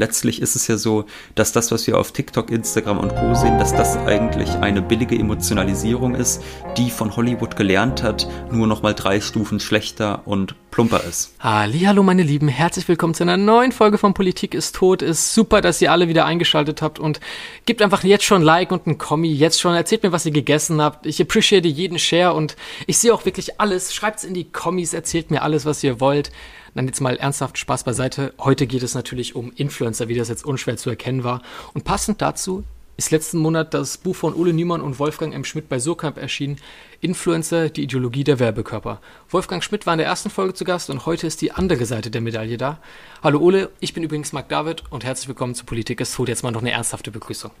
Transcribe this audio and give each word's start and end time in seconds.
letztlich 0.00 0.40
ist 0.40 0.56
es 0.56 0.66
ja 0.66 0.78
so, 0.78 1.04
dass 1.34 1.52
das, 1.52 1.70
was 1.70 1.86
wir 1.86 1.98
auf 1.98 2.12
TikTok, 2.12 2.50
Instagram 2.50 2.98
und 2.98 3.14
Co 3.14 3.34
sehen, 3.34 3.58
dass 3.58 3.72
das 3.72 3.98
eigentlich 3.98 4.48
eine 4.48 4.80
billige 4.80 5.14
Emotionalisierung 5.14 6.14
ist, 6.14 6.42
die 6.78 6.90
von 6.90 7.14
Hollywood 7.14 7.54
gelernt 7.54 8.02
hat, 8.02 8.26
nur 8.50 8.66
noch 8.66 8.82
mal 8.82 8.94
drei 8.94 9.20
Stufen 9.20 9.60
schlechter 9.60 10.22
und 10.24 10.54
plumper 10.70 11.04
ist. 11.04 11.34
Hallo 11.40 12.02
meine 12.02 12.22
Lieben, 12.22 12.48
herzlich 12.48 12.88
willkommen 12.88 13.12
zu 13.12 13.24
einer 13.24 13.36
neuen 13.36 13.72
Folge 13.72 13.98
von 13.98 14.14
Politik 14.14 14.54
ist 14.54 14.74
tot. 14.74 15.02
Ist 15.02 15.34
super, 15.34 15.60
dass 15.60 15.82
ihr 15.82 15.92
alle 15.92 16.08
wieder 16.08 16.24
eingeschaltet 16.24 16.80
habt 16.80 16.98
und 16.98 17.20
gebt 17.66 17.82
einfach 17.82 18.02
jetzt 18.02 18.24
schon 18.24 18.40
Like 18.40 18.72
und 18.72 18.86
ein 18.86 18.96
Kommi, 18.96 19.28
jetzt 19.28 19.60
schon 19.60 19.74
erzählt 19.74 20.02
mir, 20.02 20.12
was 20.12 20.24
ihr 20.24 20.32
gegessen 20.32 20.80
habt. 20.80 21.04
Ich 21.04 21.20
appreciate 21.20 21.68
jeden 21.68 21.98
Share 21.98 22.32
und 22.32 22.56
ich 22.86 22.96
sehe 22.96 23.12
auch 23.12 23.26
wirklich 23.26 23.60
alles. 23.60 23.94
Schreibt's 23.94 24.24
in 24.24 24.32
die 24.32 24.50
Kommis, 24.50 24.94
erzählt 24.94 25.30
mir 25.30 25.42
alles, 25.42 25.66
was 25.66 25.84
ihr 25.84 26.00
wollt. 26.00 26.30
Dann 26.74 26.86
jetzt 26.86 27.00
mal 27.00 27.16
ernsthaft 27.16 27.58
Spaß 27.58 27.84
beiseite. 27.84 28.32
Heute 28.38 28.66
geht 28.66 28.82
es 28.82 28.94
natürlich 28.94 29.34
um 29.34 29.52
Influencer, 29.52 30.08
wie 30.08 30.14
das 30.14 30.28
jetzt 30.28 30.44
unschwer 30.44 30.76
zu 30.76 30.90
erkennen 30.90 31.24
war. 31.24 31.42
Und 31.74 31.84
passend 31.84 32.22
dazu 32.22 32.64
ist 32.96 33.10
letzten 33.10 33.38
Monat 33.38 33.72
das 33.72 33.96
Buch 33.96 34.14
von 34.14 34.34
Ole 34.34 34.52
Niemann 34.52 34.82
und 34.82 34.98
Wolfgang 34.98 35.32
M. 35.32 35.44
Schmidt 35.44 35.70
bei 35.70 35.78
Surkamp 35.78 36.18
erschienen. 36.18 36.58
Influencer, 37.00 37.70
die 37.70 37.84
Ideologie 37.84 38.24
der 38.24 38.38
Werbekörper. 38.38 39.00
Wolfgang 39.30 39.64
Schmidt 39.64 39.86
war 39.86 39.94
in 39.94 39.98
der 39.98 40.06
ersten 40.06 40.28
Folge 40.28 40.52
zu 40.52 40.64
Gast 40.64 40.90
und 40.90 41.06
heute 41.06 41.26
ist 41.26 41.40
die 41.40 41.52
andere 41.52 41.86
Seite 41.86 42.10
der 42.10 42.20
Medaille 42.20 42.58
da. 42.58 42.78
Hallo 43.22 43.40
Ole, 43.40 43.70
ich 43.80 43.94
bin 43.94 44.02
übrigens 44.02 44.34
Marc 44.34 44.50
David 44.50 44.84
und 44.90 45.04
herzlich 45.04 45.28
willkommen 45.28 45.54
zu 45.54 45.64
Politik 45.64 46.00
ist 46.00 46.14
tot. 46.14 46.28
Jetzt 46.28 46.42
mal 46.42 46.50
noch 46.50 46.60
eine 46.60 46.72
ernsthafte 46.72 47.10
Begrüßung. 47.10 47.52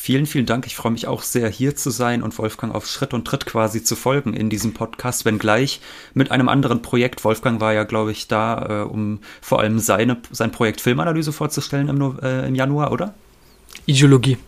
Vielen, 0.00 0.26
vielen 0.26 0.46
Dank. 0.46 0.64
Ich 0.64 0.76
freue 0.76 0.92
mich 0.92 1.08
auch 1.08 1.22
sehr, 1.22 1.48
hier 1.48 1.74
zu 1.74 1.90
sein 1.90 2.22
und 2.22 2.38
Wolfgang 2.38 2.72
auf 2.72 2.86
Schritt 2.86 3.12
und 3.12 3.24
Tritt 3.26 3.46
quasi 3.46 3.82
zu 3.82 3.96
folgen 3.96 4.32
in 4.32 4.48
diesem 4.48 4.72
Podcast, 4.72 5.24
wenngleich 5.24 5.80
mit 6.14 6.30
einem 6.30 6.48
anderen 6.48 6.82
Projekt. 6.82 7.24
Wolfgang 7.24 7.60
war 7.60 7.74
ja, 7.74 7.82
glaube 7.82 8.12
ich, 8.12 8.28
da, 8.28 8.84
äh, 8.84 8.88
um 8.88 9.18
vor 9.42 9.58
allem 9.58 9.80
seine, 9.80 10.16
sein 10.30 10.52
Projekt 10.52 10.80
Filmanalyse 10.80 11.32
vorzustellen 11.32 11.88
im, 11.88 12.18
äh, 12.22 12.46
im 12.46 12.54
Januar, 12.54 12.92
oder? 12.92 13.12
Ideologie. 13.86 14.38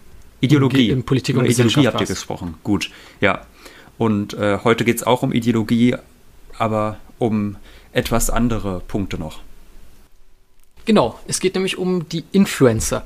Ideologie. 0.41 0.91
In 0.91 1.03
Politik 1.03 1.37
und 1.37 1.47
Ideologie 1.47 1.89
habt 1.89 2.01
ihr 2.01 2.07
gesprochen. 2.07 2.55
Gut, 2.63 2.91
ja. 3.21 3.45
Und 3.99 4.35
äh, 4.35 4.61
heute 4.63 4.85
geht 4.85 4.99
es 4.99 5.03
auch 5.03 5.25
um 5.25 5.33
Ideologie, 5.33 5.97
aber 6.59 6.99
um 7.19 7.57
etwas 7.93 8.31
andere 8.31 8.83
Punkte 8.87 9.19
noch. 9.19 9.41
Genau, 10.85 11.19
es 11.27 11.41
geht 11.41 11.55
nämlich 11.55 11.77
um 11.77 12.09
die 12.09 12.25
Influencer. 12.31 13.05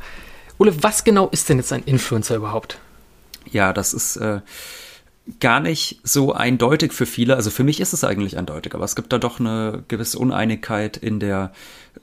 Ole, 0.59 0.83
was 0.83 1.05
genau 1.05 1.29
ist 1.29 1.49
denn 1.49 1.59
jetzt 1.59 1.73
ein 1.73 1.83
Influencer 1.85 2.37
überhaupt? 2.37 2.79
Ja, 3.51 3.73
das 3.73 3.93
ist 3.93 4.17
äh, 4.17 4.41
gar 5.41 5.61
nicht 5.61 6.01
so 6.03 6.33
eindeutig 6.33 6.93
für 6.93 7.07
viele. 7.07 7.37
Also 7.37 7.51
für 7.51 7.65
mich 7.65 7.81
ist 7.81 7.93
es 7.93 8.05
eigentlich 8.05 8.37
eindeutig, 8.37 8.75
aber 8.75 8.85
es 8.85 8.95
gibt 8.95 9.13
da 9.13 9.19
doch 9.19 9.41
eine 9.41 9.83
gewisse 9.89 10.19
Uneinigkeit 10.19 10.97
in 10.97 11.19
der 11.19 11.53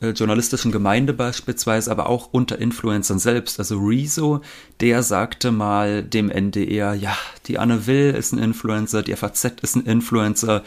äh, 0.02 0.10
journalistischen 0.10 0.72
Gemeinde 0.72 1.14
beispielsweise, 1.14 1.92
aber 1.92 2.10
auch 2.10 2.30
unter 2.32 2.58
Influencern 2.58 3.20
selbst. 3.20 3.60
Also 3.60 3.78
Rezo, 3.78 4.42
der 4.80 5.04
sagte 5.04 5.52
mal 5.52 6.04
dem 6.04 6.32
NDR, 6.32 6.94
ja, 6.94 7.16
die 7.48 7.60
Anne 7.60 7.86
Will 7.86 8.16
ist 8.18 8.34
ein 8.34 8.40
Influencer, 8.40 9.04
die 9.04 9.16
FAZ 9.16 9.46
ist 9.62 9.76
ein 9.76 9.86
Influencer, 9.86 10.64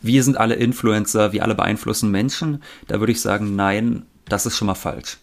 wir 0.00 0.22
sind 0.22 0.38
alle 0.38 0.54
Influencer, 0.54 1.32
wir 1.32 1.42
alle 1.42 1.54
beeinflussen 1.54 2.10
Menschen. 2.10 2.62
Da 2.86 3.00
würde 3.00 3.12
ich 3.12 3.20
sagen, 3.20 3.56
nein, 3.56 4.06
das 4.28 4.46
ist 4.46 4.56
schon 4.56 4.66
mal 4.66 4.74
falsch. 4.74 5.18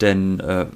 Denn 0.00 0.40
äh, 0.40 0.66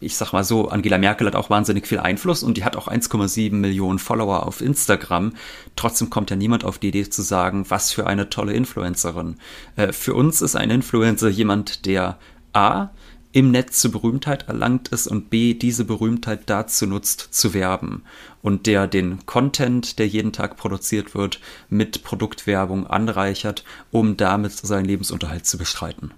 ich 0.00 0.16
sag 0.16 0.32
mal 0.32 0.44
so, 0.44 0.68
Angela 0.68 0.98
Merkel 0.98 1.26
hat 1.26 1.34
auch 1.34 1.50
wahnsinnig 1.50 1.86
viel 1.86 1.98
Einfluss 1.98 2.42
und 2.42 2.56
die 2.56 2.64
hat 2.64 2.76
auch 2.76 2.88
1,7 2.88 3.52
Millionen 3.52 3.98
Follower 3.98 4.46
auf 4.46 4.60
Instagram. 4.60 5.32
Trotzdem 5.74 6.08
kommt 6.08 6.30
ja 6.30 6.36
niemand 6.36 6.64
auf 6.64 6.78
die 6.78 6.88
Idee 6.88 7.08
zu 7.10 7.22
sagen, 7.22 7.66
was 7.68 7.90
für 7.90 8.06
eine 8.06 8.30
tolle 8.30 8.52
Influencerin. 8.52 9.36
Äh, 9.76 9.92
für 9.92 10.14
uns 10.14 10.40
ist 10.40 10.54
ein 10.54 10.70
Influencer 10.70 11.28
jemand, 11.28 11.86
der 11.86 12.18
A, 12.52 12.90
im 13.32 13.50
Netz 13.50 13.80
zur 13.80 13.92
Berühmtheit 13.92 14.48
erlangt 14.48 14.88
ist 14.88 15.06
und 15.06 15.28
B, 15.30 15.52
diese 15.52 15.84
Berühmtheit 15.84 16.42
dazu 16.46 16.86
nutzt, 16.86 17.28
zu 17.30 17.52
werben 17.52 18.02
und 18.40 18.66
der 18.66 18.86
den 18.86 19.26
Content, 19.26 19.98
der 19.98 20.08
jeden 20.08 20.32
Tag 20.32 20.56
produziert 20.56 21.14
wird, 21.14 21.40
mit 21.68 22.04
Produktwerbung 22.04 22.86
anreichert, 22.86 23.64
um 23.90 24.16
damit 24.16 24.52
seinen 24.52 24.86
Lebensunterhalt 24.86 25.44
zu 25.44 25.58
bestreiten 25.58 26.14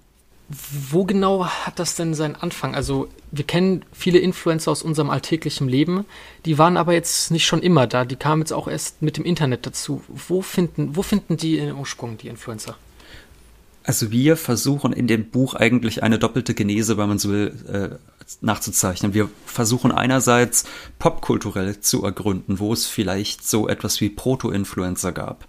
wo 0.89 1.05
genau 1.05 1.45
hat 1.45 1.79
das 1.79 1.95
denn 1.95 2.13
seinen 2.13 2.35
Anfang? 2.35 2.75
Also 2.75 3.07
wir 3.31 3.45
kennen 3.45 3.85
viele 3.91 4.19
Influencer 4.19 4.71
aus 4.71 4.83
unserem 4.83 5.09
alltäglichen 5.09 5.67
Leben, 5.67 6.05
die 6.45 6.57
waren 6.57 6.77
aber 6.77 6.93
jetzt 6.93 7.31
nicht 7.31 7.45
schon 7.45 7.61
immer 7.61 7.87
da, 7.87 8.05
die 8.05 8.15
kamen 8.15 8.41
jetzt 8.41 8.53
auch 8.53 8.67
erst 8.67 9.01
mit 9.01 9.17
dem 9.17 9.25
Internet 9.25 9.65
dazu. 9.65 10.03
Wo 10.07 10.41
finden, 10.41 10.95
wo 10.95 11.01
finden 11.01 11.37
die 11.37 11.57
ihren 11.57 11.75
Ursprung, 11.75 12.17
die 12.17 12.27
Influencer? 12.27 12.75
Also 13.83 14.11
wir 14.11 14.37
versuchen 14.37 14.93
in 14.93 15.07
dem 15.07 15.29
Buch 15.29 15.55
eigentlich 15.55 16.03
eine 16.03 16.19
doppelte 16.19 16.53
Genese, 16.53 16.97
wenn 16.97 17.09
man 17.09 17.17
so 17.17 17.29
will, 17.29 17.55
äh, 17.67 17.95
nachzuzeichnen. 18.41 19.13
Wir 19.13 19.29
versuchen 19.45 19.91
einerseits 19.91 20.65
popkulturell 20.99 21.79
zu 21.79 22.03
ergründen, 22.03 22.59
wo 22.59 22.73
es 22.73 22.85
vielleicht 22.85 23.47
so 23.47 23.67
etwas 23.67 23.99
wie 23.99 24.09
Proto-Influencer 24.09 25.11
gab. 25.11 25.47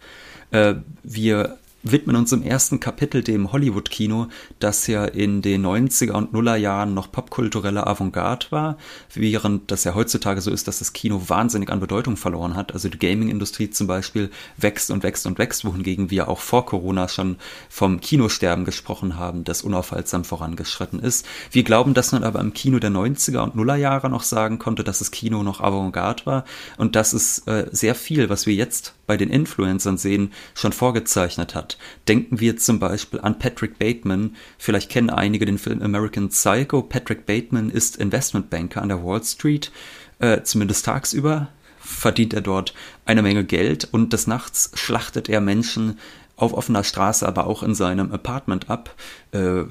Äh, 0.51 0.77
wir 1.03 1.59
widmen 1.83 2.17
uns 2.17 2.33
im 2.33 2.43
ersten 2.43 2.81
Kapitel 2.81 3.23
dem 3.23 3.53
Hollywood-Kino, 3.53 4.29
das 4.59 4.87
ja 4.87 5.05
in 5.05 5.43
den 5.43 5.67
90er 5.67 6.13
und 6.13 6.33
Nuller 6.33 6.57
Jahren 6.57 6.95
noch 6.95 7.11
popkulturelle 7.11 7.87
Avantgarde 7.87 8.47
war, 8.51 8.79
während 9.13 9.71
das 9.71 9.85
ja 9.85 9.95
heutzutage 9.95 10.41
so 10.41 10.51
ist, 10.51 10.69
dass 10.69 10.79
das 10.79 10.93
Kino 10.93 11.23
wahnsinnig 11.29 11.71
an 11.71 11.81
Bedeutung 11.81 12.17
verloren 12.17 12.55
hat. 12.55 12.73
Also 12.73 12.89
die 12.89 12.99
Gaming-Industrie 12.99 13.71
zum 13.71 13.87
Beispiel 13.87 14.31
wächst 14.57 14.91
und 14.91 15.03
wächst 15.03 15.27
und 15.27 15.39
wächst, 15.39 15.65
wohingegen 15.65 16.11
wir 16.11 16.29
auch 16.29 16.41
vor 16.41 16.67
Corona 16.67 17.09
schon 17.09 17.37
vom 17.69 18.01
Kinosterben 18.01 18.65
gesprochen 18.65 19.19
haben, 19.19 19.45
das 19.45 19.63
unaufhaltsam 19.63 20.25
vorangeschritten 20.25 21.01
ist. 21.01 21.27
Wir 21.51 21.65
glauben, 21.65 21.95
dass 21.95 22.13
man 22.13 22.25
aber 22.25 22.41
im 22.41 22.53
Kino 22.53 22.79
der 22.79 22.91
90er 22.91 23.41
und 23.41 23.57
Nuller 23.57 23.77
Jahre 23.77 24.09
noch 24.09 24.23
sagen 24.23 24.59
konnte, 24.59 24.85
dass 24.85 25.01
das 25.01 25.11
Kino 25.11 25.43
noch 25.43 25.61
Avantgarde 25.61 26.27
war 26.27 26.45
und 26.77 26.97
dass 26.97 27.13
es 27.13 27.41
äh, 27.47 27.67
sehr 27.73 27.95
viel, 27.95 28.29
was 28.29 28.47
wir 28.47 28.55
jetzt 28.55 28.95
bei 29.07 29.17
den 29.17 29.31
Influencern 29.31 29.99
sehen, 29.99 30.33
schon 30.55 30.73
vorgezeichnet 30.73 31.55
hat. 31.55 31.72
Denken 32.09 32.41
wir 32.41 32.57
zum 32.57 32.79
Beispiel 32.79 33.21
an 33.21 33.39
Patrick 33.39 33.79
Bateman. 33.79 34.37
Vielleicht 34.59 34.91
kennen 34.91 35.11
einige 35.11 35.47
den 35.47 35.59
Film 35.59 35.83
American 35.83 36.29
Psycho. 36.29 36.83
Patrick 36.83 37.27
Bateman 37.27 37.71
ist 37.71 37.97
Investmentbanker 37.97 38.83
an 38.83 38.89
der 38.89 39.05
Wall 39.05 39.23
Street, 39.23 39.71
äh, 40.19 40.43
zumindest 40.43 40.85
tagsüber 40.85 41.49
verdient 41.85 42.33
er 42.33 42.41
dort 42.41 42.75
eine 43.05 43.23
Menge 43.23 43.45
Geld 43.45 43.89
und 43.91 44.13
des 44.13 44.27
Nachts 44.27 44.71
schlachtet 44.75 45.29
er 45.29 45.41
Menschen 45.41 45.99
auf 46.37 46.53
offener 46.53 46.85
Straße, 46.85 47.27
aber 47.27 47.47
auch 47.47 47.63
in 47.63 47.75
seinem 47.75 48.13
Apartment 48.13 48.71
ab. 48.71 48.95
Äh, 49.33 49.65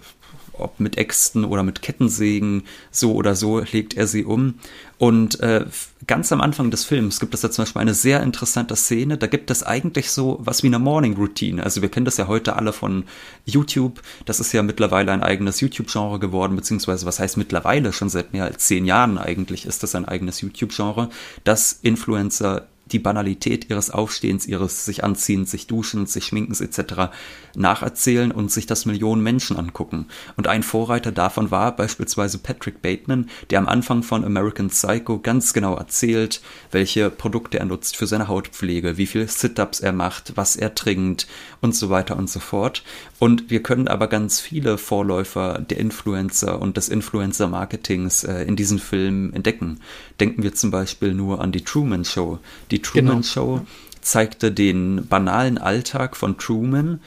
ob 0.62 0.80
mit 0.80 0.98
Äxten 0.98 1.46
oder 1.46 1.64
mit 1.64 1.82
Kettensägen, 1.82 2.64
so 2.92 3.14
oder 3.14 3.36
so 3.36 3.60
legt 3.60 3.96
er 3.96 4.08
sie 4.08 4.26
um. 4.26 4.56
Und 4.98 5.40
äh, 5.40 5.66
ganz 6.06 6.32
am 6.32 6.42
Anfang 6.42 6.70
des 6.70 6.84
Films 6.84 7.20
gibt 7.20 7.34
es 7.34 7.42
da 7.42 7.50
zum 7.50 7.64
Beispiel 7.64 7.82
eine 7.82 7.96
sehr 7.96 8.22
interessante 8.22 8.76
Szene. 8.76 9.18
Da 9.18 9.26
gibt 9.26 9.50
es 9.50 9.64
eigentlich 9.64 10.12
so 10.12 10.38
was 10.42 10.62
wie 10.62 10.68
eine 10.68 10.78
Morning 10.78 11.16
Routine. 11.16 11.64
Also 11.64 11.82
wir 11.82 11.90
kennen 11.90 12.06
das 12.06 12.18
ja 12.18 12.28
heute 12.28 12.56
alle 12.56 12.72
von 12.72 13.06
YouTube. 13.46 14.02
Das 14.26 14.40
ist 14.40 14.54
ja 14.54 14.62
mittlerweile 14.62 15.12
ein 15.12 15.24
eigenes 15.24 15.60
YouTube-Genre 15.60 16.20
geworden, 16.20 16.56
beziehungsweise 16.56 17.06
was 17.08 17.20
heißt 17.20 17.38
mittlerweile? 17.38 17.94
Schon 17.94 18.10
seit 18.10 18.34
mehr 18.34 18.46
als 18.46 18.68
zehn 18.68 18.86
Jahren 18.86 19.18
eigentlich 19.18 19.66
ist 19.66 19.82
das 19.82 19.96
ein 19.96 20.06
eigenes 20.06 20.42
YouTube-Genre, 20.42 21.10
dass 21.44 21.74
Influencer 21.82 22.68
die 22.92 23.00
Banalität 23.00 23.70
ihres 23.70 23.92
Aufstehens, 23.92 24.48
ihres 24.48 24.86
sich 24.86 25.04
Anziehens, 25.04 25.52
sich 25.52 25.68
Duschens, 25.68 26.14
sich 26.14 26.26
Schminkens 26.26 26.62
etc. 26.62 27.12
nacherzählen 27.56 28.32
und 28.32 28.52
sich 28.52 28.66
das 28.66 28.86
Millionen 28.86 29.24
Menschen 29.24 29.58
angucken. 29.58 30.08
Und 30.38 30.48
ein 30.48 30.64
Vorreiter 30.64 31.12
davon 31.12 31.52
war 31.52 31.76
beispielsweise 31.76 32.38
Patrick 32.38 32.82
Bateman, 32.82 33.30
der 33.50 33.60
am 33.60 33.68
Anfang 33.68 34.04
von 34.04 34.24
American 34.26 34.70
Psycho 34.70 35.20
ganz 35.20 35.54
genau 35.54 35.76
erzählt, 35.76 36.42
welche 36.72 37.10
Produkte 37.10 37.60
er 37.60 37.66
nutzt 37.66 37.98
für 37.98 38.08
seine 38.08 38.28
Hautpflege, 38.28 38.98
wie 38.98 39.08
viele 39.08 39.28
Sit-ups 39.28 39.80
er 39.80 39.94
macht, 39.94 40.34
was 40.36 40.56
er 40.56 40.76
trinkt 40.76 41.28
und 41.62 41.76
so 41.76 41.90
weiter 41.90 42.18
und 42.18 42.30
so 42.30 42.40
fort. 42.40 42.84
Und 43.22 43.52
wir 43.52 43.62
können 43.62 43.88
aber 43.88 44.08
ganz 44.08 44.40
viele 44.40 44.80
Vorläufer 44.80 45.60
der 45.60 45.78
Influencer 45.78 46.60
und 46.60 46.76
des 46.76 46.90
Influencer-Marketings 46.90 48.24
äh, 48.24 48.46
in 48.46 48.56
diesen 48.56 48.80
Filmen 48.80 49.32
entdecken. 49.34 49.80
Denken 50.20 50.42
wir 50.42 50.56
zum 50.56 50.72
Beispiel 50.72 51.14
nur 51.14 51.40
an 51.40 51.52
die 51.52 51.64
Truman 51.64 52.04
Show. 52.04 52.40
Die 52.72 52.82
Truman 52.82 53.18
genau. 53.18 53.22
Show 53.22 53.62
zeigte 54.02 54.52
den 54.52 55.06
banalen 55.08 55.60
Alltag 55.60 56.18
von 56.18 56.40
Truman, 56.40 57.00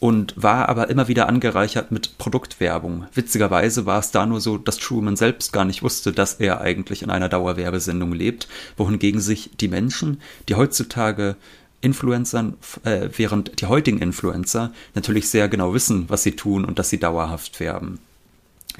und 0.00 0.34
war 0.36 0.68
aber 0.68 0.90
immer 0.90 1.08
wieder 1.08 1.30
angereichert 1.30 1.90
mit 1.90 2.18
Produktwerbung. 2.18 3.06
Witzigerweise 3.14 3.86
war 3.86 4.00
es 4.00 4.10
da 4.10 4.26
nur 4.26 4.38
so, 4.42 4.58
dass 4.58 4.76
Truman 4.76 5.16
selbst 5.16 5.50
gar 5.50 5.64
nicht 5.64 5.82
wusste, 5.82 6.12
dass 6.12 6.34
er 6.34 6.60
eigentlich 6.60 7.02
in 7.02 7.08
einer 7.08 7.30
Dauerwerbesendung 7.30 8.12
lebt, 8.12 8.46
wohingegen 8.76 9.20
sich 9.22 9.52
die 9.58 9.68
Menschen, 9.68 10.20
die 10.50 10.56
heutzutage 10.56 11.36
Influencern, 11.84 12.54
äh, 12.84 13.08
während 13.16 13.60
die 13.60 13.66
heutigen 13.66 13.98
Influencer 13.98 14.72
natürlich 14.94 15.28
sehr 15.28 15.48
genau 15.48 15.74
wissen, 15.74 16.08
was 16.08 16.22
sie 16.22 16.32
tun 16.32 16.64
und 16.64 16.78
dass 16.78 16.90
sie 16.90 16.98
dauerhaft 16.98 17.60
werben. 17.60 17.98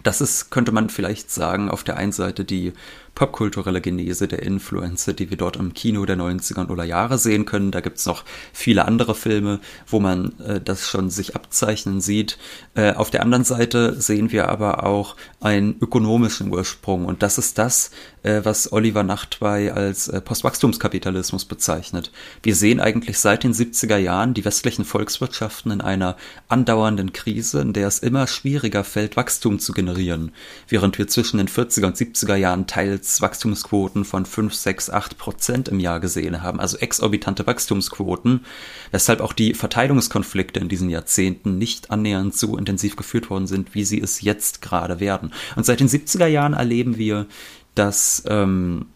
Das 0.03 0.21
ist, 0.21 0.51
könnte 0.51 0.73
man 0.73 0.91
vielleicht 0.91 1.31
sagen, 1.31 1.71
auf 1.71 1.85
der 1.85 1.97
einen 1.97 2.13
Seite 2.13 2.45
die 2.45 2.73
popkulturelle 3.15 3.81
Genese 3.81 4.27
der 4.27 4.43
Influencer, 4.43 5.13
die 5.13 5.31
wir 5.31 5.37
dort 5.37 5.57
im 5.57 5.73
Kino 5.73 6.05
der 6.05 6.17
90er 6.17 6.69
oder 6.69 6.85
Jahre 6.85 7.19
sehen 7.19 7.45
können. 7.45 7.71
Da 7.71 7.81
gibt's 7.81 8.07
noch 8.07 8.25
viele 8.53 8.87
andere 8.87 9.15
Filme, 9.15 9.61
wo 9.87 10.01
man 10.01 10.39
äh, 10.41 10.61
das 10.61 10.89
schon 10.89 11.11
sich 11.11 11.37
abzeichnen 11.37 12.01
sieht. 12.01 12.39
Äh, 12.75 12.93
auf 12.93 13.11
der 13.11 13.23
anderen 13.23 13.45
Seite 13.45 14.01
sehen 14.01 14.33
wir 14.33 14.49
aber 14.49 14.85
auch 14.85 15.17
einen 15.41 15.77
ökonomischen 15.81 16.51
Ursprung 16.51 17.05
und 17.05 17.23
das 17.23 17.39
ist 17.39 17.59
das, 17.59 17.91
äh, 18.25 18.41
was 18.43 18.73
Oliver 18.73 19.05
Nachtwey 19.05 19.71
als 19.71 20.09
äh, 20.09 20.21
Postwachstumskapitalismus 20.21 21.45
bezeichnet. 21.45 22.11
Wir 22.43 22.57
sehen 22.57 22.81
eigentlich 22.81 23.19
seit 23.19 23.45
den 23.45 23.55
70er 23.55 23.97
Jahren 23.97 24.35
die 24.35 24.45
westlichen 24.45 24.85
Volkswirtschaften 24.85 25.71
in 25.71 25.81
einer 25.81 26.17
andauernden 26.49 27.13
Krise, 27.13 27.61
in 27.61 27.73
der 27.73 27.87
es 27.87 28.01
immer 28.01 28.27
schwieriger 28.27 28.83
fällt, 28.83 29.17
Wachstum 29.17 29.61
zu 29.61 29.73
generieren, 29.73 30.33
während 30.69 30.99
wir 30.99 31.07
zwischen 31.07 31.39
den 31.39 31.49
40er 31.49 31.87
und 31.87 31.97
70er 31.97 32.35
Jahren 32.35 32.67
teils 32.67 33.04
Wachstumsquoten 33.21 34.05
von 34.05 34.27
5, 34.27 34.55
6, 34.55 34.91
8 34.91 35.19
Prozent 35.19 35.69
im 35.69 35.81
Jahr 35.81 36.01
gesehen 36.01 36.43
haben, 36.43 36.61
also 36.61 36.77
exorbitante 36.79 37.47
Wachstumsquoten, 37.47 38.45
weshalb 38.91 39.21
auch 39.21 39.33
die 39.33 39.55
Verteilungskonflikte 39.55 40.61
in 40.61 40.69
diesen 40.69 40.91
Jahrzehnten 40.91 41.59
nicht 41.59 41.91
annähernd 41.91 42.37
so 42.37 42.57
intensiv 42.57 42.97
geführt 42.97 43.31
worden 43.31 43.47
sind, 43.47 43.75
wie 43.75 43.85
sie 43.85 44.01
es 44.01 44.21
jetzt 44.21 44.63
gerade 44.63 45.01
werden. 45.01 45.33
Und 45.57 45.67
seit 45.67 45.81
den 45.81 45.89
70er 45.89 46.27
Jahren 46.27 46.55
erleben 46.55 46.99
wir 46.99 47.27
dass, 47.75 48.23
ähm, 48.27 48.87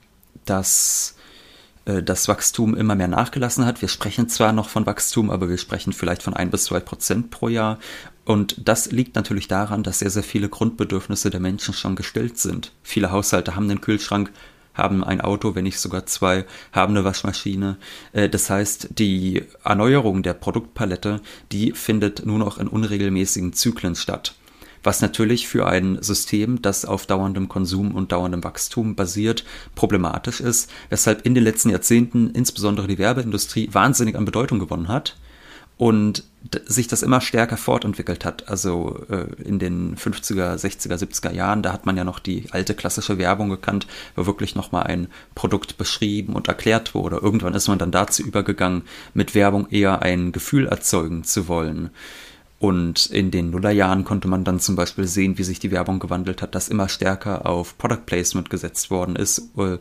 dass 0.44 1.16
äh, 1.84 2.02
das 2.02 2.28
Wachstum 2.28 2.76
immer 2.76 2.94
mehr 2.94 3.08
nachgelassen 3.08 3.66
hat. 3.66 3.82
Wir 3.82 3.88
sprechen 3.88 4.28
zwar 4.28 4.52
noch 4.52 4.68
von 4.68 4.86
Wachstum, 4.86 5.30
aber 5.30 5.48
wir 5.48 5.58
sprechen 5.58 5.92
vielleicht 5.92 6.22
von 6.22 6.34
ein 6.34 6.50
bis 6.50 6.64
zwei 6.64 6.80
Prozent 6.80 7.30
pro 7.30 7.48
Jahr. 7.48 7.78
Und 8.28 8.68
das 8.68 8.92
liegt 8.92 9.16
natürlich 9.16 9.48
daran, 9.48 9.82
dass 9.82 10.00
sehr, 10.00 10.10
sehr 10.10 10.22
viele 10.22 10.50
Grundbedürfnisse 10.50 11.30
der 11.30 11.40
Menschen 11.40 11.72
schon 11.72 11.96
gestillt 11.96 12.36
sind. 12.36 12.72
Viele 12.82 13.10
Haushalte 13.10 13.56
haben 13.56 13.70
einen 13.70 13.80
Kühlschrank, 13.80 14.30
haben 14.74 15.02
ein 15.02 15.22
Auto, 15.22 15.54
wenn 15.54 15.64
nicht 15.64 15.80
sogar 15.80 16.04
zwei, 16.04 16.44
haben 16.70 16.94
eine 16.94 17.06
Waschmaschine. 17.06 17.78
Äh, 18.12 18.28
das 18.28 18.50
heißt, 18.50 18.98
die 18.98 19.44
Erneuerung 19.64 20.22
der 20.22 20.34
Produktpalette, 20.34 21.22
die 21.52 21.72
findet 21.72 22.26
nur 22.26 22.38
noch 22.38 22.58
in 22.58 22.68
unregelmäßigen 22.68 23.54
Zyklen 23.54 23.94
statt 23.94 24.34
was 24.84 25.00
natürlich 25.02 25.48
für 25.48 25.66
ein 25.66 26.00
System, 26.02 26.62
das 26.62 26.84
auf 26.84 27.04
dauerndem 27.04 27.48
Konsum 27.48 27.94
und 27.96 28.12
dauerndem 28.12 28.44
Wachstum 28.44 28.94
basiert, 28.94 29.44
problematisch 29.74 30.40
ist, 30.40 30.70
weshalb 30.88 31.26
in 31.26 31.34
den 31.34 31.42
letzten 31.42 31.70
Jahrzehnten 31.70 32.30
insbesondere 32.30 32.86
die 32.86 32.96
Werbeindustrie 32.96 33.68
wahnsinnig 33.72 34.16
an 34.16 34.24
Bedeutung 34.24 34.60
gewonnen 34.60 34.86
hat 34.86 35.16
und 35.78 36.24
sich 36.66 36.88
das 36.88 37.02
immer 37.02 37.20
stärker 37.20 37.56
fortentwickelt 37.56 38.24
hat. 38.24 38.48
Also 38.48 39.04
äh, 39.10 39.26
in 39.42 39.58
den 39.58 39.96
50er, 39.96 40.54
60er, 40.54 40.96
70er 40.96 41.32
Jahren, 41.32 41.62
da 41.62 41.72
hat 41.72 41.86
man 41.86 41.96
ja 41.96 42.04
noch 42.04 42.18
die 42.18 42.46
alte 42.50 42.74
klassische 42.74 43.18
Werbung 43.18 43.48
gekannt, 43.48 43.86
wo 44.16 44.26
wirklich 44.26 44.54
nochmal 44.54 44.84
ein 44.84 45.08
Produkt 45.34 45.78
beschrieben 45.78 46.34
und 46.34 46.48
erklärt 46.48 46.94
wurde. 46.94 47.16
Irgendwann 47.16 47.54
ist 47.54 47.68
man 47.68 47.78
dann 47.78 47.92
dazu 47.92 48.22
übergegangen, 48.22 48.82
mit 49.14 49.34
Werbung 49.34 49.68
eher 49.70 50.02
ein 50.02 50.32
Gefühl 50.32 50.66
erzeugen 50.66 51.24
zu 51.24 51.48
wollen. 51.48 51.90
Und 52.60 53.06
in 53.06 53.30
den 53.30 53.50
Nullerjahren 53.50 54.04
konnte 54.04 54.26
man 54.26 54.42
dann 54.42 54.58
zum 54.58 54.74
Beispiel 54.74 55.06
sehen, 55.06 55.38
wie 55.38 55.44
sich 55.44 55.60
die 55.60 55.70
Werbung 55.70 56.00
gewandelt 56.00 56.42
hat, 56.42 56.56
dass 56.56 56.68
immer 56.68 56.88
stärker 56.88 57.46
auf 57.46 57.78
Product 57.78 58.04
Placement 58.04 58.50
gesetzt 58.50 58.90
worden 58.90 59.14
ist. 59.14 59.50
Äh, 59.56 59.78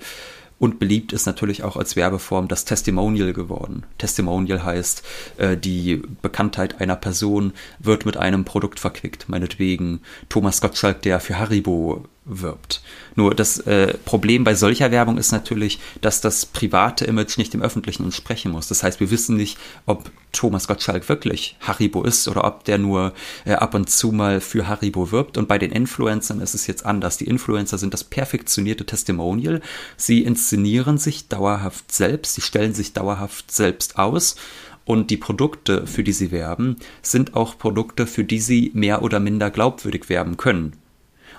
und 0.60 0.80
beliebt 0.80 1.14
ist 1.14 1.26
natürlich 1.26 1.64
auch 1.64 1.78
als 1.78 1.96
Werbeform 1.96 2.48
das 2.48 2.66
Testimonial 2.66 3.34
geworden. 3.34 3.84
Testimonial 3.98 4.64
heißt, 4.64 5.04
äh, 5.38 5.58
die 5.58 6.02
Bekanntheit 6.22 6.82
einer 6.82 6.96
Person 6.96 7.54
wird 7.80 8.06
mit 8.06 8.18
einem 8.18 8.44
Produkt 8.46 8.80
verquickt. 8.80 9.30
Meinetwegen 9.30 10.02
Thomas 10.30 10.62
Gottschalk, 10.62 11.02
der 11.04 11.20
für 11.20 11.38
Haribo 11.38 12.06
wirbt. 12.28 12.82
Nur 13.16 13.34
das 13.34 13.60
äh, 13.60 13.94
Problem 14.06 14.44
bei 14.44 14.56
solcher 14.56 14.92
Werbung 14.92 15.18
ist 15.18 15.32
natürlich, 15.32 15.80
dass 16.02 16.22
das 16.22 16.46
private 16.46 17.06
Image 17.06 17.38
nicht 17.38 17.54
dem 17.54 17.62
öffentlichen 17.62 18.04
entsprechen 18.04 18.52
muss. 18.52 18.68
Das 18.68 18.84
heißt, 18.84 19.00
wir 19.00 19.12
wissen 19.12 19.38
nicht, 19.38 19.58
ob 19.86 20.12
Thomas 20.32 20.68
Gottschalk 20.68 21.08
wirklich 21.10 21.56
Haribo 21.62 22.04
ist 22.04 22.28
oder 22.28 22.44
ob 22.44 22.64
der 22.66 22.78
nur 22.78 23.14
äh, 23.46 23.54
ab 23.54 23.74
und 23.74 23.90
zu 23.90 24.12
mal 24.12 24.42
für 24.42 24.68
Haribo 24.68 25.12
wirbt. 25.12 25.38
Und 25.38 25.48
bei 25.48 25.58
den 25.58 25.72
Influencern 25.72 26.42
ist 26.42 26.54
es 26.54 26.68
jetzt 26.68 26.86
anders. 26.86 27.18
Die 27.18 27.28
Influencer 27.28 27.78
sind 27.78 27.94
das 27.94 28.04
perfektionierte 28.04 28.86
Testimonial. 28.86 29.62
Sie 29.96 30.24
inszenieren 30.24 30.98
sich 30.98 31.28
dauerhaft 31.28 31.92
selbst, 31.92 32.36
sie 32.36 32.42
stellen 32.42 32.74
sich 32.74 32.94
dauerhaft 32.94 33.52
selbst 33.52 33.98
aus. 33.98 34.36
Und 34.86 35.10
die 35.10 35.18
Produkte, 35.18 35.86
für 35.86 36.04
die 36.04 36.14
sie 36.14 36.32
werben, 36.32 36.78
sind 37.02 37.36
auch 37.36 37.58
Produkte, 37.58 38.08
für 38.08 38.24
die 38.24 38.40
sie 38.40 38.72
mehr 38.74 39.02
oder 39.02 39.20
minder 39.20 39.52
glaubwürdig 39.52 40.08
werben 40.08 40.38
können. 40.38 40.78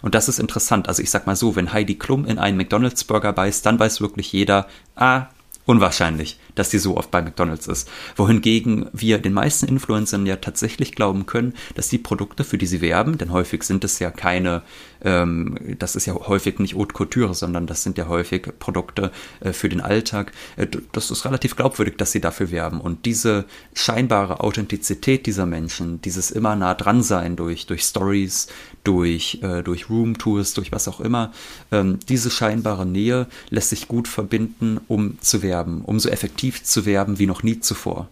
Und 0.03 0.15
das 0.15 0.29
ist 0.29 0.39
interessant. 0.39 0.89
Also 0.89 1.03
ich 1.03 1.11
sag 1.11 1.27
mal 1.27 1.37
so, 1.37 1.57
wenn 1.57 1.73
Heidi 1.73 1.97
Klum 1.97 2.25
in 2.25 2.39
einen 2.39 2.57
McDonald's 2.57 3.05
Burger 3.05 3.33
beißt, 3.33 3.65
dann 3.67 3.79
weiß 3.79 4.01
wirklich 4.01 4.33
jeder, 4.33 4.67
ah, 4.97 5.27
unwahrscheinlich, 5.69 6.39
dass 6.55 6.71
die 6.71 6.79
so 6.79 6.97
oft 6.97 7.11
bei 7.11 7.21
McDonald's 7.21 7.67
ist. 7.67 7.91
Wohingegen 8.17 8.89
wir 8.95 9.19
den 9.19 9.35
meisten 9.35 9.67
Influencern 9.67 10.25
ja 10.25 10.37
tatsächlich 10.37 10.95
glauben 10.95 11.27
können, 11.27 11.55
dass 11.75 11.89
die 11.89 11.99
Produkte, 11.99 12.43
für 12.43 12.57
die 12.57 12.67
sie 12.67 12.81
werben, 12.81 13.19
denn 13.19 13.33
häufig 13.33 13.63
sind 13.65 13.85
es 13.85 13.99
ja 13.99 14.11
keine, 14.11 14.63
ähm, 15.03 15.59
das 15.79 15.97
ist 15.97 16.07
ja 16.07 16.15
häufig 16.15 16.59
nicht 16.59 16.75
Haute 16.75 16.95
Couture, 16.95 17.35
sondern 17.35 17.67
das 17.67 17.83
sind 17.83 17.99
ja 17.99 18.09
häufig 18.09 18.49
Produkte 18.59 19.11
äh, 19.41 19.53
für 19.53 19.69
den 19.69 19.81
Alltag. 19.81 20.33
Äh, 20.57 20.67
das 20.93 21.11
ist 21.11 21.25
relativ 21.25 21.57
glaubwürdig, 21.57 21.97
dass 21.97 22.13
sie 22.13 22.21
dafür 22.21 22.51
werben. 22.51 22.81
Und 22.81 23.05
diese 23.05 23.45
scheinbare 23.75 24.41
Authentizität 24.41 25.27
dieser 25.27 25.47
Menschen, 25.47 26.01
dieses 26.03 26.31
immer 26.31 26.57
nah 26.57 26.75
dran 26.75 27.03
sein 27.03 27.37
durch, 27.37 27.67
durch 27.67 27.83
Stories, 27.83 28.49
durch, 28.85 29.41
äh, 29.43 29.63
durch 29.63 29.91
Roomtours, 29.91 30.55
durch 30.55 30.73
was 30.73 30.89
auch 30.89 31.01
immer, 31.01 31.33
ähm, 31.73 31.99
diese 32.09 32.31
scheinbare 32.31 32.87
Nähe 32.87 33.27
lässt 33.51 33.71
sich 33.71 33.89
gut 33.89 34.09
verbinden, 34.09 34.81
um 34.89 35.21
zu 35.21 35.43
werben 35.43 35.49
werben, 35.49 35.83
um 35.85 35.99
so 35.99 36.09
effektiv 36.09 36.63
zu 36.63 36.87
werben 36.87 37.19
wie 37.19 37.27
noch 37.27 37.43
nie 37.43 37.61
zuvor. 37.61 38.09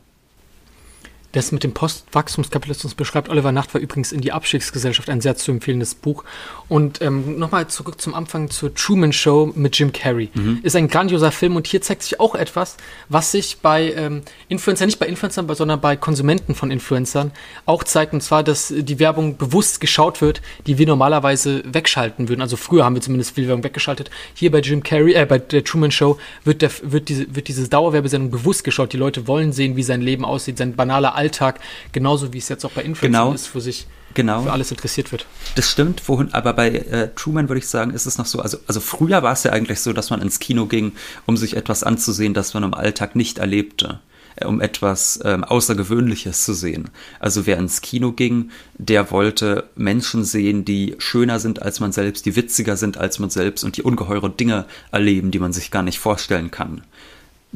Das 1.37 1.53
mit 1.53 1.63
dem 1.65 1.75
Postwachstumskapitalismus 1.75 2.95
beschreibt 2.95 3.29
Oliver 3.29 3.53
Nacht 3.53 3.75
war 3.75 3.81
übrigens 3.83 4.11
in 4.11 4.23
die 4.23 4.33
Abstiegsgesellschaft 4.33 5.11
ein 5.11 5.21
sehr 5.21 5.37
zu 5.37 5.51
empfehlendes 5.51 5.95
Buch. 5.95 6.25
Und 6.71 7.03
ähm, 7.03 7.39
nochmal 7.39 7.69
zurück 7.69 8.01
zum 8.01 8.15
Anfang 8.15 8.49
zur 8.49 8.75
Truman 8.75 9.13
Show 9.13 9.53
mit 9.55 9.79
Jim 9.79 9.93
Carrey. 9.93 10.31
Mhm. 10.33 10.61
Ist 10.63 10.77
ein 10.77 10.89
grandioser 10.89 11.31
Film 11.31 11.57
und 11.57 11.67
hier 11.67 11.83
zeigt 11.83 12.05
sich 12.05 12.21
auch 12.21 12.35
etwas, 12.35 12.79
was 13.11 13.33
sich 13.33 13.59
bei 13.59 13.93
ähm, 13.93 14.23
Influencern, 14.49 14.87
nicht 14.87 14.99
bei 14.99 15.05
Influencern, 15.05 15.47
sondern 15.55 15.79
bei 15.79 15.95
Konsumenten 15.95 16.55
von 16.55 16.71
Influencern 16.71 17.33
auch 17.67 17.85
zeigt. 17.85 18.15
Und 18.15 18.23
zwar, 18.23 18.43
dass 18.43 18.73
die 18.75 18.99
Werbung 18.99 19.37
bewusst 19.37 19.83
geschaut 19.83 20.23
wird, 20.23 20.41
die 20.67 20.79
wir 20.79 20.87
normalerweise 20.87 21.63
wegschalten 21.67 22.31
würden. 22.31 22.41
Also 22.41 22.57
früher 22.57 22.87
haben 22.87 22.95
wir 22.95 23.03
zumindest 23.03 23.35
viel 23.35 23.47
Werbung 23.47 23.63
weggeschaltet. 23.63 24.11
Hier 24.33 24.51
bei 24.51 24.61
Jim 24.61 24.83
Carrey, 24.83 25.13
äh, 25.13 25.27
bei 25.27 25.39
der 25.39 25.65
Truman 25.65 25.91
Show 25.91 26.19
wird, 26.45 26.63
der, 26.63 26.71
wird, 26.81 27.11
diese, 27.11 27.37
wird 27.37 27.49
diese 27.49 27.69
Dauerwerbesendung 27.69 28.31
bewusst 28.31 28.65
geschaut. 28.65 28.95
Die 28.95 28.97
Leute 28.97 29.27
wollen 29.27 29.53
sehen, 29.53 29.77
wie 29.77 29.83
sein 29.83 30.01
Leben 30.01 30.25
aussieht, 30.25 30.57
sein 30.57 30.75
banaler 30.75 31.15
Alltag 31.15 31.26
Alltag, 31.27 31.61
genauso 31.93 32.33
wie 32.33 32.39
es 32.39 32.49
jetzt 32.49 32.65
auch 32.65 32.71
bei 32.71 32.83
Influencern 32.83 33.25
genau. 33.25 33.33
ist, 33.35 33.55
wo 33.55 33.61
sich 33.61 33.87
genau. 34.15 34.43
für 34.43 34.53
alles 34.53 34.71
interessiert 34.71 35.11
wird. 35.11 35.27
Das 35.57 35.69
stimmt, 35.69 36.09
wohin, 36.09 36.33
aber 36.33 36.53
bei 36.53 36.71
äh, 36.71 37.09
Truman 37.17 37.49
würde 37.49 37.59
ich 37.59 37.67
sagen, 37.67 37.93
ist 37.93 38.07
es 38.07 38.17
noch 38.17 38.27
so, 38.27 38.41
also, 38.41 38.59
also 38.69 38.81
früher 38.81 39.23
war 39.23 39.33
es 39.33 39.43
ja 39.43 39.53
eigentlich 39.53 39.81
so, 39.81 39.93
dass 39.93 40.11
man 40.11 40.23
ins 40.23 40.39
Kino 40.39 40.67
ging, 40.67 40.93
um 41.27 41.37
sich 41.37 41.57
etwas 41.57 41.83
anzusehen, 41.83 42.33
das 42.33 42.55
man 42.55 42.63
im 42.63 42.75
Alltag 42.75 43.17
nicht 43.17 43.39
erlebte 43.39 43.99
äh, 44.37 44.45
um 44.45 44.61
etwas 44.61 45.19
ähm, 45.25 45.43
Außergewöhnliches 45.43 46.45
zu 46.45 46.55
sehen. 46.55 46.91
Also 47.19 47.47
wer 47.47 47.59
ins 47.59 47.81
Kino 47.81 48.13
ging, 48.13 48.51
der 48.79 49.11
wollte 49.11 49.69
Menschen 49.75 50.25
sehen, 50.25 50.65
die 50.65 50.95
schöner 50.99 51.41
sind 51.41 51.61
als 51.61 51.81
man 51.81 51.91
selbst, 51.91 52.25
die 52.27 52.37
witziger 52.37 52.77
sind 52.77 52.99
als 52.99 53.19
man 53.19 53.31
selbst 53.31 53.65
und 53.65 53.77
die 53.77 53.83
ungeheure 53.83 54.31
Dinge 54.31 54.67
erleben, 54.93 55.33
die 55.33 55.41
man 55.41 55.53
sich 55.53 55.73
gar 55.73 55.83
nicht 55.83 55.99
vorstellen 55.99 56.53
kann 56.53 56.83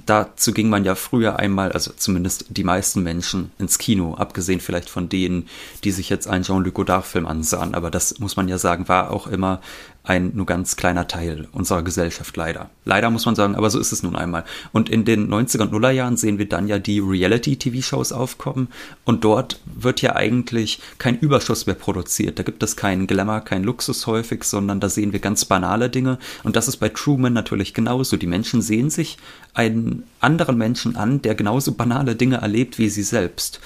dazu 0.07 0.53
ging 0.53 0.69
man 0.69 0.85
ja 0.85 0.95
früher 0.95 1.39
einmal, 1.39 1.73
also 1.73 1.93
zumindest 1.97 2.47
die 2.49 2.65
meisten 2.65 3.03
Menschen, 3.03 3.51
ins 3.59 3.79
Kino, 3.79 4.15
abgesehen 4.15 4.61
vielleicht 4.61 4.91
von 4.91 5.09
denen, 5.09 5.49
die 5.85 5.91
sich 5.91 6.09
jetzt 6.09 6.29
einen 6.29 6.45
Jean-Luc 6.45 6.75
Godard-Film 6.75 7.27
ansahen. 7.27 7.75
Aber 7.75 7.91
das 7.91 8.19
muss 8.19 8.37
man 8.37 8.49
ja 8.49 8.59
sagen, 8.59 8.89
war 8.89 9.11
auch 9.11 9.27
immer 9.27 9.61
ein 10.03 10.33
nur 10.35 10.47
ganz 10.47 10.77
kleiner 10.77 11.07
Teil 11.07 11.47
unserer 11.53 11.83
Gesellschaft 11.83 12.37
leider. 12.37 12.71
Leider 12.85 13.11
muss 13.11 13.27
man 13.27 13.35
sagen, 13.35 13.55
aber 13.55 13.69
so 13.71 13.79
ist 13.79 13.93
es 13.93 14.03
nun 14.03 14.17
einmal. 14.17 14.45
Und 14.73 14.89
in 14.89 15.05
den 15.05 15.29
90er 15.29 15.63
und 15.63 15.73
Nuller 15.73 15.91
Jahren 15.91 16.17
sehen 16.17 16.39
wir 16.39 16.49
dann 16.49 16.69
ja 16.69 16.79
die 16.79 17.01
Reality-TV-Shows 17.01 18.13
aufkommen 18.13 18.69
und 19.05 19.25
dort 19.25 19.61
wird 19.67 20.01
ja 20.01 20.17
eigentlich 20.17 20.81
kein 20.99 21.19
Überschuss 21.19 21.67
mehr 21.67 21.75
produziert. 21.75 22.39
Da 22.39 22.43
gibt 22.43 22.63
es 22.63 22.77
keinen 22.77 23.07
Glamour, 23.07 23.41
keinen 23.41 23.65
Luxus 23.65 24.07
häufig, 24.07 24.45
sondern 24.45 24.81
da 24.81 24.89
sehen 24.89 25.13
wir 25.13 25.21
ganz 25.21 25.45
banale 25.45 25.91
Dinge 25.91 26.19
und 26.45 26.57
das 26.57 26.69
ist 26.69 26.79
bei 26.79 26.89
Truman 26.89 27.33
natürlich 27.33 27.75
genauso. 27.75 28.17
Die 28.17 28.27
Menschen 28.27 28.63
sehen 28.63 28.91
sich 28.91 29.19
einen 29.53 30.05
anderen 30.21 30.57
Menschen 30.57 30.97
an, 30.97 31.21
der 31.23 31.35
genauso 31.35 31.73
banale 31.73 32.17
Dinge 32.17 32.37
erlebt 32.37 32.79
wie 32.79 32.89
sie 32.89 33.03
selbst 33.03 33.61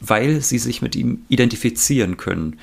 weil 0.00 0.40
sie 0.40 0.58
sich 0.58 0.82
mit 0.82 0.94
ihm 0.94 1.24
identifizieren 1.28 2.16
können. 2.16 2.58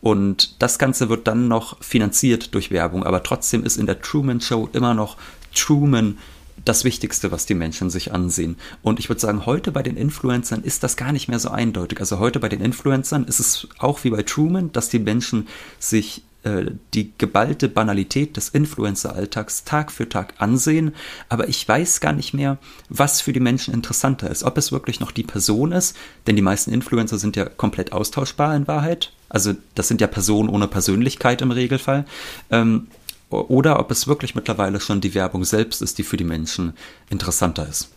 Und 0.00 0.62
das 0.62 0.78
Ganze 0.78 1.08
wird 1.08 1.26
dann 1.26 1.48
noch 1.48 1.82
finanziert 1.82 2.54
durch 2.54 2.70
Werbung, 2.70 3.04
aber 3.04 3.22
trotzdem 3.22 3.64
ist 3.64 3.76
in 3.76 3.86
der 3.86 4.00
Truman 4.00 4.40
Show 4.40 4.68
immer 4.72 4.94
noch 4.94 5.16
Truman 5.54 6.18
das 6.64 6.84
Wichtigste, 6.84 7.30
was 7.32 7.46
die 7.46 7.54
Menschen 7.54 7.90
sich 7.90 8.12
ansehen. 8.12 8.56
Und 8.82 8.98
ich 8.98 9.08
würde 9.08 9.20
sagen, 9.20 9.46
heute 9.46 9.72
bei 9.72 9.82
den 9.82 9.96
Influencern 9.96 10.62
ist 10.62 10.82
das 10.82 10.96
gar 10.96 11.12
nicht 11.12 11.28
mehr 11.28 11.38
so 11.38 11.50
eindeutig. 11.50 12.00
Also 12.00 12.18
heute 12.18 12.40
bei 12.40 12.48
den 12.48 12.60
Influencern 12.60 13.24
ist 13.24 13.40
es 13.40 13.68
auch 13.78 14.04
wie 14.04 14.10
bei 14.10 14.22
Truman, 14.22 14.72
dass 14.72 14.88
die 14.88 14.98
Menschen 14.98 15.48
sich 15.78 16.22
äh, 16.44 16.66
die 16.94 17.12
geballte 17.18 17.68
Banalität 17.68 18.36
des 18.36 18.48
Influencer-Alltags 18.50 19.64
Tag 19.64 19.90
für 19.90 20.08
Tag 20.08 20.34
ansehen, 20.38 20.94
aber 21.28 21.48
ich 21.48 21.66
weiß 21.66 22.00
gar 22.00 22.12
nicht 22.12 22.32
mehr, 22.32 22.58
was 22.88 23.20
für 23.20 23.32
die 23.32 23.40
Menschen 23.40 23.74
interessanter 23.74 24.30
ist. 24.30 24.44
Ob 24.44 24.56
es 24.58 24.70
wirklich 24.70 25.00
noch 25.00 25.10
die 25.10 25.24
Person 25.24 25.72
ist, 25.72 25.96
denn 26.26 26.36
die 26.36 26.42
meisten 26.42 26.72
Influencer 26.72 27.18
sind 27.18 27.36
ja 27.36 27.46
komplett 27.46 27.92
austauschbar 27.92 28.54
in 28.54 28.68
Wahrheit. 28.68 29.12
Also 29.28 29.54
das 29.74 29.88
sind 29.88 30.00
ja 30.00 30.06
Personen 30.06 30.48
ohne 30.48 30.68
Persönlichkeit 30.68 31.42
im 31.42 31.50
Regelfall. 31.50 32.04
Ähm, 32.50 32.88
oder 33.30 33.78
ob 33.78 33.90
es 33.90 34.06
wirklich 34.06 34.34
mittlerweile 34.34 34.80
schon 34.80 35.02
die 35.02 35.14
Werbung 35.14 35.44
selbst 35.44 35.82
ist, 35.82 35.98
die 35.98 36.02
für 36.02 36.16
die 36.16 36.24
Menschen 36.24 36.72
interessanter 37.10 37.68
ist. 37.68 37.90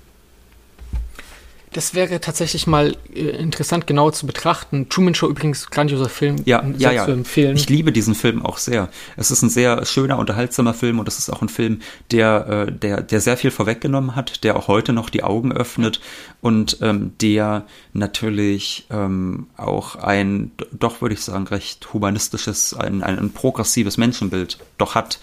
Das 1.73 1.93
wäre 1.93 2.19
tatsächlich 2.19 2.67
mal 2.67 2.97
äh, 3.13 3.21
interessant 3.21 3.87
genau 3.87 4.11
zu 4.11 4.27
betrachten. 4.27 4.89
Truman 4.89 5.15
Show 5.15 5.29
übrigens 5.29 5.69
grandioser 5.69 6.09
Film. 6.09 6.37
Ja, 6.43 6.63
ja, 6.77 6.91
ja. 6.91 7.05
empfehlen. 7.05 7.55
Ich 7.55 7.69
liebe 7.69 7.93
diesen 7.93 8.13
Film 8.13 8.45
auch 8.45 8.57
sehr. 8.57 8.89
Es 9.15 9.31
ist 9.31 9.41
ein 9.41 9.49
sehr 9.49 9.85
schöner, 9.85 10.19
unterhaltsamer 10.19 10.73
Film 10.73 10.99
und 10.99 11.07
es 11.07 11.17
ist 11.17 11.29
auch 11.29 11.41
ein 11.41 11.47
Film, 11.47 11.79
der, 12.11 12.67
äh, 12.67 12.71
der, 12.71 13.01
der 13.01 13.21
sehr 13.21 13.37
viel 13.37 13.51
vorweggenommen 13.51 14.15
hat, 14.15 14.43
der 14.43 14.57
auch 14.57 14.67
heute 14.67 14.91
noch 14.91 15.09
die 15.09 15.23
Augen 15.23 15.53
öffnet 15.53 16.01
und 16.41 16.77
ähm, 16.81 17.13
der 17.21 17.65
natürlich 17.93 18.85
ähm, 18.89 19.47
auch 19.55 19.95
ein, 19.95 20.51
doch 20.77 21.01
würde 21.01 21.13
ich 21.13 21.21
sagen, 21.21 21.47
recht 21.47 21.93
humanistisches, 21.93 22.73
ein, 22.73 23.01
ein 23.01 23.31
progressives 23.31 23.97
Menschenbild 23.97 24.57
doch 24.77 24.95
hat 24.95 25.19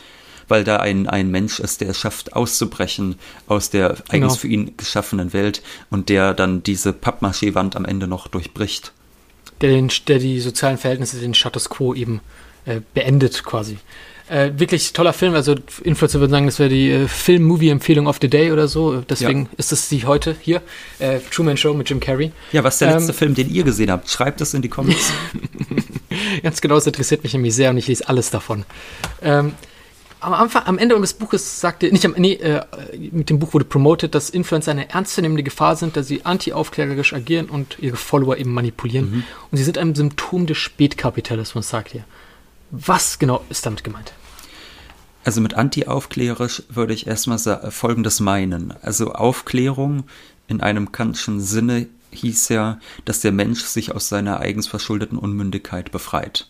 weil 0.49 0.65
da 0.65 0.79
ein, 0.79 1.07
ein 1.07 1.31
Mensch 1.31 1.61
ist, 1.61 1.81
der 1.81 1.91
es 1.91 1.99
schafft, 1.99 2.35
auszubrechen 2.35 3.17
aus 3.47 3.71
der 3.71 3.91
genau. 3.91 4.03
eigens 4.11 4.37
für 4.39 4.49
ihn 4.49 4.77
geschaffenen 4.77 5.33
Welt 5.33 5.63
und 5.91 6.09
der 6.09 6.35
dann 6.35 6.63
diese 6.63 6.93
Pappmaché-Wand 6.93 7.77
am 7.77 7.85
Ende 7.85 8.07
noch 8.07 8.29
durchbricht. 8.29 8.93
Der, 9.61 9.71
den, 9.71 9.91
der 10.07 10.19
die 10.19 10.41
sozialen 10.41 10.79
Verhältnisse, 10.79 11.19
den 11.19 11.35
Status 11.35 11.69
quo 11.69 11.95
eben 11.95 12.21
äh, 12.65 12.81
beendet 12.95 13.45
quasi. 13.45 13.79
Äh, 14.29 14.53
wirklich 14.59 14.93
toller 14.93 15.15
Film, 15.15 15.35
also 15.35 15.55
Influencer 15.85 16.21
würden 16.21 16.33
sagen, 16.33 16.47
das 16.47 16.59
wäre 16.59 16.69
die 16.69 16.91
äh, 16.91 17.09
Film-Movie-Empfehlung 17.09 18.07
of 18.07 18.19
the 18.21 18.29
Day 18.29 18.53
oder 18.53 18.69
so. 18.69 19.01
Deswegen 19.01 19.45
ja. 19.45 19.49
ist 19.57 19.73
es 19.73 19.89
die 19.89 20.05
heute 20.05 20.37
hier. 20.39 20.61
Äh, 20.99 21.21
Truman 21.31 21.57
Show 21.57 21.73
mit 21.73 21.89
Jim 21.89 21.99
Carrey. 21.99 22.33
Ja, 22.53 22.63
was 22.63 22.75
ist 22.75 22.81
der 22.83 22.89
ähm, 22.89 22.99
letzte 22.99 23.15
Film, 23.15 23.35
den 23.35 23.49
ihr 23.49 23.65
gesehen 23.65 23.91
habt? 23.91 24.11
Schreibt 24.11 24.43
es 24.43 24.53
in 24.53 24.61
die 24.61 24.69
Comments. 24.69 25.13
Ganz 26.43 26.61
genau, 26.61 26.75
das 26.75 26.87
interessiert 26.87 27.23
mich 27.23 27.33
nämlich 27.33 27.55
sehr 27.55 27.71
und 27.71 27.79
ich 27.79 27.89
lese 27.89 28.07
alles 28.07 28.31
davon. 28.31 28.67
Ähm, 29.23 29.55
am 30.21 30.33
Anfang, 30.33 30.67
am 30.67 30.79
Ende 30.79 31.01
des 31.01 31.15
Buches 31.15 31.61
sagte, 31.61 31.91
nicht 31.93 32.05
am, 32.05 32.15
nee, 32.17 32.35
äh, 32.35 32.65
mit 33.11 33.31
dem 33.31 33.39
Buch 33.39 33.55
wurde 33.55 33.65
promoted, 33.65 34.15
dass 34.15 34.31
Influencer 34.31 34.73
eine 34.73 34.91
ernstzunehmende 34.91 35.43
Gefahr 35.43 35.77
sind, 35.77 35.97
da 35.97 36.03
sie 36.03 36.25
anti-aufklärerisch 36.25 37.13
agieren 37.13 37.47
und 37.47 37.79
ihre 37.79 37.97
Follower 37.97 38.37
eben 38.37 38.53
manipulieren. 38.53 39.11
Mhm. 39.11 39.25
Und 39.51 39.59
sie 39.59 39.65
sind 39.65 39.79
ein 39.79 39.95
Symptom 39.95 40.47
des 40.47 40.59
Spätkapitalismus, 40.59 41.69
sagt 41.69 41.95
ihr. 41.95 42.05
Was 42.71 43.19
genau 43.19 43.45
ist 43.49 43.65
damit 43.65 43.85
gemeint? 43.85 44.13
Also 45.25 45.41
mit 45.41 45.55
anti-aufklärisch 45.55 46.63
würde 46.69 46.95
ich 46.95 47.07
erstmal 47.07 47.39
Folgendes 47.71 48.21
meinen. 48.21 48.75
Also 48.83 49.13
Aufklärung 49.13 50.05
in 50.49 50.61
einem 50.61 50.93
kantischen 50.93 51.41
Sinne 51.41 51.87
hieß 52.11 52.49
ja, 52.49 52.81
dass 53.05 53.21
der 53.21 53.33
Mensch 53.33 53.63
sich 53.63 53.95
aus 53.95 54.09
seiner 54.09 54.41
eigens 54.41 54.67
verschuldeten 54.67 55.19
Unmündigkeit 55.19 55.93
befreit 55.93 56.49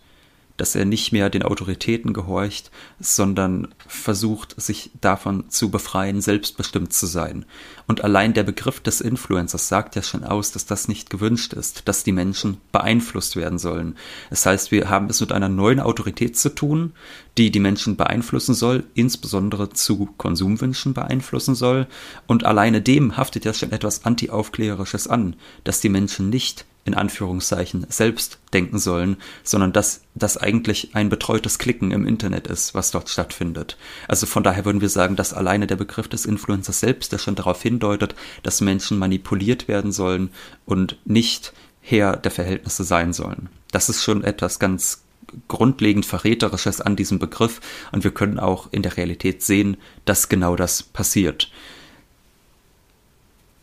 dass 0.59 0.75
er 0.75 0.85
nicht 0.85 1.13
mehr 1.13 1.31
den 1.31 1.43
Autoritäten 1.43 2.13
gehorcht, 2.13 2.71
sondern 3.01 3.69
versucht, 3.87 4.61
sich 4.61 4.91
davon 5.01 5.49
zu 5.49 5.71
befreien, 5.71 6.21
selbstbestimmt 6.21 6.93
zu 6.93 7.07
sein. 7.07 7.47
Und 7.87 8.05
allein 8.05 8.35
der 8.35 8.43
Begriff 8.43 8.81
des 8.81 9.01
Influencers 9.01 9.69
sagt 9.69 9.97
ja 9.97 10.03
schon 10.03 10.25
aus, 10.25 10.53
dass 10.53 10.67
das 10.67 10.89
nicht 10.89 11.09
gewünscht 11.09 11.55
ist, 11.55 11.89
dass 11.89 12.05
die 12.05 12.13
Menschen 12.13 12.59
beeinflusst 12.73 13.37
werden 13.37 13.59
sollen. 13.59 13.97
Das 14.29 14.45
heißt, 14.45 14.71
wir 14.73 14.91
haben 14.91 15.09
es 15.09 15.21
mit 15.21 15.33
einer 15.33 15.49
neuen 15.49 15.81
Autorität 15.81 16.37
zu 16.37 16.55
tun, 16.55 16.93
die 17.39 17.51
die 17.51 17.61
Menschen 17.61 17.97
beeinflussen 17.97 18.55
soll, 18.55 18.85
insbesondere 18.95 19.71
zu 19.71 20.09
Konsumwünschen 20.19 20.93
beeinflussen 20.93 21.55
soll. 21.55 21.87
Und 22.27 22.45
alleine 22.45 22.83
dem 22.83 23.17
haftet 23.17 23.45
ja 23.45 23.55
schon 23.55 23.73
etwas 23.73 24.05
Anti-Aufklärerisches 24.05 25.07
an, 25.07 25.37
dass 25.63 25.81
die 25.81 25.89
Menschen 25.89 26.31
nicht 26.31 26.67
in 26.89 26.95
Anführungszeichen 26.95 27.87
selbst 27.91 28.39
denken 28.55 28.79
sollen, 28.79 29.19
sondern 29.45 29.73
dass 29.73 30.01
das 30.15 30.39
eigentlich 30.39 30.95
ein 30.95 31.11
betreutes 31.11 31.59
Klicken 31.59 31.93
im 31.93 32.07
Internet 32.07 32.47
ist, 32.47 32.75
was 32.75 32.91
dort 32.91 33.11
stattfindet. 33.11 33.77
Also 34.09 34.27
von 34.27 34.43
daher 34.43 34.65
würden 34.65 34.81
wir 34.81 34.89
sagen, 34.89 35.15
dass 35.15 35.35
alleine 35.35 35.67
der 35.67 35.77
Begriff 35.77 36.09
des 36.09 36.25
Influencers 36.25 36.81
selbst, 36.81 37.13
der 37.13 37.19
schon 37.19 37.35
darauf 37.35 37.63
hindeutet, 37.63 38.15
dass 38.43 38.63
Menschen 38.63 38.99
manipuliert 38.99 39.69
werden 39.69 39.93
sollen 39.93 40.31
und 40.65 40.99
nicht 41.05 41.53
Herr 41.83 42.17
der 42.17 42.31
Verhältnisse 42.31 42.85
sein 42.85 43.13
sollen. 43.13 43.51
Das 43.71 43.91
ist 43.91 44.03
schon 44.03 44.25
etwas 44.25 44.59
ganz 44.59 45.03
grundlegend 45.47 46.07
Verräterisches 46.07 46.81
an 46.81 46.97
diesem 46.97 47.19
Begriff 47.19 47.61
und 47.93 48.03
wir 48.03 48.13
können 48.13 48.39
auch 48.39 48.69
in 48.71 48.83
der 48.83 48.97
Realität 48.97 49.43
sehen, 49.43 49.77
dass 50.07 50.31
genau 50.31 50.57
das 50.57 50.83
passiert. 50.83 51.51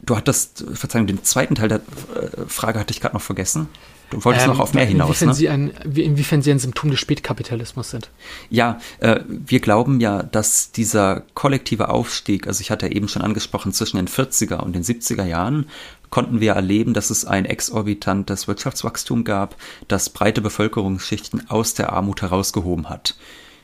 Du 0.02 0.16
hattest, 0.16 0.66
Verzeihung, 0.74 1.08
den 1.08 1.24
zweiten 1.24 1.56
Teil 1.56 1.70
der 1.70 1.78
äh, 1.78 2.46
Frage 2.48 2.80
hatte 2.80 2.92
ich 2.92 3.02
gerade 3.02 3.16
noch 3.16 3.22
vergessen. 3.22 3.68
Du 4.12 4.24
wolltest 4.24 4.46
ähm, 4.46 4.54
noch 4.54 4.60
auf 4.60 4.74
mehr 4.74 4.86
hinaus. 4.86 5.22
Inwiefern, 5.22 5.30
ne? 5.30 5.34
Sie 5.36 5.50
ein, 5.50 5.70
inwiefern 5.96 6.42
Sie 6.42 6.52
ein 6.52 6.60
Symptom 6.60 6.92
des 6.92 7.00
Spätkapitalismus 7.00 7.90
sind. 7.90 8.12
Ja, 8.50 8.80
äh, 9.00 9.22
wir 9.28 9.60
glauben 9.60 10.00
ja, 10.00 10.22
dass 10.22 10.72
dieser 10.72 11.24
kollektive 11.34 11.90
Aufstieg, 11.90 12.48
also 12.48 12.62
ich 12.62 12.70
hatte 12.72 12.92
eben 12.92 13.08
schon 13.08 13.24
angesprochen, 13.24 13.74
zwischen 13.74 13.98
den 13.98 14.08
40er 14.08 14.58
und 14.58 14.74
den 14.74 14.84
70er 14.84 15.26
Jahren 15.26 15.68
konnten 16.12 16.40
wir 16.40 16.54
erleben, 16.54 16.94
dass 16.94 17.10
es 17.10 17.26
ein 17.26 17.46
exorbitantes 17.46 18.48
Wirtschaftswachstum 18.48 19.24
gab, 19.24 19.56
das 19.88 20.10
breite 20.10 20.42
Bevölkerungsschichten 20.42 21.50
aus 21.50 21.74
der 21.74 21.92
Armut 21.92 22.22
herausgehoben 22.22 22.90
hat. 22.90 23.18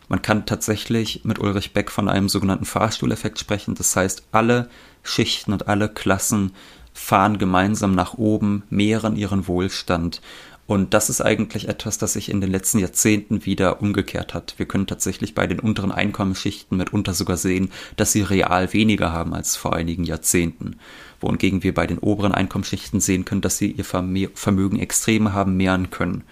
Man 0.10 0.22
kann 0.22 0.46
tatsächlich 0.46 1.22
mit 1.24 1.40
Ulrich 1.40 1.72
Beck 1.72 1.90
von 1.90 2.10
einem 2.10 2.28
sogenannten 2.28 2.66
Fahrstuhleffekt 2.66 3.40
sprechen. 3.40 3.76
Das 3.76 3.96
heißt, 3.96 4.24
alle 4.34 4.70
Schichten 5.04 5.54
und 5.54 5.68
alle 5.68 5.90
Klassen 5.90 6.52
fahren 6.94 7.38
gemeinsam 7.38 7.96
nach 7.96 8.16
oben, 8.16 8.64
mehren 8.70 9.16
ihren 9.16 9.48
Wohlstand. 9.48 10.22
Und 10.68 10.94
das 10.94 11.10
ist 11.10 11.20
eigentlich 11.20 11.68
etwas, 11.68 11.98
das 11.98 12.14
sich 12.14 12.30
in 12.30 12.40
den 12.40 12.50
letzten 12.50 12.80
Jahrzehnten 12.80 13.46
wieder 13.46 13.82
umgekehrt 13.82 14.34
hat. 14.34 14.54
Wir 14.56 14.66
können 14.66 14.88
tatsächlich 14.88 15.36
bei 15.36 15.46
den 15.46 15.60
unteren 15.60 15.92
Einkommensschichten 15.92 16.78
mitunter 16.78 17.14
sogar 17.14 17.36
sehen, 17.36 17.72
dass 17.98 18.14
sie 18.14 18.22
real 18.22 18.72
weniger 18.72 19.12
haben 19.12 19.34
als 19.34 19.58
vor 19.58 19.76
einigen 19.76 20.06
Jahrzehnten. 20.06 20.78
Wohingegen 21.20 21.64
wir 21.64 21.74
bei 21.74 21.88
den 21.88 21.98
oberen 21.98 22.32
Einkommensschichten 22.32 23.02
sehen 23.02 23.26
können, 23.26 23.42
dass 23.42 23.58
sie 23.58 23.72
ihr 23.72 23.84
Vermögen 23.84 24.80
extrem 24.80 25.34
haben 25.34 25.58
mehren 25.58 25.90
können. 25.90 26.24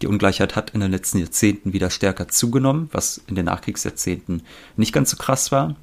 Die 0.00 0.06
Ungleichheit 0.06 0.54
hat 0.54 0.70
in 0.70 0.80
den 0.80 0.92
letzten 0.92 1.18
Jahrzehnten 1.18 1.72
wieder 1.72 1.90
stärker 1.90 2.28
zugenommen, 2.28 2.88
was 2.92 3.20
in 3.26 3.34
den 3.34 3.46
Nachkriegsjahrzehnten 3.46 4.42
nicht 4.76 4.92
ganz 4.92 5.10
so 5.10 5.16
krass 5.16 5.50
war. 5.50 5.74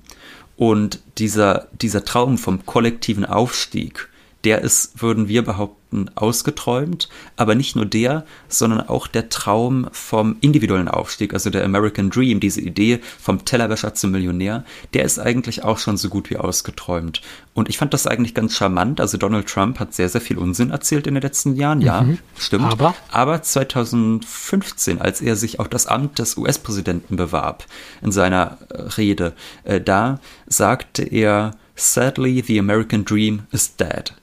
Und 0.57 0.99
dieser, 1.17 1.67
dieser 1.81 2.05
Traum 2.05 2.37
vom 2.37 2.65
kollektiven 2.65 3.25
Aufstieg, 3.25 4.09
der 4.45 4.61
ist, 4.61 5.01
würden 5.01 5.27
wir 5.27 5.43
behaupten, 5.43 6.11
ausgeträumt. 6.13 7.09
Aber 7.35 7.55
nicht 7.55 7.75
nur 7.75 7.85
der, 7.85 8.25
sondern 8.47 8.81
auch 8.81 9.07
der 9.07 9.29
Traum 9.29 9.87
vom 9.91 10.35
individuellen 10.41 10.87
Aufstieg, 10.87 11.33
also 11.33 11.49
der 11.49 11.63
American 11.63 12.09
Dream, 12.09 12.39
diese 12.39 12.61
Idee 12.61 12.99
vom 13.19 13.43
Tellerwäscher 13.43 13.93
zum 13.93 14.11
Millionär, 14.11 14.65
der 14.93 15.03
ist 15.03 15.19
eigentlich 15.19 15.63
auch 15.63 15.77
schon 15.77 15.97
so 15.97 16.09
gut 16.09 16.29
wie 16.29 16.37
ausgeträumt. 16.37 17.21
Und 17.53 17.69
ich 17.69 17.77
fand 17.77 17.93
das 17.93 18.07
eigentlich 18.07 18.33
ganz 18.33 18.55
charmant. 18.55 19.01
Also 19.01 19.17
Donald 19.17 19.47
Trump 19.47 19.79
hat 19.79 19.93
sehr, 19.93 20.09
sehr 20.09 20.21
viel 20.21 20.37
Unsinn 20.37 20.69
erzählt 20.69 21.07
in 21.07 21.15
den 21.15 21.23
letzten 21.23 21.55
Jahren. 21.55 21.81
Ja, 21.81 22.01
mhm. 22.01 22.19
stimmt. 22.37 22.65
Aber? 22.65 22.93
Aber 23.11 23.41
2015, 23.41 25.01
als 25.01 25.21
er 25.21 25.35
sich 25.35 25.59
auf 25.59 25.69
das 25.69 25.87
Amt 25.87 26.19
des 26.19 26.37
US-Präsidenten 26.37 27.15
bewarb, 27.15 27.65
in 28.03 28.11
seiner 28.11 28.57
äh, 28.69 28.81
Rede, 28.81 29.33
äh, 29.63 29.81
da 29.81 30.19
sagte 30.47 31.03
er, 31.03 31.51
Sadly, 31.75 32.41
the 32.41 32.57
American 32.57 33.03
Dream 33.03 33.47
is 33.51 33.75
dead. 33.75 34.13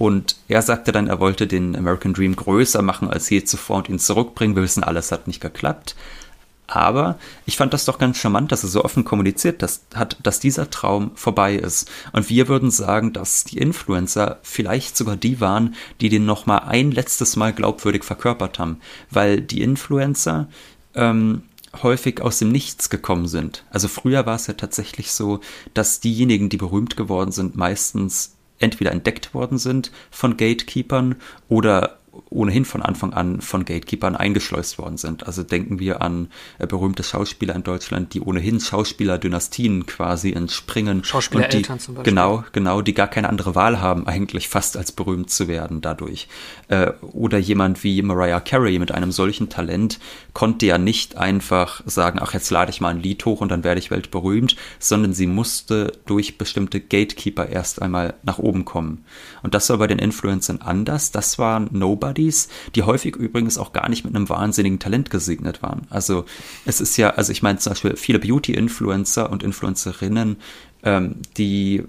Und 0.00 0.36
er 0.48 0.62
sagte 0.62 0.92
dann, 0.92 1.08
er 1.08 1.20
wollte 1.20 1.46
den 1.46 1.76
American 1.76 2.14
Dream 2.14 2.34
größer 2.34 2.80
machen 2.80 3.10
als 3.10 3.28
je 3.28 3.44
zuvor 3.44 3.76
und 3.76 3.90
ihn 3.90 3.98
zurückbringen. 3.98 4.56
Wir 4.56 4.62
wissen, 4.62 4.82
alles 4.82 5.12
hat 5.12 5.26
nicht 5.26 5.42
geklappt. 5.42 5.94
Aber 6.66 7.18
ich 7.44 7.58
fand 7.58 7.74
das 7.74 7.84
doch 7.84 7.98
ganz 7.98 8.16
charmant, 8.16 8.50
dass 8.50 8.62
er 8.62 8.70
so 8.70 8.82
offen 8.82 9.04
kommuniziert 9.04 9.60
dass, 9.60 9.82
hat, 9.94 10.16
dass 10.22 10.40
dieser 10.40 10.70
Traum 10.70 11.10
vorbei 11.16 11.54
ist. 11.54 11.90
Und 12.12 12.30
wir 12.30 12.48
würden 12.48 12.70
sagen, 12.70 13.12
dass 13.12 13.44
die 13.44 13.58
Influencer 13.58 14.38
vielleicht 14.42 14.96
sogar 14.96 15.18
die 15.18 15.38
waren, 15.38 15.74
die 16.00 16.08
den 16.08 16.24
nochmal 16.24 16.60
ein 16.60 16.92
letztes 16.92 17.36
Mal 17.36 17.52
glaubwürdig 17.52 18.02
verkörpert 18.02 18.58
haben. 18.58 18.80
Weil 19.10 19.42
die 19.42 19.60
Influencer 19.60 20.48
ähm, 20.94 21.42
häufig 21.82 22.22
aus 22.22 22.38
dem 22.38 22.50
Nichts 22.50 22.88
gekommen 22.88 23.28
sind. 23.28 23.66
Also 23.68 23.86
früher 23.86 24.24
war 24.24 24.36
es 24.36 24.46
ja 24.46 24.54
tatsächlich 24.54 25.12
so, 25.12 25.40
dass 25.74 26.00
diejenigen, 26.00 26.48
die 26.48 26.56
berühmt 26.56 26.96
geworden 26.96 27.32
sind, 27.32 27.54
meistens 27.54 28.32
entweder 28.60 28.92
entdeckt 28.92 29.34
worden 29.34 29.58
sind 29.58 29.90
von 30.10 30.36
Gatekeepern 30.36 31.16
oder 31.48 31.99
ohnehin 32.28 32.64
von 32.64 32.82
Anfang 32.82 33.12
an 33.12 33.40
von 33.40 33.64
Gatekeepern 33.64 34.16
eingeschleust 34.16 34.78
worden 34.78 34.96
sind. 34.96 35.26
Also 35.26 35.42
denken 35.42 35.78
wir 35.78 36.02
an 36.02 36.28
äh, 36.58 36.66
berühmte 36.66 37.02
Schauspieler 37.02 37.54
in 37.54 37.62
Deutschland, 37.62 38.14
die 38.14 38.20
ohnehin 38.20 38.60
Schauspielerdynastien 38.60 39.86
quasi 39.86 40.32
entspringen. 40.32 41.04
Schauspielereltern 41.04 41.78
zum 41.78 41.94
Beispiel. 41.94 42.12
Genau, 42.12 42.44
genau, 42.52 42.82
die 42.82 42.94
gar 42.94 43.08
keine 43.08 43.28
andere 43.28 43.54
Wahl 43.54 43.80
haben, 43.80 44.06
eigentlich 44.06 44.48
fast 44.48 44.76
als 44.76 44.92
berühmt 44.92 45.30
zu 45.30 45.48
werden 45.48 45.80
dadurch. 45.80 46.28
Äh, 46.68 46.92
oder 47.00 47.38
jemand 47.38 47.82
wie 47.84 48.02
Mariah 48.02 48.40
Carey 48.40 48.78
mit 48.78 48.92
einem 48.92 49.12
solchen 49.12 49.48
Talent 49.48 49.98
konnte 50.32 50.66
ja 50.66 50.78
nicht 50.78 51.16
einfach 51.16 51.82
sagen, 51.86 52.18
ach, 52.22 52.34
jetzt 52.34 52.50
lade 52.50 52.70
ich 52.70 52.80
mal 52.80 52.90
ein 52.90 53.02
Lied 53.02 53.24
hoch 53.24 53.40
und 53.40 53.50
dann 53.50 53.64
werde 53.64 53.80
ich 53.80 53.90
weltberühmt, 53.90 54.56
sondern 54.78 55.12
sie 55.12 55.26
musste 55.26 55.92
durch 56.06 56.38
bestimmte 56.38 56.80
Gatekeeper 56.80 57.48
erst 57.48 57.82
einmal 57.82 58.14
nach 58.22 58.38
oben 58.38 58.64
kommen. 58.64 59.04
Und 59.42 59.54
das 59.54 59.68
war 59.70 59.78
bei 59.78 59.86
den 59.86 59.98
Influencern 59.98 60.60
anders. 60.60 61.10
Das 61.10 61.38
waren 61.38 61.68
Nobodies, 62.10 62.48
die 62.74 62.82
häufig 62.82 63.16
übrigens 63.16 63.58
auch 63.58 63.72
gar 63.72 63.88
nicht 63.88 64.04
mit 64.04 64.14
einem 64.14 64.28
wahnsinnigen 64.28 64.78
Talent 64.78 65.10
gesegnet 65.10 65.62
waren. 65.62 65.86
Also 65.90 66.24
es 66.66 66.80
ist 66.80 66.96
ja, 66.96 67.10
also 67.10 67.32
ich 67.32 67.42
meine 67.42 67.58
zum 67.58 67.72
Beispiel 67.72 67.96
viele 67.96 68.18
Beauty-Influencer 68.18 69.30
und 69.30 69.42
Influencerinnen, 69.42 70.36
ähm, 70.82 71.16
die 71.36 71.84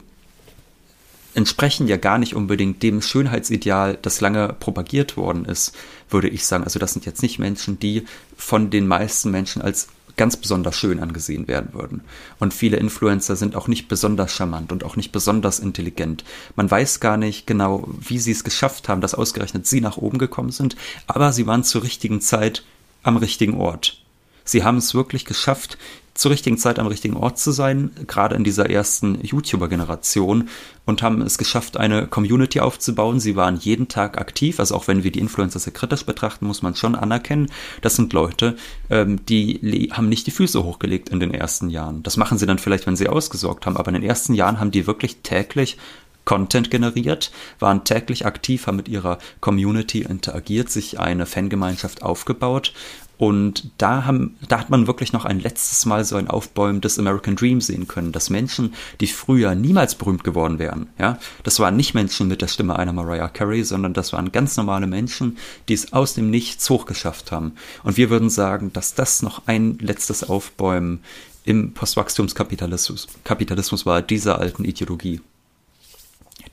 entsprechen 1.33 1.87
ja 1.87 1.95
gar 1.95 2.17
nicht 2.17 2.35
unbedingt 2.35 2.83
dem 2.83 3.01
Schönheitsideal, 3.01 3.97
das 4.01 4.19
lange 4.19 4.53
propagiert 4.59 5.15
worden 5.15 5.45
ist, 5.45 5.73
würde 6.09 6.27
ich 6.27 6.45
sagen. 6.45 6.65
Also 6.65 6.77
das 6.77 6.91
sind 6.93 7.05
jetzt 7.05 7.21
nicht 7.21 7.39
Menschen, 7.39 7.79
die 7.79 8.03
von 8.35 8.69
den 8.69 8.85
meisten 8.85 9.31
Menschen 9.31 9.61
als 9.61 9.87
ganz 10.17 10.37
besonders 10.37 10.75
schön 10.75 10.99
angesehen 10.99 11.47
werden 11.47 11.73
würden. 11.73 12.01
Und 12.39 12.53
viele 12.53 12.77
Influencer 12.77 13.35
sind 13.35 13.55
auch 13.55 13.67
nicht 13.67 13.87
besonders 13.87 14.31
charmant 14.33 14.71
und 14.71 14.83
auch 14.83 14.95
nicht 14.95 15.11
besonders 15.11 15.59
intelligent. 15.59 16.23
Man 16.55 16.69
weiß 16.69 16.99
gar 16.99 17.17
nicht 17.17 17.47
genau, 17.47 17.87
wie 17.99 18.19
sie 18.19 18.31
es 18.31 18.43
geschafft 18.43 18.89
haben, 18.89 19.01
dass 19.01 19.15
ausgerechnet 19.15 19.67
sie 19.67 19.81
nach 19.81 19.97
oben 19.97 20.17
gekommen 20.17 20.51
sind, 20.51 20.75
aber 21.07 21.33
sie 21.33 21.47
waren 21.47 21.63
zur 21.63 21.83
richtigen 21.83 22.21
Zeit 22.21 22.63
am 23.03 23.17
richtigen 23.17 23.55
Ort. 23.55 24.01
Sie 24.43 24.63
haben 24.63 24.77
es 24.77 24.93
wirklich 24.93 25.25
geschafft, 25.25 25.77
zur 26.13 26.31
richtigen 26.31 26.57
Zeit 26.57 26.77
am 26.77 26.87
richtigen 26.87 27.15
Ort 27.15 27.39
zu 27.39 27.51
sein, 27.51 27.91
gerade 28.07 28.35
in 28.35 28.43
dieser 28.43 28.69
ersten 28.69 29.23
YouTuber-Generation 29.23 30.49
und 30.85 31.01
haben 31.01 31.21
es 31.21 31.37
geschafft, 31.37 31.77
eine 31.77 32.07
Community 32.07 32.59
aufzubauen. 32.59 33.19
Sie 33.19 33.35
waren 33.35 33.57
jeden 33.57 33.87
Tag 33.87 34.17
aktiv, 34.19 34.59
also 34.59 34.75
auch 34.75 34.87
wenn 34.87 35.03
wir 35.03 35.11
die 35.11 35.19
Influencer 35.19 35.59
sehr 35.59 35.73
kritisch 35.73 36.05
betrachten, 36.05 36.47
muss 36.47 36.61
man 36.61 36.75
schon 36.75 36.95
anerkennen, 36.95 37.49
das 37.81 37.95
sind 37.95 38.13
Leute, 38.13 38.55
ähm, 38.89 39.25
die 39.25 39.89
haben 39.93 40.09
nicht 40.09 40.27
die 40.27 40.31
Füße 40.31 40.63
hochgelegt 40.63 41.09
in 41.09 41.19
den 41.19 41.33
ersten 41.33 41.69
Jahren. 41.69 42.03
Das 42.03 42.17
machen 42.17 42.37
sie 42.37 42.45
dann 42.45 42.59
vielleicht, 42.59 42.87
wenn 42.87 42.97
sie 42.97 43.07
ausgesorgt 43.07 43.65
haben, 43.65 43.77
aber 43.77 43.89
in 43.89 44.01
den 44.01 44.09
ersten 44.09 44.33
Jahren 44.33 44.59
haben 44.59 44.71
die 44.71 44.87
wirklich 44.87 45.17
täglich 45.23 45.77
Content 46.23 46.69
generiert, 46.69 47.31
waren 47.59 47.83
täglich 47.83 48.25
aktiv, 48.27 48.67
haben 48.67 48.75
mit 48.75 48.87
ihrer 48.87 49.17
Community 49.39 50.01
interagiert, 50.01 50.69
sich 50.69 50.99
eine 50.99 51.25
Fangemeinschaft 51.25 52.03
aufgebaut 52.03 52.73
und 53.21 53.69
da, 53.77 54.05
haben, 54.05 54.35
da 54.47 54.59
hat 54.59 54.71
man 54.71 54.87
wirklich 54.87 55.13
noch 55.13 55.25
ein 55.25 55.39
letztes 55.39 55.85
Mal 55.85 56.03
so 56.05 56.15
ein 56.15 56.27
Aufbäumen 56.27 56.81
des 56.81 56.97
American 56.97 57.35
Dream 57.35 57.61
sehen 57.61 57.87
können, 57.87 58.11
dass 58.11 58.31
Menschen, 58.31 58.73
die 58.99 59.05
früher 59.05 59.53
niemals 59.53 59.93
berühmt 59.93 60.23
geworden 60.23 60.57
wären, 60.57 60.87
ja, 60.97 61.19
das 61.43 61.59
waren 61.59 61.75
nicht 61.75 61.93
Menschen 61.93 62.27
mit 62.27 62.41
der 62.41 62.47
Stimme 62.47 62.77
einer 62.77 62.93
Mariah 62.93 63.27
Carey, 63.27 63.63
sondern 63.63 63.93
das 63.93 64.11
waren 64.11 64.31
ganz 64.31 64.57
normale 64.57 64.87
Menschen, 64.87 65.37
die 65.69 65.75
es 65.75 65.93
aus 65.93 66.15
dem 66.15 66.31
Nichts 66.31 66.67
hochgeschafft 66.67 67.31
haben. 67.31 67.53
Und 67.83 67.95
wir 67.95 68.09
würden 68.09 68.31
sagen, 68.31 68.73
dass 68.73 68.95
das 68.95 69.21
noch 69.21 69.43
ein 69.45 69.77
letztes 69.77 70.27
Aufbäumen 70.27 71.03
im 71.43 71.75
Postwachstumskapitalismus 71.75 73.07
Kapitalismus 73.23 73.85
war, 73.85 74.01
dieser 74.01 74.39
alten 74.39 74.65
Ideologie, 74.65 75.21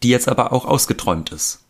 die 0.03 0.11
jetzt 0.11 0.29
aber 0.29 0.53
auch 0.53 0.67
ausgeträumt 0.67 1.33
ist 1.33 1.63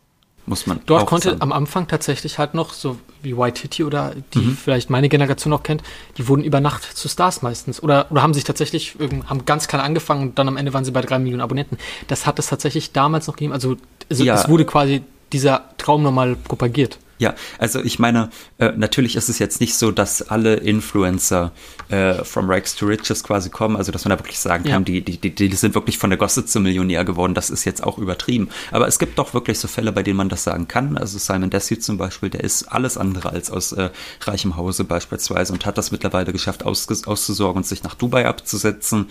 muss 0.49 0.67
man. 0.67 0.81
Dort 0.87 1.07
konnte 1.07 1.31
sagen. 1.31 1.43
am 1.43 1.53
Anfang 1.53 1.87
tatsächlich 1.89 2.39
halt 2.39 2.55
noch, 2.55 2.73
so 2.73 2.99
wie 3.23 3.37
White 3.37 3.63
Hitty 3.63 3.85
oder 3.85 4.15
die 4.35 4.39
mhm. 4.39 4.57
vielleicht 4.57 4.91
meine 4.91 5.09
Generation 5.09 5.51
noch 5.51 5.63
kennt, 5.63 5.83
die 6.17 6.29
wurden 6.29 6.43
über 6.43 6.61
Nacht 6.61 6.85
zu 6.97 7.09
Stars 7.09 7.43
meistens. 7.43 7.83
Oder, 7.83 8.07
oder 8.11 8.23
haben 8.23 8.35
sich 8.35 8.45
tatsächlich, 8.45 8.97
haben 9.27 9.45
ganz 9.45 9.69
klein 9.69 9.83
angefangen 9.83 10.23
und 10.23 10.39
dann 10.39 10.49
am 10.49 10.57
Ende 10.57 10.73
waren 10.73 10.85
sie 10.85 10.93
bei 10.93 11.03
drei 11.03 11.19
Millionen 11.19 11.43
Abonnenten. 11.43 11.79
Das 12.07 12.27
hat 12.27 12.39
es 12.39 12.49
tatsächlich 12.49 12.93
damals 12.93 13.27
noch 13.27 13.35
gegeben. 13.35 13.53
Also, 13.53 13.77
also 14.09 14.25
ja. 14.25 14.35
es 14.35 14.49
wurde 14.49 14.65
quasi 14.65 15.03
dieser 15.33 15.65
Traum 15.79 16.03
nochmal 16.03 16.37
propagiert. 16.37 16.99
Ja, 17.19 17.35
also 17.59 17.81
ich 17.83 17.99
meine, 17.99 18.31
äh, 18.59 18.73
natürlich 18.77 19.17
ist 19.17 19.29
es 19.29 19.39
jetzt 19.39 19.61
nicht 19.61 19.75
so, 19.75 19.91
dass 19.91 20.23
alle 20.23 20.55
Influencer 20.55 21.53
äh, 21.89 22.25
from 22.25 22.49
Rags 22.49 22.77
to 22.77 22.87
Riches 22.87 23.25
quasi 23.25 23.51
kommen, 23.51 23.77
also 23.77 23.91
dass 23.93 24.05
man 24.05 24.11
da 24.11 24.19
wirklich 24.19 24.39
sagen 24.39 24.65
kann, 24.65 24.83
ja. 24.83 25.01
die, 25.01 25.03
die, 25.03 25.19
die, 25.19 25.49
die 25.49 25.57
sind 25.57 25.75
wirklich 25.75 25.99
von 25.99 26.11
der 26.11 26.19
Gosse 26.19 26.47
zum 26.47 26.63
Millionär 26.63 27.05
geworden, 27.05 27.35
das 27.35 27.51
ist 27.51 27.65
jetzt 27.65 27.83
auch 27.83 27.99
übertrieben. 27.99 28.49
Aber 28.71 28.87
es 28.87 28.99
gibt 28.99 29.19
doch 29.19 29.35
wirklich 29.35 29.59
so 29.59 29.69
Fälle, 29.69 29.93
bei 29.93 30.03
denen 30.03 30.17
man 30.17 30.29
das 30.29 30.45
sagen 30.45 30.69
kann. 30.69 30.97
Also 30.97 31.19
Simon 31.19 31.51
Desue 31.51 31.79
zum 31.79 31.99
Beispiel, 31.99 32.31
der 32.31 32.45
ist 32.45 32.65
alles 32.65 32.97
andere 32.97 33.31
als 33.31 33.51
aus 33.51 33.73
äh, 33.73 33.91
reichem 34.23 34.57
Hause 34.57 34.85
beispielsweise 34.85 35.53
und 35.53 35.67
hat 35.67 35.79
das 35.79 35.91
mittlerweile 35.91 36.33
geschafft, 36.33 36.65
auszusorgen 36.65 37.59
und 37.59 37.67
sich 37.67 37.83
nach 37.83 37.95
Dubai 37.95 38.27
abzusetzen 38.27 39.09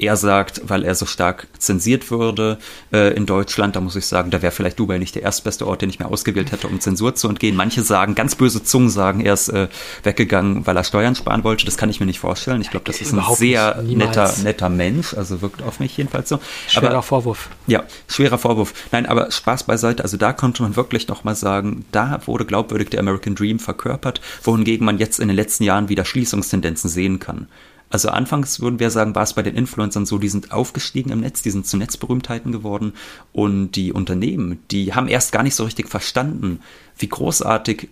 er 0.00 0.16
sagt, 0.16 0.62
weil 0.64 0.84
er 0.84 0.94
so 0.94 1.06
stark 1.06 1.46
zensiert 1.58 2.10
würde 2.10 2.58
äh, 2.92 3.14
in 3.14 3.26
Deutschland, 3.26 3.76
da 3.76 3.80
muss 3.80 3.96
ich 3.96 4.06
sagen, 4.06 4.30
da 4.30 4.42
wäre 4.42 4.52
vielleicht 4.52 4.78
Dubai 4.78 4.98
nicht 4.98 5.14
der 5.14 5.22
erstbeste 5.22 5.66
Ort, 5.66 5.82
den 5.82 5.90
ich 5.90 5.98
mir 5.98 6.06
ausgewählt 6.06 6.52
hätte, 6.52 6.68
um 6.68 6.80
Zensur 6.80 7.14
zu 7.14 7.28
entgehen. 7.28 7.56
Manche 7.56 7.82
sagen, 7.82 8.14
ganz 8.14 8.34
böse 8.34 8.62
Zungen 8.62 8.90
sagen, 8.90 9.20
er 9.20 9.34
ist 9.34 9.48
äh, 9.48 9.68
weggegangen, 10.02 10.66
weil 10.66 10.76
er 10.76 10.84
Steuern 10.84 11.14
sparen 11.14 11.44
wollte. 11.44 11.64
Das 11.64 11.76
kann 11.76 11.90
ich 11.90 12.00
mir 12.00 12.06
nicht 12.06 12.20
vorstellen. 12.20 12.60
Ich 12.60 12.70
glaube, 12.70 12.86
das 12.86 13.00
ist 13.00 13.12
ein 13.12 13.22
sehr 13.34 13.82
netter, 13.82 14.32
netter 14.42 14.68
Mensch, 14.68 15.14
also 15.14 15.42
wirkt 15.42 15.62
auf 15.62 15.80
mich 15.80 15.96
jedenfalls 15.96 16.28
so. 16.28 16.40
Schwerer 16.68 16.90
aber, 16.92 17.02
Vorwurf. 17.02 17.50
Ja, 17.66 17.84
schwerer 18.08 18.38
Vorwurf. 18.38 18.72
Nein, 18.92 19.06
aber 19.06 19.30
Spaß 19.30 19.64
beiseite. 19.64 20.02
Also 20.02 20.16
da 20.16 20.32
konnte 20.32 20.62
man 20.62 20.76
wirklich 20.76 21.08
noch 21.08 21.24
mal 21.24 21.34
sagen, 21.34 21.84
da 21.92 22.20
wurde 22.26 22.46
glaubwürdig 22.46 22.90
der 22.90 23.00
American 23.00 23.34
Dream 23.34 23.58
verkörpert, 23.58 24.20
wohingegen 24.42 24.84
man 24.84 24.98
jetzt 24.98 25.20
in 25.20 25.28
den 25.28 25.36
letzten 25.36 25.64
Jahren 25.64 25.88
wieder 25.88 26.04
Schließungstendenzen 26.04 26.88
sehen 26.88 27.18
kann. 27.18 27.48
Also 27.90 28.08
anfangs 28.08 28.60
würden 28.60 28.78
wir 28.78 28.90
sagen, 28.90 29.14
war 29.16 29.24
es 29.24 29.34
bei 29.34 29.42
den 29.42 29.56
Influencern 29.56 30.06
so, 30.06 30.18
die 30.18 30.28
sind 30.28 30.52
aufgestiegen 30.52 31.10
im 31.10 31.20
Netz, 31.20 31.42
die 31.42 31.50
sind 31.50 31.66
zu 31.66 31.76
Netzberühmtheiten 31.76 32.52
geworden 32.52 32.94
und 33.32 33.72
die 33.72 33.92
Unternehmen, 33.92 34.62
die 34.70 34.94
haben 34.94 35.08
erst 35.08 35.32
gar 35.32 35.42
nicht 35.42 35.56
so 35.56 35.64
richtig 35.64 35.88
verstanden, 35.88 36.60
wie 36.96 37.08
großartig 37.08 37.88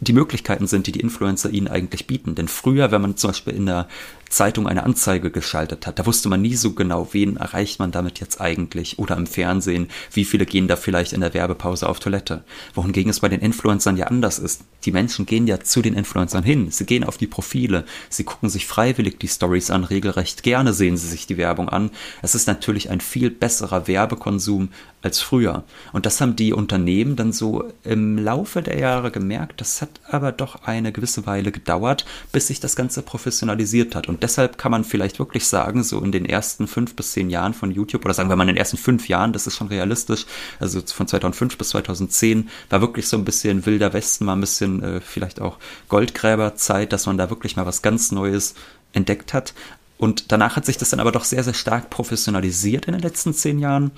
die 0.00 0.14
Möglichkeiten 0.14 0.66
sind, 0.66 0.86
die 0.86 0.92
die 0.92 1.00
Influencer 1.00 1.50
ihnen 1.50 1.68
eigentlich 1.68 2.06
bieten. 2.06 2.34
Denn 2.34 2.48
früher, 2.48 2.90
wenn 2.90 3.02
man 3.02 3.16
zum 3.16 3.30
Beispiel 3.30 3.54
in 3.54 3.66
der 3.66 3.88
Zeitung 4.32 4.66
eine 4.66 4.84
Anzeige 4.84 5.30
geschaltet 5.30 5.86
hat, 5.86 5.98
da 5.98 6.06
wusste 6.06 6.28
man 6.28 6.40
nie 6.40 6.56
so 6.56 6.72
genau, 6.72 7.08
wen 7.12 7.36
erreicht 7.36 7.78
man 7.78 7.92
damit 7.92 8.18
jetzt 8.18 8.40
eigentlich 8.40 8.98
oder 8.98 9.16
im 9.16 9.26
Fernsehen, 9.26 9.88
wie 10.12 10.24
viele 10.24 10.46
gehen 10.46 10.68
da 10.68 10.76
vielleicht 10.76 11.12
in 11.12 11.20
der 11.20 11.34
Werbepause 11.34 11.88
auf 11.88 12.00
Toilette. 12.00 12.42
Wohingegen 12.74 13.10
es 13.10 13.20
bei 13.20 13.28
den 13.28 13.40
Influencern 13.40 13.98
ja 13.98 14.06
anders 14.06 14.38
ist. 14.38 14.62
Die 14.84 14.92
Menschen 14.92 15.26
gehen 15.26 15.46
ja 15.46 15.60
zu 15.60 15.82
den 15.82 15.94
Influencern 15.94 16.42
hin, 16.42 16.70
sie 16.70 16.86
gehen 16.86 17.04
auf 17.04 17.18
die 17.18 17.26
Profile, 17.26 17.84
sie 18.08 18.24
gucken 18.24 18.48
sich 18.48 18.66
freiwillig 18.66 19.18
die 19.18 19.28
Stories 19.28 19.70
an, 19.70 19.84
regelrecht 19.84 20.42
gerne 20.42 20.72
sehen 20.72 20.96
sie 20.96 21.08
sich 21.08 21.26
die 21.26 21.36
Werbung 21.36 21.68
an. 21.68 21.90
Es 22.22 22.34
ist 22.34 22.46
natürlich 22.46 22.90
ein 22.90 23.00
viel 23.00 23.30
besserer 23.30 23.86
Werbekonsum 23.86 24.70
als 25.02 25.20
früher. 25.20 25.64
Und 25.92 26.06
das 26.06 26.20
haben 26.20 26.36
die 26.36 26.52
Unternehmen 26.52 27.16
dann 27.16 27.32
so 27.32 27.64
im 27.84 28.18
Laufe 28.18 28.62
der 28.62 28.78
Jahre 28.78 29.10
gemerkt. 29.10 29.60
Das 29.60 29.82
hat 29.82 30.00
aber 30.08 30.32
doch 30.32 30.62
eine 30.64 30.92
gewisse 30.92 31.26
Weile 31.26 31.52
gedauert, 31.52 32.04
bis 32.30 32.46
sich 32.46 32.60
das 32.60 32.76
Ganze 32.76 33.02
professionalisiert 33.02 33.94
hat. 33.94 34.08
Und 34.08 34.21
deshalb 34.22 34.58
kann 34.58 34.70
man 34.70 34.84
vielleicht 34.84 35.18
wirklich 35.18 35.46
sagen, 35.46 35.82
so 35.82 36.00
in 36.00 36.12
den 36.12 36.24
ersten 36.24 36.66
fünf 36.66 36.94
bis 36.94 37.12
zehn 37.12 37.30
Jahren 37.30 37.54
von 37.54 37.70
YouTube, 37.70 38.04
oder 38.04 38.14
sagen 38.14 38.28
wir 38.28 38.36
mal 38.36 38.44
in 38.44 38.54
den 38.54 38.56
ersten 38.56 38.76
fünf 38.76 39.08
Jahren, 39.08 39.32
das 39.32 39.46
ist 39.46 39.56
schon 39.56 39.68
realistisch, 39.68 40.26
also 40.60 40.80
von 40.80 41.06
2005 41.06 41.58
bis 41.58 41.70
2010, 41.70 42.48
war 42.70 42.80
wirklich 42.80 43.08
so 43.08 43.16
ein 43.16 43.24
bisschen 43.24 43.66
wilder 43.66 43.92
Westen, 43.92 44.24
mal 44.24 44.34
ein 44.34 44.40
bisschen 44.40 44.82
äh, 44.82 45.00
vielleicht 45.00 45.40
auch 45.40 45.58
Goldgräberzeit, 45.88 46.92
dass 46.92 47.06
man 47.06 47.18
da 47.18 47.30
wirklich 47.30 47.56
mal 47.56 47.66
was 47.66 47.82
ganz 47.82 48.12
Neues 48.12 48.54
entdeckt 48.92 49.34
hat. 49.34 49.54
Und 49.98 50.32
danach 50.32 50.56
hat 50.56 50.66
sich 50.66 50.78
das 50.78 50.90
dann 50.90 51.00
aber 51.00 51.12
doch 51.12 51.24
sehr, 51.24 51.44
sehr 51.44 51.54
stark 51.54 51.90
professionalisiert 51.90 52.86
in 52.86 52.92
den 52.92 53.02
letzten 53.02 53.34
zehn 53.34 53.58
Jahren 53.58 53.92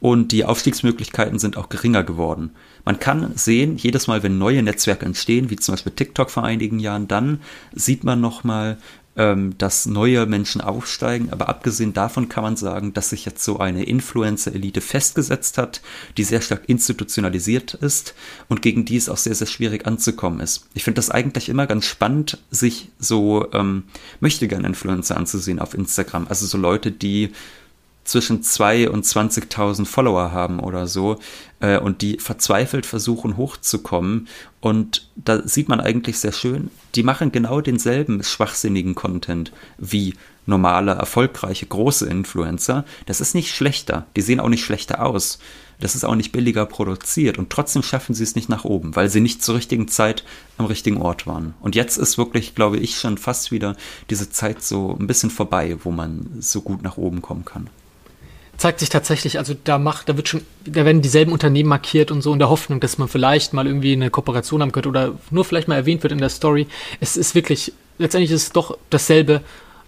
und 0.00 0.32
die 0.32 0.44
Aufstiegsmöglichkeiten 0.44 1.38
sind 1.38 1.56
auch 1.56 1.68
geringer 1.68 2.04
geworden. 2.04 2.50
Man 2.84 2.98
kann 2.98 3.32
sehen, 3.34 3.76
jedes 3.76 4.06
Mal, 4.06 4.22
wenn 4.22 4.38
neue 4.38 4.62
Netzwerke 4.62 5.06
entstehen, 5.06 5.50
wie 5.50 5.56
zum 5.56 5.72
Beispiel 5.72 5.92
TikTok 5.92 6.30
vor 6.30 6.44
einigen 6.44 6.78
Jahren, 6.78 7.08
dann 7.08 7.40
sieht 7.72 8.04
man 8.04 8.20
nochmal, 8.20 8.78
ähm, 9.16 9.56
dass 9.58 9.86
neue 9.86 10.26
Menschen 10.26 10.60
aufsteigen. 10.60 11.30
Aber 11.30 11.48
abgesehen 11.48 11.92
davon 11.92 12.28
kann 12.28 12.44
man 12.44 12.56
sagen, 12.56 12.92
dass 12.92 13.10
sich 13.10 13.24
jetzt 13.24 13.42
so 13.44 13.58
eine 13.58 13.84
Influencer-Elite 13.84 14.80
festgesetzt 14.80 15.58
hat, 15.58 15.80
die 16.16 16.24
sehr 16.24 16.40
stark 16.40 16.62
institutionalisiert 16.68 17.74
ist 17.74 18.14
und 18.48 18.62
gegen 18.62 18.84
die 18.84 18.96
es 18.96 19.08
auch 19.08 19.16
sehr, 19.16 19.34
sehr 19.34 19.46
schwierig 19.46 19.86
anzukommen 19.86 20.40
ist. 20.40 20.66
Ich 20.74 20.84
finde 20.84 20.96
das 20.96 21.10
eigentlich 21.10 21.48
immer 21.48 21.66
ganz 21.66 21.86
spannend, 21.86 22.38
sich 22.50 22.88
so 22.98 23.50
ähm, 23.52 23.84
Möchtegern-Influencer 24.20 25.16
anzusehen 25.16 25.58
auf 25.58 25.74
Instagram. 25.74 26.26
Also 26.28 26.46
so 26.46 26.58
Leute, 26.58 26.90
die 26.90 27.32
zwischen 28.06 28.42
zwei 28.42 28.88
und 28.88 29.04
20.000 29.04 29.84
Follower 29.84 30.32
haben 30.32 30.60
oder 30.60 30.86
so 30.86 31.18
äh, 31.60 31.78
und 31.78 32.02
die 32.02 32.18
verzweifelt 32.18 32.86
versuchen 32.86 33.36
hochzukommen. 33.36 34.28
Und 34.60 35.10
da 35.16 35.46
sieht 35.46 35.68
man 35.68 35.80
eigentlich 35.80 36.18
sehr 36.18 36.32
schön, 36.32 36.70
die 36.94 37.02
machen 37.02 37.32
genau 37.32 37.60
denselben 37.60 38.22
schwachsinnigen 38.22 38.94
Content 38.94 39.52
wie 39.76 40.14
normale, 40.46 40.92
erfolgreiche, 40.92 41.66
große 41.66 42.06
Influencer. 42.08 42.84
Das 43.06 43.20
ist 43.20 43.34
nicht 43.34 43.52
schlechter. 43.52 44.06
Die 44.16 44.22
sehen 44.22 44.40
auch 44.40 44.48
nicht 44.48 44.64
schlechter 44.64 45.04
aus. 45.04 45.40
Das 45.80 45.94
ist 45.94 46.04
auch 46.04 46.14
nicht 46.14 46.32
billiger 46.32 46.64
produziert 46.64 47.36
und 47.36 47.50
trotzdem 47.50 47.82
schaffen 47.82 48.14
sie 48.14 48.22
es 48.22 48.34
nicht 48.34 48.48
nach 48.48 48.64
oben, 48.64 48.96
weil 48.96 49.10
sie 49.10 49.20
nicht 49.20 49.44
zur 49.44 49.56
richtigen 49.56 49.88
Zeit 49.88 50.24
am 50.56 50.64
richtigen 50.64 51.02
Ort 51.02 51.26
waren. 51.26 51.52
Und 51.60 51.74
jetzt 51.74 51.98
ist 51.98 52.16
wirklich, 52.16 52.54
glaube 52.54 52.78
ich, 52.78 52.96
schon 52.96 53.18
fast 53.18 53.52
wieder 53.52 53.76
diese 54.08 54.30
Zeit 54.30 54.62
so 54.62 54.96
ein 54.98 55.06
bisschen 55.06 55.28
vorbei, 55.30 55.76
wo 55.84 55.90
man 55.90 56.30
so 56.40 56.62
gut 56.62 56.82
nach 56.82 56.96
oben 56.96 57.20
kommen 57.20 57.44
kann 57.44 57.68
zeigt 58.56 58.80
sich 58.80 58.88
tatsächlich, 58.88 59.38
also 59.38 59.54
da 59.64 59.78
macht, 59.78 60.08
da 60.08 60.16
wird 60.16 60.28
schon, 60.28 60.42
da 60.64 60.84
werden 60.84 61.02
dieselben 61.02 61.32
Unternehmen 61.32 61.68
markiert 61.68 62.10
und 62.10 62.22
so 62.22 62.32
in 62.32 62.38
der 62.38 62.48
Hoffnung, 62.48 62.80
dass 62.80 62.98
man 62.98 63.08
vielleicht 63.08 63.52
mal 63.52 63.66
irgendwie 63.66 63.92
eine 63.92 64.10
Kooperation 64.10 64.62
haben 64.62 64.72
könnte 64.72 64.88
oder 64.88 65.12
nur 65.30 65.44
vielleicht 65.44 65.68
mal 65.68 65.76
erwähnt 65.76 66.02
wird 66.02 66.12
in 66.12 66.18
der 66.18 66.28
Story. 66.28 66.66
Es 67.00 67.16
ist 67.16 67.34
wirklich, 67.34 67.72
letztendlich 67.98 68.30
ist 68.30 68.42
es 68.42 68.52
doch 68.52 68.78
dasselbe, 68.90 69.42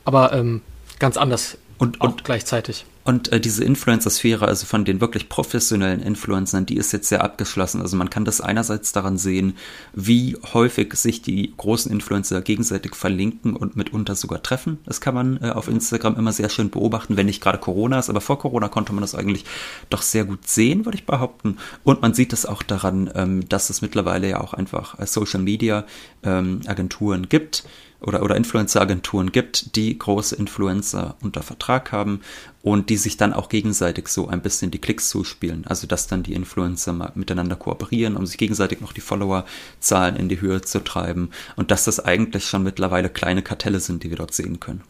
aber 0.04 0.32
ähm, 0.32 0.62
ganz 0.98 1.16
anders 1.16 1.58
und, 1.78 2.00
und 2.00 2.24
gleichzeitig. 2.24 2.84
Und 3.08 3.32
äh, 3.32 3.40
diese 3.40 3.64
Influencer-Sphäre, 3.64 4.46
also 4.46 4.66
von 4.66 4.84
den 4.84 5.00
wirklich 5.00 5.30
professionellen 5.30 6.02
Influencern, 6.02 6.66
die 6.66 6.76
ist 6.76 6.92
jetzt 6.92 7.08
sehr 7.08 7.24
abgeschlossen. 7.24 7.80
Also 7.80 7.96
man 7.96 8.10
kann 8.10 8.26
das 8.26 8.42
einerseits 8.42 8.92
daran 8.92 9.16
sehen, 9.16 9.56
wie 9.94 10.36
häufig 10.52 10.92
sich 10.92 11.22
die 11.22 11.54
großen 11.56 11.90
Influencer 11.90 12.42
gegenseitig 12.42 12.94
verlinken 12.94 13.56
und 13.56 13.76
mitunter 13.76 14.14
sogar 14.14 14.42
treffen. 14.42 14.76
Das 14.84 15.00
kann 15.00 15.14
man 15.14 15.42
äh, 15.42 15.48
auf 15.48 15.68
Instagram 15.68 16.16
immer 16.16 16.32
sehr 16.32 16.50
schön 16.50 16.68
beobachten, 16.68 17.16
wenn 17.16 17.24
nicht 17.24 17.40
gerade 17.40 17.56
Corona 17.56 17.98
ist. 17.98 18.10
Aber 18.10 18.20
vor 18.20 18.38
Corona 18.38 18.68
konnte 18.68 18.92
man 18.92 19.00
das 19.00 19.14
eigentlich 19.14 19.46
doch 19.88 20.02
sehr 20.02 20.26
gut 20.26 20.46
sehen, 20.46 20.84
würde 20.84 20.98
ich 20.98 21.06
behaupten. 21.06 21.56
Und 21.84 22.02
man 22.02 22.12
sieht 22.12 22.34
es 22.34 22.44
auch 22.44 22.62
daran, 22.62 23.10
ähm, 23.14 23.48
dass 23.48 23.70
es 23.70 23.80
mittlerweile 23.80 24.28
ja 24.28 24.42
auch 24.42 24.52
einfach 24.52 24.98
äh, 24.98 25.06
Social-Media-Agenturen 25.06 27.22
ähm, 27.22 27.28
gibt 27.30 27.64
oder, 28.00 28.22
oder 28.22 28.36
Influencer-Agenturen 28.36 29.32
gibt, 29.32 29.74
die 29.76 29.98
große 29.98 30.36
Influencer 30.36 31.16
unter 31.20 31.42
Vertrag 31.42 31.90
haben 31.90 32.20
und 32.62 32.90
die 32.90 32.96
sich 32.96 33.16
dann 33.16 33.32
auch 33.32 33.48
gegenseitig 33.48 34.08
so 34.08 34.28
ein 34.28 34.40
bisschen 34.40 34.70
die 34.70 34.78
Klicks 34.78 35.08
zuspielen. 35.08 35.64
Also 35.66 35.86
dass 35.86 36.06
dann 36.06 36.22
die 36.22 36.34
Influencer 36.34 36.92
mal 36.92 37.12
miteinander 37.14 37.56
kooperieren, 37.56 38.16
um 38.16 38.26
sich 38.26 38.38
gegenseitig 38.38 38.80
noch 38.80 38.92
die 38.92 39.00
Followerzahlen 39.00 40.16
in 40.16 40.28
die 40.28 40.40
Höhe 40.40 40.62
zu 40.62 40.82
treiben 40.84 41.30
und 41.56 41.70
dass 41.70 41.84
das 41.84 41.98
eigentlich 42.00 42.44
schon 42.44 42.62
mittlerweile 42.62 43.08
kleine 43.08 43.42
Kartelle 43.42 43.80
sind, 43.80 44.04
die 44.04 44.10
wir 44.10 44.16
dort 44.16 44.32
sehen 44.32 44.60
können. 44.60 44.82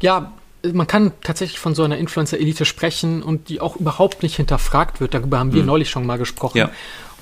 Ja, 0.00 0.32
man 0.72 0.86
kann 0.86 1.12
tatsächlich 1.22 1.58
von 1.58 1.74
so 1.74 1.82
einer 1.82 1.98
Influencer-Elite 1.98 2.64
sprechen 2.64 3.22
und 3.22 3.48
die 3.48 3.60
auch 3.60 3.76
überhaupt 3.76 4.22
nicht 4.22 4.36
hinterfragt 4.36 5.00
wird. 5.00 5.14
Darüber 5.14 5.38
haben 5.38 5.52
wir 5.52 5.60
hm. 5.60 5.66
neulich 5.66 5.90
schon 5.90 6.06
mal 6.06 6.18
gesprochen. 6.18 6.58
Ja. 6.58 6.70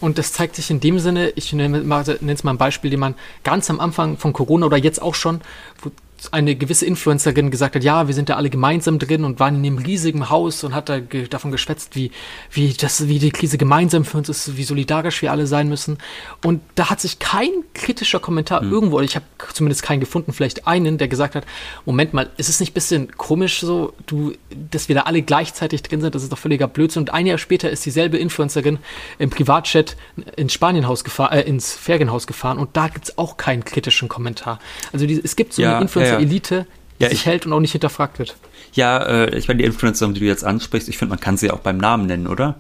Und 0.01 0.19
das 0.19 0.33
zeigt 0.33 0.57
sich 0.57 0.71
in 0.71 0.81
dem 0.81 0.99
Sinne, 0.99 1.31
ich 1.31 1.53
nenne 1.53 1.79
es 1.79 2.45
mal 2.45 2.53
ein 2.53 2.59
Beispiel, 2.59 2.91
den 2.91 3.01
man 3.01 3.15
ganz 3.45 3.69
am 3.71 3.81
Anfang 3.81 4.17
von 4.17 4.33
Corona 4.33 4.67
oder 4.67 4.77
jetzt 4.77 5.03
auch 5.03 5.15
schon, 5.15 5.41
wo 5.83 5.91
eine 6.33 6.57
gewisse 6.57 6.85
Influencerin 6.85 7.51
gesagt 7.51 7.77
hat, 7.77 7.85
ja, 7.85 8.09
wir 8.09 8.15
sind 8.15 8.29
da 8.29 8.37
alle 8.37 8.51
gemeinsam 8.51 8.99
drin 8.99 9.25
und 9.25 9.39
waren 9.39 9.57
in 9.57 9.67
einem 9.67 9.79
riesigen 9.79 10.31
Haus 10.31 10.65
und 10.65 10.75
hat 10.75 10.89
da 10.89 10.99
ge 11.01 11.29
davon 11.29 11.53
geschwätzt, 11.53 11.95
wie, 11.95 12.11
wie 12.51 12.73
das, 12.73 13.07
wie 13.09 13.19
die 13.19 13.31
Krise 13.31 13.59
gemeinsam 13.59 14.05
für 14.05 14.19
uns 14.19 14.29
ist, 14.29 14.57
wie 14.57 14.65
solidarisch 14.65 15.23
wir 15.23 15.31
alle 15.31 15.47
sein 15.47 15.69
müssen. 15.69 15.99
Und 16.45 16.61
da 16.75 16.91
hat 16.91 17.01
sich 17.01 17.19
kein 17.19 17.51
kritischer 17.75 18.21
Kommentar 18.21 18.63
mhm. 18.63 18.73
irgendwo, 18.73 19.01
ich 19.01 19.15
habe 19.15 19.25
zumindest 19.53 19.83
keinen 19.83 20.01
gefunden, 20.01 20.33
vielleicht 20.33 20.67
einen, 20.67 20.99
der 20.99 21.09
gesagt 21.09 21.35
hat, 21.35 21.45
Moment 21.85 22.15
mal, 22.15 22.31
ist 22.37 22.49
es 22.49 22.61
nicht 22.61 22.71
ein 22.71 22.75
bisschen 22.75 23.17
komisch 23.17 23.61
so, 23.61 23.95
du, 24.07 24.33
dass 24.71 24.89
wir 24.89 24.97
da 24.97 25.03
alle 25.03 25.23
gleichzeitig 25.23 25.83
drin 25.83 26.01
sind, 26.01 26.15
das 26.15 26.23
ist 26.23 26.33
doch 26.33 26.39
völliger 26.39 26.67
Blödsinn. 26.67 27.03
Und 27.03 27.11
ein 27.11 27.27
Jahr 27.27 27.39
später 27.39 27.71
ist 27.71 27.87
dieselbe 27.87 28.19
Influencerin 28.19 28.79
im 29.19 29.31
Privatchat 29.31 29.97
ins 30.37 30.53
Spanienhaus 30.53 31.05
gefahren, 31.05 31.39
äh, 31.39 31.43
ins 31.43 31.75
Ferienhaus 31.75 32.27
gefahren 32.27 32.59
und 32.59 32.77
da 32.77 32.89
gibt 32.89 33.05
es 33.05 33.19
auch 33.19 33.37
keinen 33.37 33.65
kritischen 33.65 34.09
Kommentar. 34.09 34.59
Also 34.93 35.07
die, 35.07 35.21
es 35.23 35.37
gibt 35.37 35.53
so 35.53 35.63
ja, 35.63 35.71
eine 35.71 35.79
Ja, 36.09 36.19
Elite, 36.19 36.67
die 36.99 37.05
ja, 37.05 37.11
sich 37.11 37.27
hält 37.27 37.47
und 37.47 37.53
auch 37.53 37.61
nicht 37.61 37.73
hinterfragt 37.73 38.19
wird. 38.19 38.37
Ja, 38.73 38.99
äh, 38.99 39.37
ich 39.37 39.49
meine, 39.49 39.59
die 39.59 39.65
Influencer, 39.65 40.09
die 40.09 40.21
du 40.21 40.27
jetzt 40.27 40.45
ansprichst, 40.45 40.89
ich 40.89 40.99
finde, 40.99 41.11
man 41.11 41.21
kann 41.21 41.37
sie 41.37 41.51
auch 41.51 41.61
beim 41.61 41.79
Namen 41.79 42.07
nennen, 42.07 42.27
oder? 42.27 42.57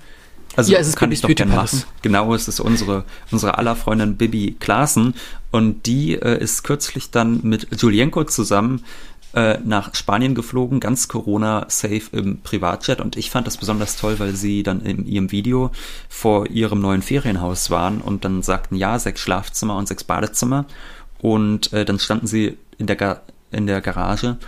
Also 0.56 0.72
ja, 0.72 0.78
es 0.80 0.88
ist 0.88 0.96
kann 0.96 1.12
ich 1.12 1.20
doch 1.20 1.28
gerne 1.28 1.54
machen. 1.54 1.84
Genau, 2.02 2.34
es 2.34 2.48
ist 2.48 2.58
unsere, 2.58 3.04
unsere 3.30 3.58
aller 3.58 3.76
Freundin 3.76 4.16
Bibi 4.16 4.56
Klaassen 4.58 5.14
und 5.52 5.86
die 5.86 6.14
äh, 6.14 6.42
ist 6.42 6.64
kürzlich 6.64 7.10
dann 7.10 7.40
mit 7.44 7.68
Julienko 7.80 8.24
zusammen 8.24 8.84
äh, 9.34 9.58
nach 9.64 9.94
Spanien 9.94 10.34
geflogen, 10.34 10.80
ganz 10.80 11.06
Corona-safe 11.06 12.02
im 12.12 12.40
Privatjet 12.40 13.00
und 13.00 13.16
ich 13.16 13.30
fand 13.30 13.46
das 13.46 13.56
besonders 13.56 13.96
toll, 13.96 14.18
weil 14.18 14.34
sie 14.34 14.62
dann 14.62 14.80
in 14.80 15.06
ihrem 15.06 15.30
Video 15.30 15.70
vor 16.08 16.48
ihrem 16.48 16.80
neuen 16.80 17.02
Ferienhaus 17.02 17.70
waren 17.70 18.00
und 18.00 18.24
dann 18.24 18.42
sagten, 18.42 18.74
ja, 18.74 18.98
sechs 18.98 19.20
Schlafzimmer 19.20 19.76
und 19.76 19.86
sechs 19.86 20.02
Badezimmer 20.02 20.64
und 21.20 21.72
äh, 21.72 21.84
dann 21.84 21.98
standen 21.98 22.26
sie 22.26 22.56
in 22.78 22.86
der 22.86 22.96
in 23.50 23.66
der 23.66 23.80
Garage 23.80 24.38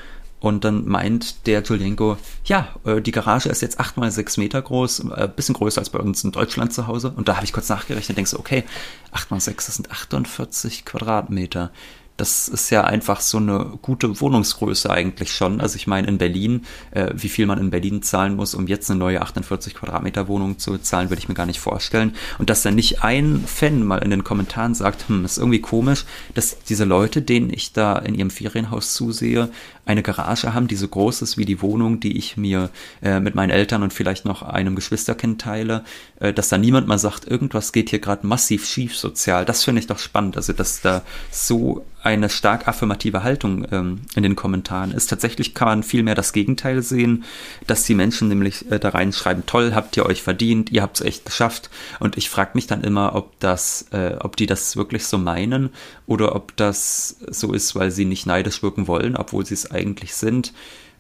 und 0.41 0.65
dann 0.65 0.89
meint 0.89 1.47
der 1.47 1.63
Julienko, 1.63 2.17
ja, 2.45 2.69
äh, 2.85 3.03
die 3.03 3.11
Garage 3.11 3.51
ist 3.51 3.61
jetzt 3.61 3.79
acht 3.79 3.99
mal 3.99 4.11
sechs 4.11 4.39
Meter 4.39 4.61
groß, 4.61 5.01
äh, 5.15 5.29
bisschen 5.35 5.55
größer 5.55 5.81
als 5.81 5.91
bei 5.91 5.99
uns 5.99 6.25
in 6.25 6.33
Deutschland 6.33 6.73
zu 6.73 6.87
Hause. 6.87 7.13
Und 7.15 7.29
da 7.29 7.37
habe 7.37 7.45
ich 7.45 7.53
kurz 7.53 7.69
nachgerechnet, 7.69 8.17
denkst 8.17 8.31
du, 8.31 8.39
okay, 8.39 8.65
acht 9.13 9.31
mal 9.31 9.39
sechs, 9.39 9.67
das 9.67 9.77
sind 9.77 9.91
48 9.91 10.87
Quadratmeter 10.87 11.71
das 12.21 12.49
ist 12.49 12.69
ja 12.69 12.85
einfach 12.85 13.21
so 13.21 13.39
eine 13.39 13.79
gute 13.81 14.21
Wohnungsgröße 14.21 14.91
eigentlich 14.91 15.33
schon. 15.33 15.61
Also 15.61 15.77
ich 15.77 15.87
meine 15.87 16.07
in 16.07 16.19
Berlin, 16.19 16.67
äh, 16.91 17.09
wie 17.15 17.31
viel 17.31 17.47
man 17.47 17.59
in 17.59 17.71
Berlin 17.71 18.03
zahlen 18.03 18.37
muss, 18.37 18.55
um 18.55 18.67
jetzt 18.67 18.91
eine 18.91 18.99
neue 18.99 19.23
48 19.23 19.75
Quadratmeter 19.75 20.29
Wohnung 20.29 20.59
zu 20.59 20.77
zahlen, 20.79 21.09
würde 21.09 21.21
ich 21.21 21.29
mir 21.29 21.35
gar 21.35 21.47
nicht 21.47 21.61
vorstellen. 21.61 22.15
Und 22.39 22.51
dass 22.51 22.63
dann 22.63 22.75
nicht 22.75 23.03
ein 23.03 23.43
Fan 23.47 23.83
mal 23.83 24.03
in 24.03 24.11
den 24.11 24.23
Kommentaren 24.23 24.75
sagt, 24.75 25.09
hm, 25.09 25.25
ist 25.25 25.39
irgendwie 25.39 25.63
komisch, 25.63 26.05
dass 26.35 26.59
diese 26.69 26.85
Leute, 26.85 27.23
denen 27.23 27.51
ich 27.51 27.73
da 27.73 27.97
in 27.97 28.15
ihrem 28.15 28.31
Ferienhaus 28.31 28.93
zusehe, 28.93 29.49
eine 29.87 30.03
Garage 30.03 30.55
haben, 30.55 30.69
die 30.69 30.77
so 30.77 30.89
groß 30.89 31.23
ist 31.23 31.37
wie 31.37 31.45
die 31.45 31.63
Wohnung, 31.63 32.01
die 32.01 32.17
ich 32.17 32.37
mir 32.37 32.71
äh, 33.03 33.19
mit 33.19 33.35
meinen 33.35 33.51
Eltern 33.51 33.83
und 33.83 33.93
vielleicht 33.93 34.25
noch 34.25 34.43
einem 34.43 34.77
Geschwisterkind 34.77 35.41
teile, 35.41 35.85
äh, 36.21 36.33
dass 36.33 36.49
da 36.49 36.59
niemand 36.59 36.87
mal 36.87 36.99
sagt, 36.99 37.27
irgendwas 37.27 37.73
geht 37.73 37.91
hier 37.91 37.99
gerade 37.99 38.27
massiv 38.27 38.67
schief 38.67 38.97
sozial. 38.97 39.45
Das 39.45 39.65
finde 39.65 39.81
ich 39.81 39.87
doch 39.87 39.99
spannend, 39.99 40.37
also 40.37 40.53
dass 40.53 40.81
da 40.81 41.03
so 41.31 41.85
eine 42.03 42.31
stark 42.31 42.67
affirmative 42.67 43.23
Haltung 43.23 43.67
ähm, 43.71 44.01
in 44.15 44.23
den 44.23 44.37
Kommentaren 44.37 44.93
ist. 44.93 45.09
Tatsächlich 45.09 45.55
kann 45.55 45.69
man 45.69 45.83
viel 45.83 46.03
mehr 46.03 46.15
das 46.15 46.33
Gegenteil 46.33 46.83
sehen, 46.83 47.25
dass 47.67 47.85
die 47.85 47.95
Menschen 47.95 48.29
nämlich 48.29 48.71
äh, 48.71 48.79
da 48.79 48.91
reinschreiben, 48.91 49.45
toll, 49.47 49.73
habt 49.75 49.97
ihr 49.97 50.07
euch 50.07 50.23
verdient, 50.23 50.71
ihr 50.71 50.83
habt 50.83 51.01
es 51.01 51.07
echt 51.07 51.27
geschafft. 51.27 51.71
Und 51.99 52.17
ich 52.17 52.31
frage 52.31 52.53
mich 52.55 52.67
dann 52.67 52.83
immer, 52.83 53.15
ob 53.15 53.39
das, 53.41 53.87
äh, 53.93 54.17
ob 54.21 54.37
die 54.37 54.47
das 54.47 54.77
wirklich 54.77 55.07
so 55.07 55.19
meinen 55.19 55.71
oder 56.07 56.35
ob 56.35 56.57
das 56.57 57.17
so 57.29 57.53
ist, 57.53 57.75
weil 57.75 57.91
sie 57.91 58.05
nicht 58.05 58.27
neidisch 58.27 58.63
wirken 58.63 58.89
wollen, 58.89 59.17
obwohl 59.17 59.45
sie 59.45 59.55
es 59.55 59.71
eigentlich 59.71 60.15
sind. 60.15 60.53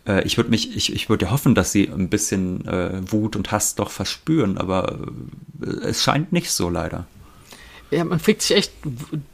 Äh, 0.07 0.23
ich 0.25 0.37
würde 0.37 0.51
mich, 0.51 0.77
ich, 0.77 0.93
ich 0.93 1.09
würde 1.09 1.31
hoffen, 1.31 1.55
dass 1.55 1.73
sie 1.73 1.89
ein 1.89 2.09
bisschen 2.09 2.67
äh, 2.67 3.01
Wut 3.11 3.37
und 3.37 3.51
Hass 3.53 3.75
doch 3.75 3.91
verspüren, 3.91 4.59
aber 4.59 4.99
äh, 5.63 5.87
es 5.87 6.03
scheint 6.03 6.33
nicht 6.33 6.51
so 6.51 6.69
leider. 6.69 7.07
Ja, 7.90 8.05
man 8.05 8.20
fragt 8.20 8.42
sich 8.42 8.57
echt, 8.57 8.72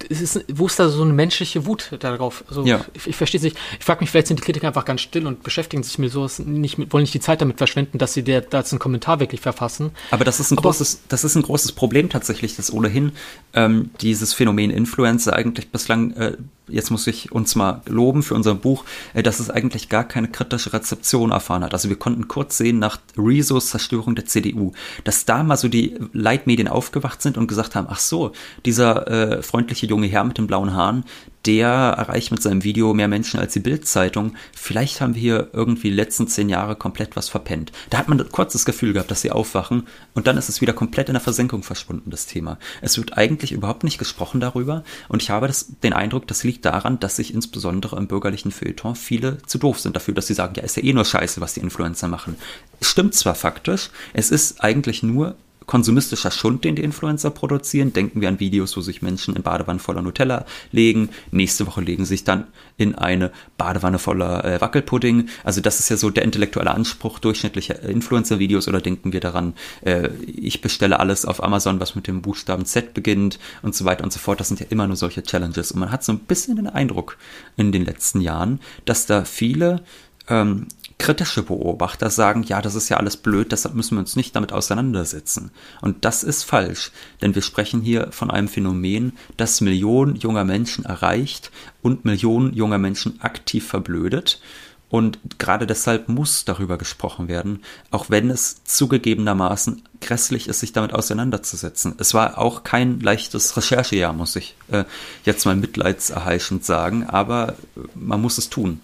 ist, 0.08 0.44
wo 0.48 0.66
ist 0.66 0.78
da 0.78 0.88
so 0.88 1.02
eine 1.02 1.12
menschliche 1.12 1.66
Wut 1.66 1.90
darauf? 2.00 2.44
Also, 2.48 2.64
ja. 2.64 2.84
Ich, 2.94 3.06
ich 3.06 3.16
verstehe 3.16 3.38
es 3.38 3.44
nicht. 3.44 3.58
Ich 3.78 3.84
frage 3.84 4.00
mich, 4.00 4.10
vielleicht 4.10 4.28
sind 4.28 4.40
die 4.40 4.44
Kritiker 4.44 4.68
einfach 4.68 4.84
ganz 4.84 5.02
still 5.02 5.26
und 5.26 5.42
beschäftigen 5.42 5.82
sich 5.82 5.98
mit 5.98 6.10
sowas, 6.10 6.38
nicht, 6.38 6.78
wollen 6.92 7.02
nicht 7.02 7.14
die 7.14 7.20
Zeit 7.20 7.40
damit 7.40 7.58
verschwenden, 7.58 7.98
dass 7.98 8.14
sie 8.14 8.22
der, 8.22 8.40
da 8.40 8.58
jetzt 8.58 8.72
einen 8.72 8.78
Kommentar 8.78 9.20
wirklich 9.20 9.40
verfassen. 9.40 9.90
Aber 10.10 10.24
das 10.24 10.40
ist 10.40 10.50
ein, 10.50 10.58
Aber, 10.58 10.68
großes, 10.68 11.02
das 11.08 11.24
ist 11.24 11.36
ein 11.36 11.42
großes 11.42 11.72
Problem 11.72 12.08
tatsächlich, 12.08 12.56
dass 12.56 12.72
ohnehin 12.72 13.12
ähm, 13.52 13.90
dieses 14.00 14.32
Phänomen 14.32 14.70
Influencer 14.70 15.34
eigentlich 15.34 15.70
bislang 15.70 16.12
äh, 16.12 16.36
jetzt 16.68 16.90
muss 16.90 17.06
ich 17.06 17.32
uns 17.32 17.54
mal 17.54 17.82
loben 17.86 18.22
für 18.22 18.34
unser 18.34 18.54
Buch, 18.54 18.84
äh, 19.14 19.22
dass 19.22 19.40
es 19.40 19.50
eigentlich 19.50 19.88
gar 19.88 20.04
keine 20.04 20.28
kritische 20.28 20.72
Rezeption 20.72 21.30
erfahren 21.30 21.64
hat. 21.64 21.72
Also 21.72 21.88
wir 21.88 21.96
konnten 21.96 22.28
kurz 22.28 22.58
sehen 22.58 22.78
nach 22.78 22.98
Rezos 23.16 23.70
Zerstörung 23.70 24.14
der 24.14 24.26
CDU, 24.26 24.72
dass 25.04 25.24
da 25.24 25.42
mal 25.42 25.56
so 25.56 25.68
die 25.68 25.96
Leitmedien 26.12 26.68
aufgewacht 26.68 27.22
sind 27.22 27.38
und 27.38 27.46
gesagt 27.46 27.74
haben, 27.74 27.86
ach 27.88 27.98
so, 27.98 28.32
dieser 28.64 29.08
äh, 29.08 29.42
freundliche 29.42 29.86
junge 29.86 30.06
Herr 30.06 30.24
mit 30.24 30.38
den 30.38 30.46
blauen 30.46 30.74
Haaren, 30.74 31.04
der 31.46 31.68
erreicht 31.68 32.32
mit 32.32 32.42
seinem 32.42 32.64
Video 32.64 32.92
mehr 32.92 33.08
Menschen 33.08 33.38
als 33.38 33.52
die 33.52 33.60
Bildzeitung. 33.60 34.34
Vielleicht 34.52 35.00
haben 35.00 35.14
wir 35.14 35.22
hier 35.22 35.50
irgendwie 35.52 35.90
die 35.90 35.96
letzten 35.96 36.26
zehn 36.26 36.48
Jahre 36.48 36.74
komplett 36.74 37.14
was 37.14 37.28
verpennt. 37.28 37.72
Da 37.90 37.98
hat 37.98 38.08
man 38.08 38.28
kurz 38.30 38.52
das 38.52 38.64
Gefühl 38.64 38.92
gehabt, 38.92 39.10
dass 39.10 39.20
sie 39.20 39.30
aufwachen 39.30 39.86
und 40.14 40.26
dann 40.26 40.36
ist 40.36 40.48
es 40.48 40.60
wieder 40.60 40.72
komplett 40.72 41.08
in 41.08 41.14
der 41.14 41.20
Versenkung 41.20 41.62
verschwunden, 41.62 42.10
das 42.10 42.26
Thema. 42.26 42.58
Es 42.82 42.98
wird 42.98 43.16
eigentlich 43.16 43.52
überhaupt 43.52 43.84
nicht 43.84 43.98
gesprochen 43.98 44.40
darüber 44.40 44.82
und 45.08 45.22
ich 45.22 45.30
habe 45.30 45.46
das, 45.46 45.78
den 45.82 45.92
Eindruck, 45.92 46.26
das 46.26 46.42
liegt 46.42 46.64
daran, 46.64 46.98
dass 46.98 47.16
sich 47.16 47.32
insbesondere 47.32 47.96
im 47.96 48.08
bürgerlichen 48.08 48.50
Feuilleton 48.50 48.96
viele 48.96 49.38
zu 49.46 49.58
doof 49.58 49.78
sind 49.78 49.94
dafür, 49.94 50.14
dass 50.14 50.26
sie 50.26 50.34
sagen, 50.34 50.54
ja, 50.56 50.62
ist 50.62 50.76
ja 50.76 50.82
eh 50.82 50.92
nur 50.92 51.04
Scheiße, 51.04 51.40
was 51.40 51.54
die 51.54 51.60
Influencer 51.60 52.08
machen. 52.08 52.36
Stimmt 52.80 53.14
zwar 53.14 53.34
faktisch, 53.34 53.90
es 54.12 54.30
ist 54.30 54.62
eigentlich 54.62 55.02
nur 55.02 55.36
konsumistischer 55.66 56.30
Schund, 56.30 56.64
den 56.64 56.76
die 56.76 56.82
Influencer 56.82 57.30
produzieren. 57.30 57.92
Denken 57.92 58.20
wir 58.20 58.28
an 58.28 58.40
Videos, 58.40 58.76
wo 58.76 58.80
sich 58.80 59.02
Menschen 59.02 59.34
in 59.34 59.42
Badewannen 59.42 59.80
voller 59.80 60.02
Nutella 60.02 60.46
legen. 60.72 61.10
Nächste 61.30 61.66
Woche 61.66 61.80
legen 61.80 62.04
sich 62.04 62.24
dann 62.24 62.46
in 62.76 62.94
eine 62.94 63.32
Badewanne 63.58 63.98
voller 63.98 64.44
äh, 64.44 64.60
Wackelpudding. 64.60 65.28
Also 65.44 65.60
das 65.60 65.80
ist 65.80 65.88
ja 65.88 65.96
so 65.96 66.10
der 66.10 66.24
intellektuelle 66.24 66.70
Anspruch 66.70 67.18
durchschnittlicher 67.18 67.82
Influencer-Videos. 67.82 68.68
Oder 68.68 68.80
denken 68.80 69.12
wir 69.12 69.20
daran, 69.20 69.54
äh, 69.82 70.08
ich 70.26 70.60
bestelle 70.60 71.00
alles 71.00 71.24
auf 71.24 71.42
Amazon, 71.42 71.80
was 71.80 71.94
mit 71.94 72.06
dem 72.06 72.22
Buchstaben 72.22 72.64
Z 72.64 72.94
beginnt 72.94 73.38
und 73.62 73.74
so 73.74 73.84
weiter 73.84 74.04
und 74.04 74.12
so 74.12 74.18
fort. 74.18 74.40
Das 74.40 74.48
sind 74.48 74.60
ja 74.60 74.66
immer 74.70 74.86
nur 74.86 74.96
solche 74.96 75.22
Challenges. 75.22 75.72
Und 75.72 75.80
man 75.80 75.90
hat 75.90 76.04
so 76.04 76.12
ein 76.12 76.20
bisschen 76.20 76.56
den 76.56 76.68
Eindruck 76.68 77.18
in 77.56 77.72
den 77.72 77.84
letzten 77.84 78.20
Jahren, 78.20 78.60
dass 78.84 79.06
da 79.06 79.24
viele 79.24 79.82
ähm, 80.28 80.66
kritische 80.98 81.42
Beobachter 81.42 82.10
sagen, 82.10 82.42
ja, 82.42 82.62
das 82.62 82.74
ist 82.74 82.88
ja 82.88 82.96
alles 82.96 83.16
blöd, 83.16 83.52
deshalb 83.52 83.74
müssen 83.74 83.96
wir 83.96 84.00
uns 84.00 84.16
nicht 84.16 84.34
damit 84.34 84.52
auseinandersetzen. 84.52 85.50
Und 85.82 86.04
das 86.04 86.22
ist 86.22 86.44
falsch, 86.44 86.90
denn 87.20 87.34
wir 87.34 87.42
sprechen 87.42 87.80
hier 87.82 88.08
von 88.12 88.30
einem 88.30 88.48
Phänomen, 88.48 89.12
das 89.36 89.60
Millionen 89.60 90.16
junger 90.16 90.44
Menschen 90.44 90.84
erreicht 90.84 91.50
und 91.82 92.04
Millionen 92.04 92.54
junger 92.54 92.78
Menschen 92.78 93.20
aktiv 93.20 93.66
verblödet. 93.66 94.40
Und 94.88 95.18
gerade 95.38 95.66
deshalb 95.66 96.08
muss 96.08 96.44
darüber 96.44 96.78
gesprochen 96.78 97.26
werden, 97.26 97.62
auch 97.90 98.08
wenn 98.08 98.30
es 98.30 98.62
zugegebenermaßen 98.64 99.82
grässlich 100.00 100.48
ist, 100.48 100.60
sich 100.60 100.72
damit 100.72 100.94
auseinanderzusetzen. 100.94 101.96
Es 101.98 102.14
war 102.14 102.38
auch 102.38 102.62
kein 102.62 103.00
leichtes 103.00 103.56
Recherchejahr, 103.56 104.12
muss 104.12 104.36
ich 104.36 104.54
äh, 104.70 104.84
jetzt 105.24 105.44
mal 105.44 105.56
mitleidserheischend 105.56 106.64
sagen, 106.64 107.04
aber 107.04 107.56
man 107.94 108.22
muss 108.22 108.38
es 108.38 108.48
tun. 108.48 108.80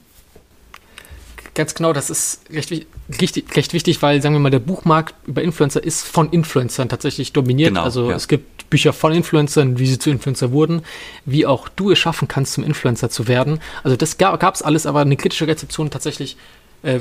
Ganz 1.55 1.75
genau, 1.75 1.93
das 1.93 2.09
ist 2.09 2.41
recht, 2.51 2.71
recht, 3.21 3.57
recht 3.57 3.73
wichtig, 3.75 4.01
weil, 4.01 4.23
sagen 4.23 4.35
wir 4.35 4.41
mal, 4.41 4.51
der 4.51 4.59
Buchmarkt 4.59 5.15
über 5.27 5.43
Influencer 5.43 5.85
ist 5.85 6.03
von 6.03 6.31
Influencern 6.31 6.89
tatsächlich 6.89 7.33
dominiert. 7.35 7.71
Genau, 7.71 7.83
also 7.83 8.09
ja. 8.09 8.17
es 8.17 8.27
gibt 8.27 8.71
Bücher 8.71 8.95
von 8.95 9.13
Influencern, 9.13 9.79
wie 9.79 9.87
sie 9.87 9.99
zu 9.99 10.09
Influencer 10.09 10.51
wurden, 10.51 10.83
wie 11.27 11.45
auch 11.45 11.69
du 11.69 11.91
es 11.91 11.99
schaffen 11.99 12.27
kannst, 12.27 12.55
zum 12.55 12.65
Influencer 12.65 13.11
zu 13.11 13.29
werden. 13.29 13.61
Also 13.83 13.97
das 13.99 14.17
gab 14.17 14.55
es 14.55 14.63
alles, 14.63 14.87
aber 14.87 15.01
eine 15.01 15.17
kritische 15.17 15.47
Rezeption 15.47 15.91
tatsächlich 15.91 16.39
äh, 16.83 17.01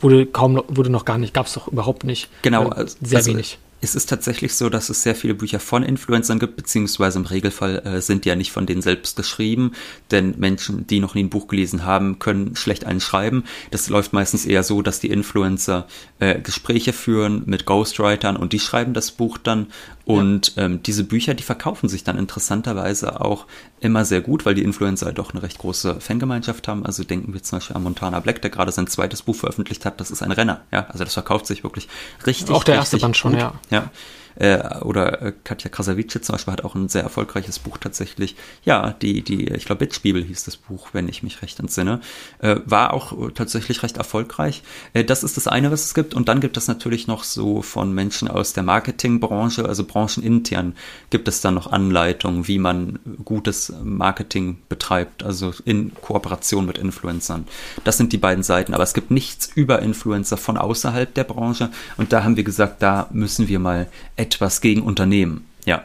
wurde 0.00 0.26
kaum, 0.26 0.62
wurde 0.68 0.90
noch 0.90 1.06
gar 1.06 1.16
nicht, 1.16 1.32
gab 1.32 1.46
es 1.46 1.54
doch 1.54 1.68
überhaupt 1.68 2.04
nicht. 2.04 2.28
Genau, 2.42 2.70
äh, 2.72 2.86
sehr 3.00 3.18
also, 3.18 3.30
wenig 3.30 3.58
es 3.80 3.94
ist 3.94 4.08
tatsächlich 4.08 4.54
so, 4.54 4.68
dass 4.68 4.88
es 4.88 5.02
sehr 5.02 5.14
viele 5.14 5.34
Bücher 5.34 5.60
von 5.60 5.82
Influencern 5.82 6.38
gibt, 6.38 6.56
beziehungsweise 6.56 7.18
im 7.18 7.26
Regelfall 7.26 7.78
äh, 7.84 8.00
sind 8.00 8.24
die 8.24 8.30
ja 8.30 8.36
nicht 8.36 8.50
von 8.50 8.66
denen 8.66 8.82
selbst 8.82 9.16
geschrieben, 9.16 9.72
denn 10.10 10.34
Menschen, 10.38 10.86
die 10.86 11.00
noch 11.00 11.14
nie 11.14 11.24
ein 11.24 11.30
Buch 11.30 11.46
gelesen 11.46 11.84
haben, 11.84 12.18
können 12.18 12.56
schlecht 12.56 12.84
einen 12.84 13.00
schreiben. 13.00 13.44
Das 13.70 13.88
läuft 13.88 14.12
meistens 14.12 14.46
eher 14.46 14.62
so, 14.62 14.82
dass 14.82 15.00
die 15.00 15.10
Influencer 15.10 15.86
äh, 16.18 16.40
Gespräche 16.40 16.92
führen 16.92 17.42
mit 17.46 17.66
Ghostwritern 17.66 18.36
und 18.36 18.52
die 18.52 18.60
schreiben 18.60 18.94
das 18.94 19.12
Buch 19.12 19.38
dann 19.38 19.66
und 20.06 20.54
ja. 20.54 20.66
ähm, 20.66 20.82
diese 20.84 21.02
Bücher, 21.02 21.34
die 21.34 21.42
verkaufen 21.42 21.88
sich 21.88 22.04
dann 22.04 22.16
interessanterweise 22.16 23.20
auch 23.20 23.46
immer 23.80 24.04
sehr 24.04 24.20
gut, 24.20 24.46
weil 24.46 24.54
die 24.54 24.62
Influencer 24.62 25.12
doch 25.12 25.32
eine 25.32 25.42
recht 25.42 25.58
große 25.58 26.00
Fangemeinschaft 26.00 26.68
haben. 26.68 26.86
Also 26.86 27.02
denken 27.02 27.34
wir 27.34 27.42
zum 27.42 27.58
Beispiel 27.58 27.74
an 27.74 27.82
Montana 27.82 28.20
Black, 28.20 28.40
der 28.40 28.50
gerade 28.50 28.70
sein 28.70 28.86
zweites 28.86 29.22
Buch 29.22 29.34
veröffentlicht 29.34 29.84
hat. 29.84 30.00
Das 30.00 30.12
ist 30.12 30.22
ein 30.22 30.30
Renner. 30.30 30.60
Ja, 30.70 30.86
also 30.90 31.02
das 31.02 31.14
verkauft 31.14 31.48
sich 31.48 31.64
wirklich 31.64 31.88
richtig. 32.24 32.54
Auch 32.54 32.62
der 32.62 32.76
erste 32.76 32.98
Band 32.98 33.16
schon, 33.16 33.36
ja. 33.36 33.54
Ja. 33.70 33.90
Äh, 34.36 34.80
oder 34.80 35.22
äh, 35.22 35.32
Katja 35.44 35.70
Krasavice 35.70 36.20
zum 36.20 36.34
Beispiel 36.34 36.52
hat 36.52 36.64
auch 36.64 36.74
ein 36.74 36.88
sehr 36.88 37.02
erfolgreiches 37.02 37.58
Buch 37.58 37.78
tatsächlich. 37.78 38.36
Ja, 38.64 38.94
die, 39.02 39.22
die, 39.22 39.48
ich 39.48 39.64
glaube, 39.64 39.86
Bitch-Bibel 39.86 40.22
hieß 40.22 40.44
das 40.44 40.56
Buch, 40.56 40.88
wenn 40.92 41.08
ich 41.08 41.22
mich 41.22 41.42
recht 41.42 41.58
entsinne. 41.58 42.00
Äh, 42.38 42.56
war 42.64 42.92
auch 42.92 43.12
tatsächlich 43.34 43.82
recht 43.82 43.96
erfolgreich. 43.96 44.62
Äh, 44.92 45.04
das 45.04 45.24
ist 45.24 45.36
das 45.36 45.48
eine, 45.48 45.70
was 45.70 45.84
es 45.84 45.94
gibt. 45.94 46.14
Und 46.14 46.28
dann 46.28 46.40
gibt 46.40 46.56
es 46.56 46.68
natürlich 46.68 47.06
noch 47.06 47.24
so 47.24 47.62
von 47.62 47.92
Menschen 47.92 48.28
aus 48.28 48.52
der 48.52 48.62
Marketingbranche, 48.62 49.66
also 49.66 49.84
branchenintern, 49.84 50.74
gibt 51.10 51.28
es 51.28 51.40
dann 51.40 51.54
noch 51.54 51.72
Anleitungen, 51.72 52.46
wie 52.46 52.58
man 52.58 52.98
gutes 53.24 53.72
Marketing 53.82 54.58
betreibt, 54.68 55.22
also 55.22 55.54
in 55.64 55.94
Kooperation 55.94 56.66
mit 56.66 56.78
Influencern. 56.78 57.46
Das 57.84 57.96
sind 57.96 58.12
die 58.12 58.18
beiden 58.18 58.42
Seiten. 58.42 58.74
Aber 58.74 58.82
es 58.82 58.94
gibt 58.94 59.10
nichts 59.10 59.50
über 59.54 59.80
Influencer 59.80 60.36
von 60.36 60.56
außerhalb 60.56 61.12
der 61.14 61.24
Branche. 61.24 61.70
Und 61.96 62.12
da 62.12 62.24
haben 62.24 62.36
wir 62.36 62.44
gesagt, 62.44 62.82
da 62.82 63.08
müssen 63.12 63.48
wir 63.48 63.58
mal 63.58 63.86
etwas 64.26 64.60
gegen 64.60 64.82
unternehmen. 64.82 65.46
Ja. 65.64 65.84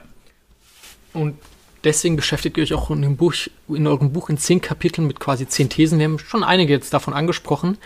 Und 1.14 1.36
deswegen 1.84 2.16
beschäftigt 2.16 2.58
ihr 2.58 2.64
euch 2.64 2.74
auch 2.74 2.90
in, 2.92 3.02
dem 3.02 3.18
Buch, 3.18 3.34
in 3.68 3.88
eurem 3.88 4.12
Buch 4.12 4.30
in 4.30 4.38
zehn 4.38 4.62
Kapiteln 4.62 5.08
mit 5.08 5.20
quasi 5.20 5.48
zehn 5.48 5.70
Thesen. 5.70 6.00
Wir 6.00 6.06
haben 6.06 6.20
schon 6.20 6.44
einige 6.44 6.74
jetzt 6.74 6.94
davon 6.94 7.14
angesprochen. 7.14 7.78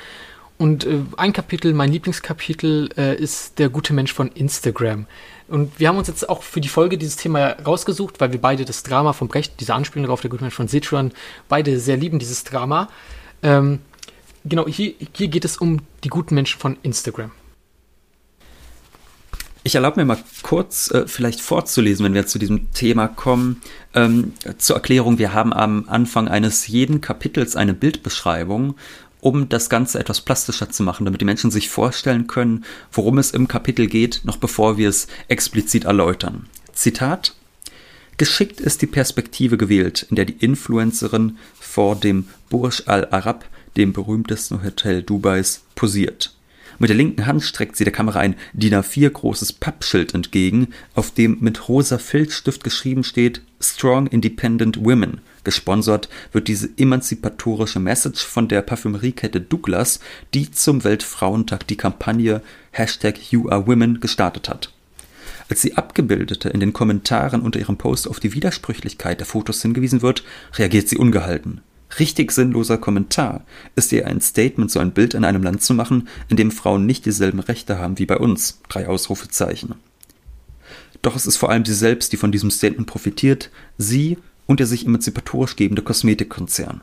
Und 0.57 0.85
äh, 0.85 0.99
ein 1.17 1.33
Kapitel, 1.33 1.73
mein 1.73 1.91
Lieblingskapitel, 1.91 2.89
äh, 2.97 3.15
ist 3.15 3.59
der 3.59 3.69
gute 3.69 3.93
Mensch 3.93 4.13
von 4.13 4.29
Instagram. 4.29 5.05
Und 5.47 5.79
wir 5.79 5.89
haben 5.89 5.97
uns 5.97 6.07
jetzt 6.07 6.27
auch 6.29 6.43
für 6.43 6.61
die 6.61 6.69
Folge 6.69 6.97
dieses 6.97 7.17
Thema 7.17 7.49
rausgesucht, 7.65 8.19
weil 8.21 8.31
wir 8.31 8.39
beide 8.39 8.63
das 8.63 8.83
Drama 8.83 9.13
von 9.13 9.27
Brecht, 9.27 9.59
diese 9.59 9.73
Anspielung 9.73 10.05
darauf, 10.05 10.21
der 10.21 10.29
gute 10.29 10.43
Mensch 10.43 10.55
von 10.55 10.67
Sichuan, 10.67 11.11
beide 11.49 11.79
sehr 11.79 11.97
lieben, 11.97 12.19
dieses 12.19 12.45
Drama. 12.45 12.89
Ähm, 13.43 13.79
genau, 14.45 14.65
hier, 14.65 14.93
hier 15.13 15.27
geht 15.27 15.45
es 15.45 15.57
um 15.57 15.81
die 16.03 16.09
guten 16.09 16.35
Menschen 16.35 16.59
von 16.59 16.77
Instagram. 16.83 17.31
Ich 19.67 19.73
erlaube 19.73 19.99
mir 19.99 20.05
mal 20.05 20.19
kurz 20.43 20.91
äh, 20.91 21.07
vielleicht 21.07 21.41
vorzulesen, 21.41 22.05
wenn 22.05 22.13
wir 22.13 22.27
zu 22.27 22.37
diesem 22.37 22.71
Thema 22.73 23.07
kommen. 23.07 23.63
Ähm, 23.95 24.33
zur 24.59 24.75
Erklärung, 24.75 25.17
wir 25.17 25.33
haben 25.33 25.53
am 25.53 25.85
Anfang 25.89 26.27
eines 26.27 26.67
jeden 26.67 27.01
Kapitels 27.01 27.55
eine 27.55 27.73
Bildbeschreibung, 27.73 28.75
um 29.21 29.49
das 29.49 29.67
Ganze 29.71 29.97
etwas 29.97 30.21
plastischer 30.21 30.69
zu 30.69 30.83
machen, 30.83 31.05
damit 31.05 31.19
die 31.19 31.25
Menschen 31.25 31.49
sich 31.49 31.69
vorstellen 31.69 32.27
können, 32.27 32.63
worum 32.91 33.17
es 33.17 33.31
im 33.31 33.47
Kapitel 33.47 33.87
geht, 33.87 34.21
noch 34.23 34.37
bevor 34.37 34.77
wir 34.77 34.87
es 34.87 35.07
explizit 35.29 35.85
erläutern. 35.85 36.45
Zitat 36.73 37.33
Geschickt 38.17 38.61
ist 38.61 38.83
die 38.83 38.87
Perspektive 38.87 39.57
gewählt, 39.57 40.05
in 40.11 40.15
der 40.15 40.25
die 40.25 40.45
Influencerin 40.45 41.39
vor 41.59 41.95
dem 41.95 42.27
Burj 42.51 42.83
Al 42.85 43.07
Arab, 43.09 43.45
dem 43.77 43.93
berühmtesten 43.93 44.63
Hotel 44.63 45.01
Dubais, 45.01 45.63
posiert. 45.73 46.34
Mit 46.77 46.89
der 46.89 46.97
linken 46.97 47.25
Hand 47.25 47.43
streckt 47.43 47.77
sie 47.77 47.85
der 47.85 47.93
Kamera 47.93 48.19
ein 48.19 48.35
DIN 48.53 48.73
A4 48.73 49.09
großes 49.09 49.53
Pappschild 49.53 50.13
entgegen, 50.13 50.69
auf 50.93 51.11
dem 51.11 51.37
mit 51.39 51.69
rosa 51.69 51.97
Filzstift 51.97 52.63
geschrieben 52.63 53.03
steht 53.03 53.41
Strong 53.61 54.07
Independent 54.07 54.83
Women. 54.83 55.21
Gesponsert 55.45 56.09
wird 56.33 56.47
diese 56.47 56.69
emanzipatorische 56.77 57.79
Message 57.79 58.25
von 58.25 58.47
der 58.47 58.61
Parfümeriekette 58.61 59.39
Douglas, 59.39 59.99
die 60.33 60.51
zum 60.51 60.83
Weltfrauentag 60.83 61.65
die 61.67 61.77
Kampagne 61.77 62.41
Hashtag 62.71 63.31
You 63.31 63.49
Are 63.49 63.65
Women 63.67 64.01
gestartet 64.01 64.49
hat. 64.49 64.73
Als 65.47 65.61
die 65.61 65.77
Abgebildete 65.77 66.49
in 66.49 66.59
den 66.59 66.73
Kommentaren 66.73 67.41
unter 67.41 67.59
ihrem 67.59 67.77
Post 67.77 68.07
auf 68.07 68.19
die 68.19 68.33
Widersprüchlichkeit 68.33 69.19
der 69.19 69.27
Fotos 69.27 69.61
hingewiesen 69.61 70.01
wird, 70.01 70.23
reagiert 70.57 70.89
sie 70.89 70.97
ungehalten 70.97 71.61
richtig 71.99 72.31
sinnloser 72.31 72.77
Kommentar 72.77 73.45
ist 73.75 73.91
ihr 73.91 74.07
ein 74.07 74.21
Statement, 74.21 74.71
so 74.71 74.79
ein 74.79 74.91
Bild 74.91 75.13
in 75.13 75.25
einem 75.25 75.43
Land 75.43 75.61
zu 75.61 75.73
machen, 75.73 76.07
in 76.29 76.37
dem 76.37 76.51
Frauen 76.51 76.85
nicht 76.85 77.05
dieselben 77.05 77.39
Rechte 77.39 77.79
haben 77.79 77.99
wie 77.99 78.05
bei 78.05 78.17
uns. 78.17 78.59
Drei 78.69 78.87
Ausrufezeichen. 78.87 79.75
Doch 81.01 81.15
es 81.15 81.25
ist 81.25 81.37
vor 81.37 81.49
allem 81.49 81.65
sie 81.65 81.73
selbst, 81.73 82.13
die 82.13 82.17
von 82.17 82.31
diesem 82.31 82.51
Statement 82.51 82.87
profitiert, 82.87 83.51
sie 83.77 84.17
und 84.47 84.59
der 84.59 84.67
sich 84.67 84.85
emanzipatorisch 84.85 85.55
gebende 85.55 85.81
Kosmetikkonzern. 85.81 86.81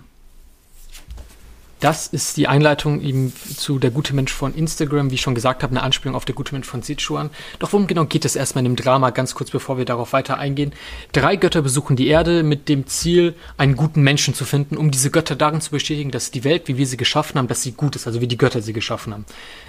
Das 1.82 2.06
ist 2.06 2.36
die 2.36 2.46
Einleitung 2.46 3.00
eben 3.00 3.32
zu 3.56 3.80
Der 3.80 3.90
gute 3.90 4.14
Mensch 4.14 4.32
von 4.32 4.54
Instagram, 4.54 5.10
wie 5.10 5.16
ich 5.16 5.20
schon 5.20 5.34
gesagt 5.34 5.64
habe, 5.64 5.72
eine 5.72 5.82
Anspielung 5.82 6.14
auf 6.14 6.24
Der 6.24 6.36
gute 6.36 6.54
Mensch 6.54 6.68
von 6.68 6.80
Sichuan. 6.80 7.30
Doch 7.58 7.72
worum 7.72 7.88
genau 7.88 8.04
geht 8.04 8.24
es 8.24 8.36
erstmal 8.36 8.64
in 8.64 8.70
dem 8.70 8.76
Drama, 8.76 9.10
ganz 9.10 9.34
kurz 9.34 9.50
bevor 9.50 9.78
wir 9.78 9.84
darauf 9.84 10.12
weiter 10.12 10.38
eingehen? 10.38 10.72
Drei 11.10 11.34
Götter 11.34 11.60
besuchen 11.60 11.96
die 11.96 12.06
Erde 12.06 12.44
mit 12.44 12.68
dem 12.68 12.86
Ziel, 12.86 13.34
einen 13.56 13.74
guten 13.74 14.02
Menschen 14.02 14.32
zu 14.32 14.44
finden, 14.44 14.76
um 14.76 14.92
diese 14.92 15.10
Götter 15.10 15.34
darin 15.34 15.60
zu 15.60 15.72
bestätigen, 15.72 16.12
dass 16.12 16.30
die 16.30 16.44
Welt, 16.44 16.68
wie 16.68 16.78
wir 16.78 16.86
sie 16.86 16.96
geschaffen 16.96 17.36
haben, 17.36 17.48
dass 17.48 17.62
sie 17.62 17.72
gut 17.72 17.96
ist, 17.96 18.06
also 18.06 18.20
wie 18.20 18.28
die 18.28 18.38
Götter 18.38 18.62
sie 18.62 18.72
geschaffen 18.72 19.12
haben. 19.12 19.24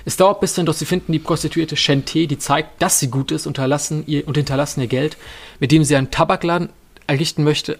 Es 0.05 0.15
dauert 0.15 0.39
bis 0.39 0.53
dann, 0.53 0.67
doch 0.67 0.75
sie 0.75 0.85
finden 0.85 1.13
die 1.13 1.19
Prostituierte 1.19 1.75
Shente, 1.75 2.27
die 2.27 2.37
zeigt, 2.37 2.79
dass 2.79 2.99
sie 2.99 3.09
gut 3.09 3.31
ist 3.31 3.47
und 3.47 3.57
hinterlassen 3.57 4.03
ihr, 4.05 4.27
und 4.27 4.37
hinterlassen 4.37 4.81
ihr 4.81 4.87
Geld, 4.87 5.17
mit 5.59 5.71
dem 5.71 5.83
sie 5.83 5.95
einen 5.95 6.11
Tabakladen 6.11 6.69
errichten 7.07 7.43
möchte, 7.43 7.79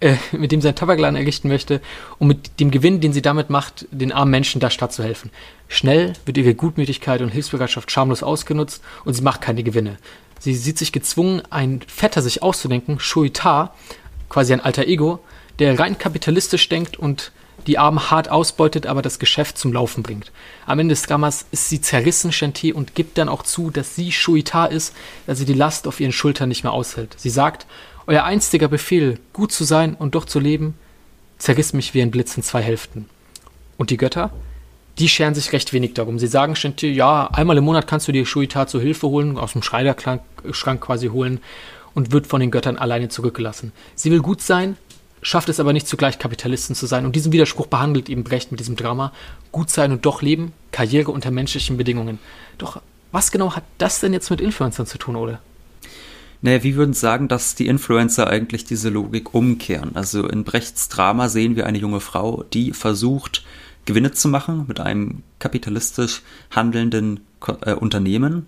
äh, 0.00 0.16
mit 0.32 0.52
dem 0.52 0.60
sie 0.60 0.68
einen 0.68 0.76
Tabakladen 0.76 1.16
errichten 1.16 1.48
möchte, 1.48 1.80
um 2.18 2.28
mit 2.28 2.60
dem 2.60 2.70
Gewinn, 2.70 3.00
den 3.00 3.12
sie 3.12 3.22
damit 3.22 3.50
macht, 3.50 3.86
den 3.90 4.12
armen 4.12 4.30
Menschen 4.30 4.60
der 4.60 4.70
Stadt 4.70 4.92
zu 4.92 5.02
helfen. 5.02 5.30
Schnell 5.68 6.12
wird 6.24 6.36
ihre 6.36 6.54
Gutmütigkeit 6.54 7.20
und 7.20 7.30
Hilfsbereitschaft 7.30 7.90
schamlos 7.90 8.22
ausgenutzt 8.22 8.82
und 9.04 9.14
sie 9.14 9.22
macht 9.22 9.40
keine 9.40 9.62
Gewinne. 9.62 9.96
Sie 10.38 10.54
sieht 10.54 10.78
sich 10.78 10.92
gezwungen, 10.92 11.42
einen 11.50 11.80
Vetter 11.82 12.22
sich 12.22 12.42
auszudenken, 12.42 13.00
Shuita, 13.00 13.74
quasi 14.28 14.52
ein 14.52 14.60
alter 14.60 14.86
Ego, 14.86 15.20
der 15.58 15.78
rein 15.78 15.96
kapitalistisch 15.98 16.68
denkt 16.68 16.96
und 16.96 17.32
die 17.66 17.78
Armen 17.78 18.10
hart 18.10 18.28
ausbeutet, 18.28 18.86
aber 18.86 19.00
das 19.00 19.18
Geschäft 19.18 19.56
zum 19.58 19.72
Laufen 19.72 20.02
bringt. 20.02 20.32
Am 20.66 20.78
Ende 20.78 20.92
des 20.92 21.02
Dramas 21.02 21.46
ist 21.50 21.68
sie 21.68 21.80
zerrissen, 21.80 22.32
Shanti, 22.32 22.72
und 22.72 22.94
gibt 22.94 23.16
dann 23.16 23.28
auch 23.28 23.42
zu, 23.42 23.70
dass 23.70 23.94
sie 23.94 24.12
Shuita 24.12 24.66
ist, 24.66 24.94
dass 25.26 25.38
sie 25.38 25.44
die 25.44 25.54
Last 25.54 25.86
auf 25.86 26.00
ihren 26.00 26.12
Schultern 26.12 26.48
nicht 26.48 26.64
mehr 26.64 26.72
aushält. 26.72 27.14
Sie 27.16 27.30
sagt, 27.30 27.66
euer 28.06 28.24
einstiger 28.24 28.68
Befehl, 28.68 29.18
gut 29.32 29.52
zu 29.52 29.64
sein 29.64 29.94
und 29.94 30.14
doch 30.14 30.24
zu 30.24 30.40
leben, 30.40 30.74
zerriss 31.38 31.72
mich 31.72 31.94
wie 31.94 32.02
ein 32.02 32.10
Blitz 32.10 32.36
in 32.36 32.42
zwei 32.42 32.62
Hälften. 32.62 33.06
Und 33.76 33.90
die 33.90 33.96
Götter? 33.96 34.30
Die 34.98 35.08
scheren 35.08 35.34
sich 35.34 35.52
recht 35.52 35.72
wenig 35.72 35.94
darum. 35.94 36.18
Sie 36.18 36.28
sagen 36.28 36.54
Shinti, 36.54 36.92
ja, 36.92 37.26
einmal 37.32 37.56
im 37.56 37.64
Monat 37.64 37.88
kannst 37.88 38.06
du 38.06 38.12
dir 38.12 38.24
Shuita 38.24 38.66
zur 38.66 38.80
Hilfe 38.80 39.08
holen, 39.08 39.38
aus 39.38 39.52
dem 39.52 39.62
Schreiderschrank 39.62 40.80
quasi 40.80 41.08
holen 41.08 41.40
und 41.94 42.12
wird 42.12 42.26
von 42.26 42.40
den 42.40 42.52
Göttern 42.52 42.76
alleine 42.76 43.08
zurückgelassen. 43.08 43.72
Sie 43.96 44.12
will 44.12 44.20
gut 44.20 44.40
sein, 44.40 44.76
schafft 45.22 45.48
es 45.48 45.58
aber 45.58 45.72
nicht 45.72 45.88
zugleich 45.88 46.18
Kapitalisten 46.18 46.76
zu 46.76 46.86
sein. 46.86 47.04
Und 47.04 47.16
diesen 47.16 47.32
Widerspruch 47.32 47.66
behandelt 47.66 48.08
eben 48.08 48.22
Brecht 48.22 48.52
mit 48.52 48.60
diesem 48.60 48.76
Drama. 48.76 49.12
Gut 49.50 49.70
sein 49.70 49.90
und 49.90 50.06
doch 50.06 50.22
leben, 50.22 50.52
Karriere 50.70 51.10
unter 51.10 51.32
menschlichen 51.32 51.76
Bedingungen. 51.76 52.20
Doch 52.58 52.80
was 53.10 53.32
genau 53.32 53.56
hat 53.56 53.64
das 53.78 54.00
denn 54.00 54.12
jetzt 54.12 54.30
mit 54.30 54.40
Influencern 54.40 54.86
zu 54.86 54.98
tun, 54.98 55.16
Ole? 55.16 55.38
Naja, 56.44 56.62
wie 56.62 56.76
würden 56.76 56.92
sagen, 56.92 57.26
dass 57.26 57.54
die 57.54 57.68
Influencer 57.68 58.26
eigentlich 58.26 58.66
diese 58.66 58.90
Logik 58.90 59.32
umkehren? 59.32 59.92
Also 59.96 60.28
in 60.28 60.44
Brechts 60.44 60.90
Drama 60.90 61.30
sehen 61.30 61.56
wir 61.56 61.64
eine 61.64 61.78
junge 61.78 62.00
Frau, 62.00 62.44
die 62.52 62.74
versucht, 62.74 63.46
Gewinne 63.86 64.12
zu 64.12 64.28
machen 64.28 64.66
mit 64.68 64.78
einem 64.78 65.22
kapitalistisch 65.38 66.20
handelnden 66.50 67.20
äh, 67.62 67.72
Unternehmen 67.72 68.44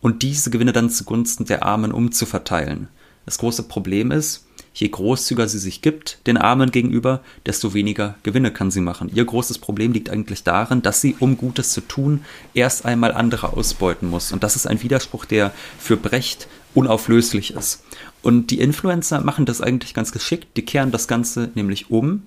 und 0.00 0.22
diese 0.22 0.50
Gewinne 0.50 0.72
dann 0.72 0.90
zugunsten 0.90 1.44
der 1.44 1.64
Armen 1.64 1.90
umzuverteilen. 1.90 2.86
Das 3.26 3.38
große 3.38 3.64
Problem 3.64 4.12
ist, 4.12 4.46
je 4.72 4.88
großzügiger 4.88 5.48
sie 5.48 5.58
sich 5.58 5.82
gibt, 5.82 6.24
den 6.28 6.36
Armen 6.36 6.70
gegenüber, 6.70 7.20
desto 7.46 7.74
weniger 7.74 8.14
Gewinne 8.22 8.52
kann 8.52 8.70
sie 8.70 8.80
machen. 8.80 9.10
Ihr 9.12 9.24
großes 9.24 9.58
Problem 9.58 9.92
liegt 9.92 10.08
eigentlich 10.08 10.44
darin, 10.44 10.82
dass 10.82 11.00
sie, 11.00 11.16
um 11.18 11.36
Gutes 11.36 11.72
zu 11.72 11.80
tun, 11.80 12.24
erst 12.54 12.84
einmal 12.84 13.12
andere 13.12 13.54
ausbeuten 13.54 14.08
muss. 14.08 14.30
Und 14.30 14.44
das 14.44 14.54
ist 14.54 14.68
ein 14.68 14.82
Widerspruch, 14.84 15.24
der 15.24 15.52
für 15.80 15.96
Brecht 15.96 16.46
unauflöslich 16.74 17.54
ist. 17.54 17.84
Und 18.22 18.50
die 18.50 18.60
Influencer 18.60 19.20
machen 19.20 19.46
das 19.46 19.60
eigentlich 19.60 19.94
ganz 19.94 20.12
geschickt. 20.12 20.56
Die 20.56 20.64
kehren 20.64 20.90
das 20.90 21.08
Ganze 21.08 21.50
nämlich 21.54 21.90
um. 21.90 22.24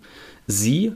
Sie 0.47 0.93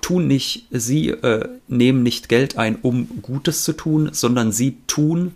tun 0.00 0.26
nicht, 0.26 0.66
sie 0.70 1.10
äh, 1.10 1.48
nehmen 1.68 2.02
nicht 2.02 2.28
Geld 2.28 2.58
ein, 2.58 2.76
um 2.76 3.22
Gutes 3.22 3.64
zu 3.64 3.72
tun, 3.72 4.10
sondern 4.12 4.52
sie 4.52 4.78
tun 4.86 5.34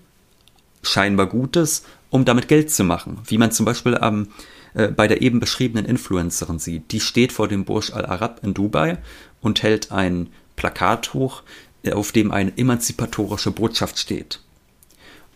scheinbar 0.83 1.27
Gutes, 1.27 1.85
um 2.11 2.25
damit 2.25 2.49
Geld 2.49 2.71
zu 2.71 2.85
machen. 2.85 3.19
Wie 3.27 3.39
man 3.39 3.53
zum 3.53 3.67
Beispiel 3.67 3.99
ähm, 4.01 4.29
äh, 4.75 4.89
bei 4.89 5.09
der 5.09 5.23
eben 5.23 5.41
beschriebenen 5.41 5.85
Influencerin 5.85 6.59
sieht. 6.59 6.93
Die 6.93 7.01
steht 7.01 7.33
vor 7.33 7.49
dem 7.49 7.65
Burj 7.65 7.93
Al 7.93 8.07
Arab 8.07 8.41
in 8.43 8.55
Dubai 8.55 8.99
und 9.41 9.63
hält 9.63 9.93
ein 9.93 10.29
Plakat 10.57 11.15
hoch, 11.15 11.43
äh, 11.83 11.93
auf 11.93 12.13
dem 12.13 12.31
eine 12.31 12.57
emanzipatorische 12.57 13.51
Botschaft 13.51 13.99
steht. 13.99 14.41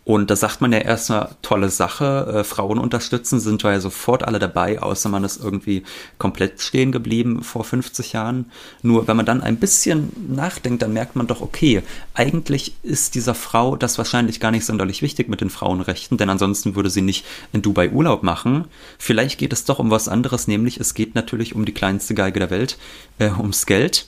Und 0.05 0.29
da 0.29 0.35
sagt 0.35 0.59
man 0.59 0.73
ja 0.73 0.79
erstmal, 0.79 1.29
tolle 1.41 1.69
Sache, 1.69 2.39
äh, 2.39 2.43
Frauen 2.43 2.77
unterstützen, 2.77 3.39
sind 3.39 3.63
ja 3.63 3.79
sofort 3.79 4.23
alle 4.23 4.37
dabei, 4.37 4.81
außer 4.81 5.07
man 5.07 5.23
ist 5.23 5.41
irgendwie 5.41 5.83
komplett 6.17 6.61
stehen 6.61 6.91
geblieben 6.91 7.41
vor 7.41 7.63
50 7.63 8.11
Jahren. 8.11 8.51
Nur 8.81 9.07
wenn 9.07 9.15
man 9.15 9.25
dann 9.25 9.41
ein 9.41 9.57
bisschen 9.57 10.11
nachdenkt, 10.27 10.81
dann 10.81 10.91
merkt 10.91 11.15
man 11.15 11.27
doch, 11.27 11.39
okay, 11.39 11.83
eigentlich 12.13 12.75
ist 12.83 13.15
dieser 13.15 13.33
Frau 13.33 13.77
das 13.77 13.97
wahrscheinlich 13.97 14.41
gar 14.41 14.51
nicht 14.51 14.65
sonderlich 14.65 15.01
wichtig 15.01 15.29
mit 15.29 15.39
den 15.39 15.49
Frauenrechten, 15.49 16.17
denn 16.17 16.29
ansonsten 16.29 16.75
würde 16.75 16.89
sie 16.89 17.01
nicht 17.01 17.25
in 17.53 17.61
Dubai 17.61 17.89
Urlaub 17.89 18.23
machen. 18.23 18.65
Vielleicht 18.97 19.37
geht 19.37 19.53
es 19.53 19.63
doch 19.63 19.79
um 19.79 19.89
was 19.89 20.09
anderes, 20.09 20.47
nämlich 20.47 20.81
es 20.81 20.95
geht 20.95 21.15
natürlich 21.15 21.55
um 21.55 21.63
die 21.63 21.73
kleinste 21.73 22.13
Geige 22.13 22.39
der 22.39 22.49
Welt, 22.49 22.77
äh, 23.19 23.29
ums 23.29 23.65
Geld. 23.65 24.07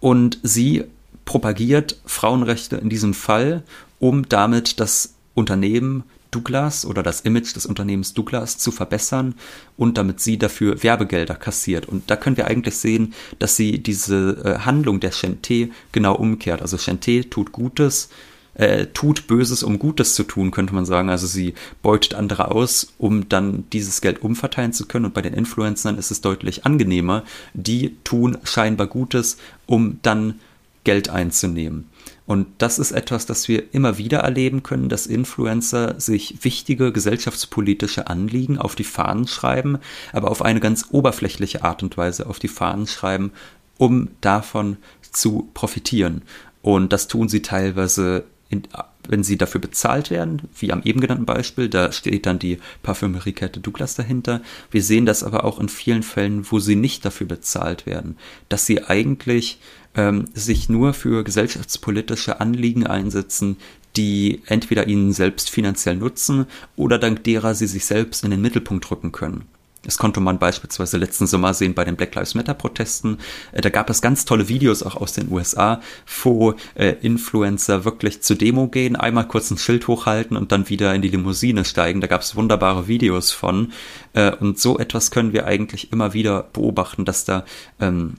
Und 0.00 0.40
sie 0.42 0.84
propagiert 1.24 2.00
Frauenrechte 2.04 2.76
in 2.76 2.88
diesem 2.88 3.14
Fall, 3.14 3.62
um 4.00 4.28
damit 4.28 4.80
das 4.80 5.14
Unternehmen 5.34 6.04
Douglas 6.30 6.86
oder 6.86 7.02
das 7.02 7.22
Image 7.22 7.54
des 7.56 7.66
Unternehmens 7.66 8.14
Douglas 8.14 8.58
zu 8.58 8.70
verbessern 8.70 9.34
und 9.76 9.98
damit 9.98 10.20
sie 10.20 10.38
dafür 10.38 10.82
Werbegelder 10.82 11.34
kassiert. 11.34 11.86
Und 11.86 12.10
da 12.10 12.16
können 12.16 12.36
wir 12.36 12.46
eigentlich 12.46 12.76
sehen, 12.76 13.14
dass 13.38 13.56
sie 13.56 13.82
diese 13.82 14.42
äh, 14.44 14.58
Handlung 14.60 15.00
der 15.00 15.12
Chanté 15.12 15.70
genau 15.92 16.14
umkehrt. 16.14 16.62
Also 16.62 16.76
Chanté 16.76 17.28
tut 17.28 17.52
Gutes, 17.52 18.10
äh, 18.54 18.86
tut 18.86 19.26
Böses, 19.26 19.62
um 19.62 19.78
Gutes 19.78 20.14
zu 20.14 20.22
tun, 20.22 20.50
könnte 20.50 20.74
man 20.74 20.84
sagen. 20.84 21.10
Also 21.10 21.26
sie 21.26 21.54
beutet 21.82 22.14
andere 22.14 22.50
aus, 22.50 22.92
um 22.98 23.28
dann 23.28 23.64
dieses 23.72 24.00
Geld 24.00 24.22
umverteilen 24.22 24.72
zu 24.72 24.86
können. 24.86 25.06
Und 25.06 25.14
bei 25.14 25.22
den 25.22 25.34
Influencern 25.34 25.98
ist 25.98 26.10
es 26.10 26.20
deutlich 26.20 26.64
angenehmer. 26.64 27.24
Die 27.54 27.96
tun 28.04 28.38
scheinbar 28.44 28.86
Gutes, 28.86 29.36
um 29.66 29.98
dann 30.02 30.38
Geld 30.84 31.10
einzunehmen. 31.10 31.89
Und 32.30 32.46
das 32.58 32.78
ist 32.78 32.92
etwas, 32.92 33.26
das 33.26 33.48
wir 33.48 33.74
immer 33.74 33.98
wieder 33.98 34.20
erleben 34.20 34.62
können, 34.62 34.88
dass 34.88 35.08
Influencer 35.08 35.98
sich 35.98 36.44
wichtige 36.44 36.92
gesellschaftspolitische 36.92 38.06
Anliegen 38.06 38.56
auf 38.56 38.76
die 38.76 38.84
Fahnen 38.84 39.26
schreiben, 39.26 39.78
aber 40.12 40.30
auf 40.30 40.40
eine 40.40 40.60
ganz 40.60 40.86
oberflächliche 40.92 41.64
Art 41.64 41.82
und 41.82 41.96
Weise 41.96 42.28
auf 42.28 42.38
die 42.38 42.46
Fahnen 42.46 42.86
schreiben, 42.86 43.32
um 43.78 44.10
davon 44.20 44.76
zu 45.10 45.50
profitieren. 45.54 46.22
Und 46.62 46.92
das 46.92 47.08
tun 47.08 47.28
sie 47.28 47.42
teilweise, 47.42 48.22
in, 48.48 48.62
wenn 49.10 49.24
sie 49.24 49.36
dafür 49.36 49.60
bezahlt 49.60 50.10
werden, 50.10 50.42
wie 50.58 50.72
am 50.72 50.82
eben 50.84 51.00
genannten 51.00 51.26
Beispiel, 51.26 51.68
da 51.68 51.90
steht 51.90 52.26
dann 52.26 52.38
die 52.38 52.58
Parfümeriekette 52.82 53.60
Douglas 53.60 53.96
dahinter. 53.96 54.40
Wir 54.70 54.82
sehen 54.82 55.04
das 55.04 55.24
aber 55.24 55.44
auch 55.44 55.58
in 55.58 55.68
vielen 55.68 56.04
Fällen, 56.04 56.46
wo 56.50 56.60
sie 56.60 56.76
nicht 56.76 57.04
dafür 57.04 57.26
bezahlt 57.26 57.86
werden, 57.86 58.16
dass 58.48 58.66
sie 58.66 58.84
eigentlich 58.84 59.58
ähm, 59.96 60.26
sich 60.32 60.68
nur 60.68 60.94
für 60.94 61.24
gesellschaftspolitische 61.24 62.40
Anliegen 62.40 62.86
einsetzen, 62.86 63.56
die 63.96 64.42
entweder 64.46 64.86
ihnen 64.86 65.12
selbst 65.12 65.50
finanziell 65.50 65.96
nutzen 65.96 66.46
oder 66.76 66.98
dank 66.98 67.24
derer 67.24 67.56
sie 67.56 67.66
sich 67.66 67.84
selbst 67.84 68.22
in 68.24 68.30
den 68.30 68.40
Mittelpunkt 68.40 68.88
rücken 68.90 69.10
können. 69.10 69.46
Das 69.82 69.96
konnte 69.96 70.20
man 70.20 70.38
beispielsweise 70.38 70.98
letzten 70.98 71.26
Sommer 71.26 71.54
sehen 71.54 71.74
bei 71.74 71.84
den 71.84 71.96
Black 71.96 72.14
Lives 72.14 72.34
Matter 72.34 72.52
Protesten. 72.52 73.18
Äh, 73.52 73.62
da 73.62 73.70
gab 73.70 73.88
es 73.88 74.02
ganz 74.02 74.24
tolle 74.24 74.48
Videos 74.48 74.82
auch 74.82 74.96
aus 74.96 75.14
den 75.14 75.30
USA, 75.30 75.80
wo 76.22 76.54
äh, 76.74 76.96
Influencer 77.00 77.84
wirklich 77.84 78.22
zur 78.22 78.36
Demo 78.36 78.68
gehen, 78.68 78.96
einmal 78.96 79.26
kurz 79.26 79.50
ein 79.50 79.58
Schild 79.58 79.88
hochhalten 79.88 80.36
und 80.36 80.52
dann 80.52 80.68
wieder 80.68 80.94
in 80.94 81.02
die 81.02 81.08
Limousine 81.08 81.64
steigen. 81.64 82.00
Da 82.00 82.08
gab 82.08 82.20
es 82.20 82.36
wunderbare 82.36 82.88
Videos 82.88 83.32
von. 83.32 83.72
Äh, 84.12 84.34
und 84.36 84.58
so 84.58 84.78
etwas 84.78 85.10
können 85.10 85.32
wir 85.32 85.46
eigentlich 85.46 85.92
immer 85.92 86.12
wieder 86.12 86.42
beobachten, 86.52 87.04
dass 87.06 87.24
da 87.24 87.44
ähm, 87.80 88.16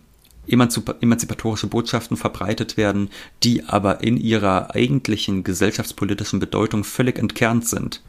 emanzipatorische 0.48 1.68
Botschaften 1.68 2.18
verbreitet 2.18 2.76
werden, 2.76 3.10
die 3.44 3.64
aber 3.66 4.02
in 4.02 4.18
ihrer 4.18 4.74
eigentlichen 4.74 5.44
gesellschaftspolitischen 5.44 6.40
Bedeutung 6.40 6.84
völlig 6.84 7.20
entkernt 7.20 7.68
sind. 7.68 8.02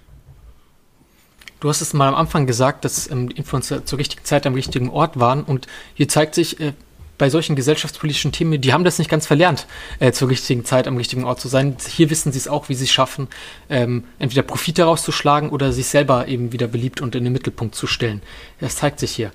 Du 1.63 1.69
hast 1.69 1.81
es 1.81 1.93
mal 1.93 2.09
am 2.09 2.17
Anfang 2.17 2.49
gesagt, 2.49 2.85
dass 2.85 3.09
ähm, 3.09 3.29
Influencer 3.29 3.85
zur 3.85 4.01
richtigen 4.01 4.25
Zeit 4.25 4.49
am 4.49 4.55
richtigen 4.55 4.91
Ort 4.91 5.21
waren 5.21 5.45
und 5.45 5.69
hier 5.95 6.09
zeigt 6.09 6.35
sich, 6.35 6.59
äh, 6.59 6.73
bei 7.19 7.31
solchen 7.31 7.55
gesellschaftspolitischen 7.55 8.33
Themen, 8.33 8.61
die 8.61 8.73
haben 8.73 8.83
das 8.83 8.99
nicht 8.99 9.09
ganz 9.09 9.29
verlernt, 9.29 9.69
äh, 10.01 10.11
zur 10.11 10.29
richtigen 10.29 10.65
Zeit 10.65 10.89
am 10.89 10.97
richtigen 10.97 11.23
Ort 11.23 11.39
zu 11.39 11.47
sein. 11.47 11.77
Hier 11.89 12.11
wissen 12.11 12.33
sie 12.33 12.39
es 12.39 12.49
auch, 12.49 12.69
wie 12.69 12.75
sie 12.75 12.87
es 12.87 12.91
schaffen, 12.91 13.29
ähm, 13.71 14.03
entweder 14.19 14.43
Profit 14.43 14.79
daraus 14.79 15.05
zu 15.05 15.13
schlagen 15.13 15.51
oder 15.51 15.73
sich 15.73 15.87
selber 15.87 16.27
eben 16.27 16.51
wieder 16.51 16.67
beliebt 16.67 17.01
und 17.01 17.15
in 17.15 17.23
den 17.23 17.33
Mittelpunkt 17.33 17.77
zu 17.77 17.87
stellen. 17.87 18.23
Das 18.59 18.75
zeigt 18.75 18.99
sich 18.99 19.13
hier. 19.13 19.31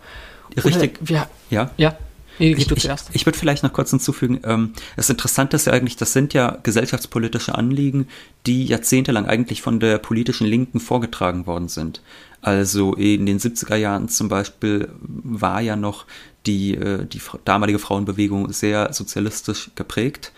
Richtig. 0.58 0.98
Oder, 1.00 1.08
wir, 1.08 1.30
ja. 1.50 1.72
Ja. 1.78 1.98
Nee, 2.40 2.54
ich, 2.54 2.72
ich, 2.72 2.90
ich 3.14 3.26
würde 3.26 3.38
vielleicht 3.38 3.64
noch 3.64 3.74
kurz 3.74 3.90
hinzufügen, 3.90 4.40
ähm, 4.44 4.74
das 4.96 5.10
Interessante 5.10 5.56
ist 5.56 5.66
ja 5.66 5.74
eigentlich, 5.74 5.98
das 5.98 6.14
sind 6.14 6.34
ja 6.34 6.58
gesellschaftspolitische 6.64 7.56
Anliegen, 7.56 8.08
die 8.46 8.66
jahrzehntelang 8.66 9.26
eigentlich 9.26 9.62
von 9.62 9.80
der 9.80 9.98
politischen 9.98 10.46
Linken 10.46 10.80
vorgetragen 10.80 11.48
worden 11.48 11.68
sind. 11.68 12.02
Also 12.42 12.94
in 12.94 13.26
den 13.26 13.40
70er 13.40 13.76
Jahren 13.76 14.10
zum 14.10 14.30
Beispiel 14.30 14.90
war 15.02 15.62
ja 15.62 15.76
noch 15.76 16.06
die, 16.46 16.76
äh, 16.76 17.06
die 17.06 17.22
damalige 17.46 17.80
Frauenbewegung 17.80 18.52
sehr 18.54 18.94
sozialistisch 18.94 19.72
geprägt 19.76 20.32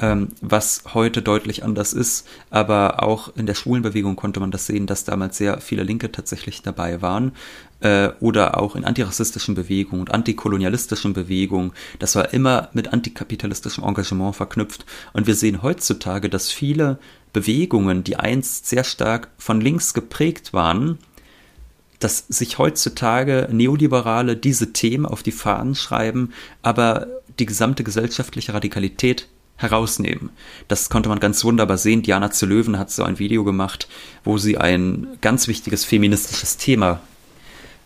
ähm, 0.00 0.28
was 0.40 0.82
heute 0.94 1.22
deutlich 1.22 1.64
anders 1.64 1.92
ist. 1.92 2.26
Aber 2.50 3.02
auch 3.02 3.34
in 3.36 3.46
der 3.46 3.54
Schwulenbewegung 3.54 4.16
konnte 4.16 4.40
man 4.40 4.50
das 4.50 4.66
sehen, 4.66 4.86
dass 4.86 5.04
damals 5.04 5.36
sehr 5.36 5.60
viele 5.60 5.82
Linke 5.82 6.10
tatsächlich 6.12 6.62
dabei 6.62 7.02
waren. 7.02 7.32
Äh, 7.80 8.10
oder 8.20 8.60
auch 8.60 8.76
in 8.76 8.84
antirassistischen 8.84 9.54
Bewegungen 9.54 10.02
und 10.02 10.12
antikolonialistischen 10.12 11.12
Bewegungen. 11.12 11.72
Das 11.98 12.14
war 12.14 12.32
immer 12.32 12.68
mit 12.72 12.92
antikapitalistischem 12.92 13.82
Engagement 13.82 14.36
verknüpft. 14.36 14.86
Und 15.12 15.26
wir 15.26 15.34
sehen 15.34 15.62
heutzutage, 15.62 16.28
dass 16.28 16.50
viele 16.50 16.98
Bewegungen, 17.32 18.04
die 18.04 18.16
einst 18.16 18.68
sehr 18.68 18.84
stark 18.84 19.28
von 19.36 19.60
links 19.60 19.94
geprägt 19.94 20.52
waren, 20.52 20.98
dass 21.98 22.26
sich 22.28 22.58
heutzutage 22.58 23.48
Neoliberale 23.50 24.36
diese 24.36 24.72
Themen 24.72 25.06
auf 25.06 25.22
die 25.22 25.32
Fahnen 25.32 25.74
schreiben, 25.74 26.32
aber 26.62 27.06
die 27.38 27.46
gesamte 27.46 27.84
gesellschaftliche 27.84 28.54
Radikalität 28.54 29.28
herausnehmen. 29.62 30.30
Das 30.68 30.90
konnte 30.90 31.08
man 31.08 31.20
ganz 31.20 31.44
wunderbar 31.44 31.78
sehen. 31.78 32.02
Diana 32.02 32.30
zu 32.30 32.46
Löwen 32.46 32.78
hat 32.78 32.90
so 32.90 33.04
ein 33.04 33.18
Video 33.18 33.44
gemacht, 33.44 33.88
wo 34.24 34.38
sie 34.38 34.58
ein 34.58 35.06
ganz 35.20 35.48
wichtiges 35.48 35.84
feministisches 35.84 36.56
Thema 36.56 37.00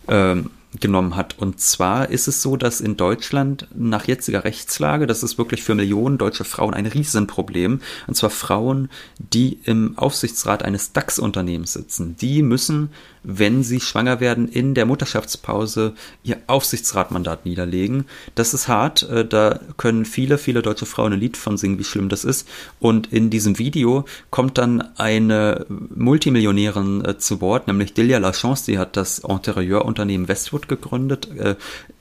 ähm, 0.07 0.49
genommen 0.79 1.15
hat. 1.15 1.37
Und 1.37 1.59
zwar 1.59 2.09
ist 2.09 2.27
es 2.27 2.41
so, 2.41 2.57
dass 2.57 2.81
in 2.81 2.97
Deutschland 2.97 3.67
nach 3.75 4.07
jetziger 4.07 4.43
Rechtslage, 4.43 5.07
das 5.07 5.23
ist 5.23 5.37
wirklich 5.37 5.63
für 5.63 5.75
Millionen 5.75 6.17
deutsche 6.17 6.43
Frauen 6.43 6.73
ein 6.73 6.85
Riesenproblem, 6.85 7.81
und 8.07 8.13
zwar 8.15 8.29
Frauen, 8.29 8.89
die 9.17 9.59
im 9.63 9.97
Aufsichtsrat 9.97 10.63
eines 10.63 10.93
DAX-Unternehmens 10.93 11.73
sitzen. 11.73 12.15
Die 12.19 12.41
müssen 12.41 12.89
wenn 13.29 13.61
sie 13.61 13.81
schwanger 13.81 14.21
werden, 14.21 14.47
in 14.47 14.73
der 14.73 14.85
Mutterschaftspause 14.85 15.93
ihr 16.23 16.37
Aufsichtsratmandat 16.47 17.45
niederlegen. 17.45 18.05
Das 18.35 18.53
ist 18.53 18.69
hart. 18.69 19.03
Äh, 19.03 19.25
da 19.25 19.59
können 19.75 20.05
viele, 20.05 20.37
viele 20.37 20.61
deutsche 20.61 20.85
Frauen 20.85 21.11
ein 21.11 21.19
Lied 21.19 21.35
von 21.35 21.57
singen, 21.57 21.77
wie 21.77 21.83
schlimm 21.83 22.07
das 22.07 22.23
ist. 22.23 22.47
Und 22.79 23.11
in 23.11 23.29
diesem 23.29 23.59
Video 23.59 24.05
kommt 24.29 24.57
dann 24.57 24.81
eine 24.97 25.65
Multimillionärin 25.67 27.03
äh, 27.03 27.17
zu 27.17 27.41
Wort, 27.41 27.67
nämlich 27.67 27.93
Delia 27.93 28.17
Lachance. 28.17 28.65
Die 28.65 28.79
hat 28.79 28.95
das 28.95 29.19
Interieurunternehmen 29.19 30.29
Westwood 30.29 30.66
gegründet. 30.67 31.29
Äh, 31.37 31.55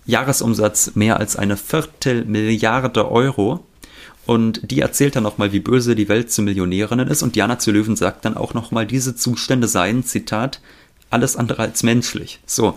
Jahresumsatz 0.07 0.92
mehr 0.94 1.18
als 1.18 1.37
eine 1.37 1.57
Viertelmilliarde 1.57 3.11
Euro. 3.11 3.64
Und 4.26 4.70
die 4.70 4.81
erzählt 4.81 5.14
dann 5.14 5.22
nochmal, 5.22 5.52
wie 5.52 5.61
böse 5.61 5.94
die 5.94 6.09
Welt 6.09 6.33
zu 6.33 6.42
Millionärinnen 6.42 7.09
ist. 7.09 7.22
Und 7.22 7.37
Diana 7.37 7.59
zu 7.59 7.70
Löwen 7.70 7.96
sagt 7.96 8.24
dann 8.24 8.37
auch 8.37 8.55
nochmal, 8.55 8.87
diese 8.87 9.14
Zustände 9.14 9.68
seien, 9.68 10.05
Zitat, 10.05 10.61
alles 11.11 11.37
andere 11.37 11.62
als 11.62 11.83
menschlich. 11.85 12.40
So, 12.44 12.77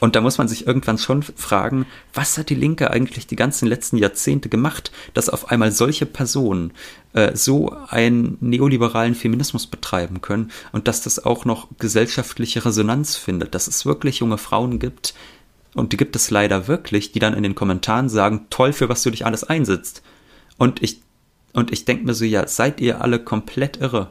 Und 0.00 0.16
da 0.16 0.20
muss 0.20 0.38
man 0.38 0.48
sich 0.48 0.66
irgendwann 0.66 0.98
schon 0.98 1.22
fragen, 1.22 1.86
was 2.14 2.38
hat 2.38 2.50
die 2.50 2.54
Linke 2.54 2.90
eigentlich 2.90 3.26
die 3.26 3.36
ganzen 3.36 3.66
letzten 3.66 3.96
Jahrzehnte 3.96 4.48
gemacht, 4.48 4.92
dass 5.14 5.28
auf 5.28 5.50
einmal 5.50 5.72
solche 5.72 6.06
Personen 6.06 6.72
äh, 7.14 7.34
so 7.34 7.74
einen 7.88 8.36
neoliberalen 8.40 9.14
Feminismus 9.14 9.66
betreiben 9.66 10.20
können 10.20 10.50
und 10.72 10.88
dass 10.88 11.02
das 11.02 11.24
auch 11.24 11.44
noch 11.44 11.68
gesellschaftliche 11.78 12.64
Resonanz 12.64 13.16
findet, 13.16 13.54
dass 13.54 13.66
es 13.66 13.86
wirklich 13.86 14.18
junge 14.18 14.38
Frauen 14.38 14.78
gibt, 14.78 15.14
und 15.74 15.92
die 15.92 15.96
gibt 15.96 16.16
es 16.16 16.30
leider 16.30 16.66
wirklich, 16.66 17.12
die 17.12 17.18
dann 17.18 17.34
in 17.34 17.42
den 17.42 17.54
Kommentaren 17.54 18.08
sagen, 18.08 18.46
toll, 18.50 18.72
für 18.72 18.88
was 18.88 19.02
du 19.02 19.10
dich 19.10 19.26
alles 19.26 19.44
einsetzt. 19.44 20.02
Und 20.56 20.82
ich, 20.82 21.02
und 21.52 21.72
ich 21.72 21.84
denke 21.84 22.04
mir 22.04 22.14
so, 22.14 22.24
ja, 22.24 22.48
seid 22.48 22.80
ihr 22.80 23.00
alle 23.00 23.18
komplett 23.20 23.76
irre? 23.76 24.10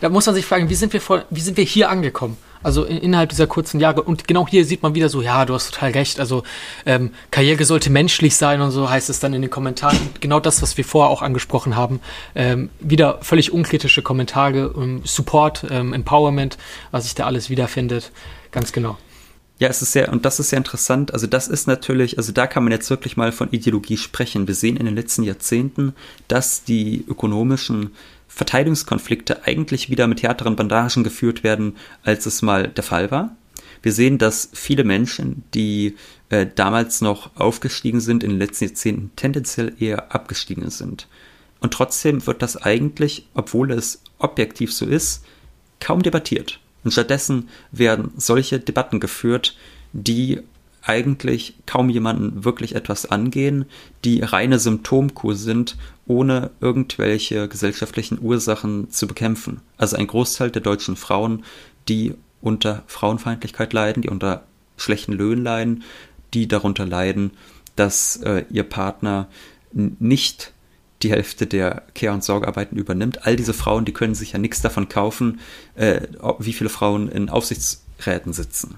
da 0.00 0.08
muss 0.08 0.26
man 0.26 0.34
sich 0.34 0.46
fragen, 0.46 0.70
wie 0.70 0.74
sind 0.74 0.92
wir, 0.92 1.00
vor, 1.00 1.24
wie 1.28 1.40
sind 1.40 1.56
wir 1.56 1.64
hier 1.64 1.90
angekommen? 1.90 2.36
Also 2.64 2.84
in, 2.84 2.98
innerhalb 2.98 3.30
dieser 3.30 3.46
kurzen 3.46 3.78
Jahre. 3.78 4.02
Und 4.02 4.26
genau 4.26 4.48
hier 4.48 4.64
sieht 4.64 4.82
man 4.82 4.96
wieder 4.96 5.08
so, 5.08 5.22
ja, 5.22 5.44
du 5.44 5.54
hast 5.54 5.72
total 5.72 5.92
recht. 5.92 6.18
Also 6.18 6.42
ähm, 6.84 7.12
Karriere 7.30 7.64
sollte 7.64 7.90
menschlich 7.90 8.34
sein 8.34 8.60
und 8.60 8.72
so 8.72 8.90
heißt 8.90 9.08
es 9.10 9.20
dann 9.20 9.32
in 9.34 9.42
den 9.42 9.50
Kommentaren. 9.50 9.98
Genau 10.20 10.40
das, 10.40 10.62
was 10.62 10.76
wir 10.76 10.84
vorher 10.84 11.10
auch 11.10 11.22
angesprochen 11.22 11.76
haben. 11.76 12.00
Ähm, 12.34 12.70
wieder 12.80 13.18
völlig 13.22 13.52
unkritische 13.52 14.02
Kommentare, 14.02 14.70
um, 14.70 15.02
Support, 15.04 15.66
ähm, 15.70 15.92
Empowerment, 15.92 16.58
was 16.90 17.04
sich 17.04 17.14
da 17.14 17.26
alles 17.26 17.50
wiederfindet. 17.50 18.10
Ganz 18.50 18.72
genau. 18.72 18.96
Ja, 19.60 19.68
es 19.68 19.82
ist 19.82 19.92
sehr, 19.92 20.10
und 20.10 20.24
das 20.24 20.40
ist 20.40 20.50
sehr 20.50 20.56
interessant. 20.56 21.14
Also, 21.14 21.28
das 21.28 21.46
ist 21.46 21.68
natürlich, 21.68 22.18
also 22.18 22.32
da 22.32 22.48
kann 22.48 22.64
man 22.64 22.72
jetzt 22.72 22.90
wirklich 22.90 23.16
mal 23.16 23.30
von 23.30 23.52
Ideologie 23.52 23.96
sprechen. 23.96 24.48
Wir 24.48 24.54
sehen 24.54 24.76
in 24.76 24.84
den 24.84 24.96
letzten 24.96 25.22
Jahrzehnten, 25.22 25.94
dass 26.26 26.64
die 26.64 27.04
ökonomischen 27.06 27.92
Verteidigungskonflikte 28.28 29.44
eigentlich 29.44 29.90
wieder 29.90 30.06
mit 30.06 30.22
härteren 30.22 30.56
Bandagen 30.56 31.04
geführt 31.04 31.44
werden, 31.44 31.76
als 32.02 32.26
es 32.26 32.42
mal 32.42 32.68
der 32.68 32.84
Fall 32.84 33.10
war. 33.10 33.36
Wir 33.82 33.92
sehen, 33.92 34.18
dass 34.18 34.48
viele 34.52 34.82
Menschen, 34.82 35.44
die 35.52 35.96
äh, 36.30 36.46
damals 36.52 37.00
noch 37.00 37.36
aufgestiegen 37.36 38.00
sind, 38.00 38.24
in 38.24 38.30
den 38.30 38.38
letzten 38.38 38.64
Jahrzehnten 38.64 39.10
tendenziell 39.14 39.74
eher 39.78 40.14
abgestiegen 40.14 40.70
sind. 40.70 41.06
Und 41.60 41.74
trotzdem 41.74 42.26
wird 42.26 42.42
das 42.42 42.56
eigentlich, 42.56 43.26
obwohl 43.34 43.70
es 43.72 44.02
objektiv 44.18 44.72
so 44.72 44.86
ist, 44.86 45.24
kaum 45.80 46.02
debattiert. 46.02 46.60
Und 46.82 46.92
stattdessen 46.92 47.48
werden 47.72 48.10
solche 48.16 48.58
Debatten 48.58 49.00
geführt, 49.00 49.56
die 49.92 50.40
eigentlich 50.82 51.54
kaum 51.66 51.88
jemanden 51.88 52.44
wirklich 52.44 52.74
etwas 52.74 53.06
angehen, 53.06 53.64
die 54.04 54.20
reine 54.20 54.58
Symptomkur 54.58 55.34
sind, 55.34 55.76
ohne 56.06 56.50
irgendwelche 56.60 57.48
gesellschaftlichen 57.48 58.18
Ursachen 58.20 58.90
zu 58.90 59.06
bekämpfen. 59.06 59.60
Also 59.76 59.96
ein 59.96 60.06
Großteil 60.06 60.50
der 60.50 60.62
deutschen 60.62 60.96
Frauen, 60.96 61.44
die 61.88 62.14
unter 62.40 62.82
Frauenfeindlichkeit 62.86 63.72
leiden, 63.72 64.02
die 64.02 64.10
unter 64.10 64.44
schlechten 64.76 65.12
Löhnen 65.12 65.44
leiden, 65.44 65.82
die 66.34 66.46
darunter 66.48 66.84
leiden, 66.84 67.30
dass 67.76 68.16
äh, 68.16 68.44
ihr 68.50 68.64
Partner 68.64 69.28
nicht 69.72 70.52
die 71.02 71.10
Hälfte 71.10 71.46
der 71.46 71.82
Care- 71.94 72.14
und 72.14 72.24
Sorgearbeiten 72.24 72.78
übernimmt. 72.78 73.26
All 73.26 73.36
diese 73.36 73.54
Frauen, 73.54 73.84
die 73.84 73.92
können 73.92 74.14
sich 74.14 74.32
ja 74.32 74.38
nichts 74.38 74.62
davon 74.62 74.88
kaufen, 74.88 75.40
äh, 75.74 76.02
wie 76.38 76.52
viele 76.52 76.70
Frauen 76.70 77.08
in 77.08 77.28
Aufsichtsräten 77.28 78.32
sitzen. 78.32 78.76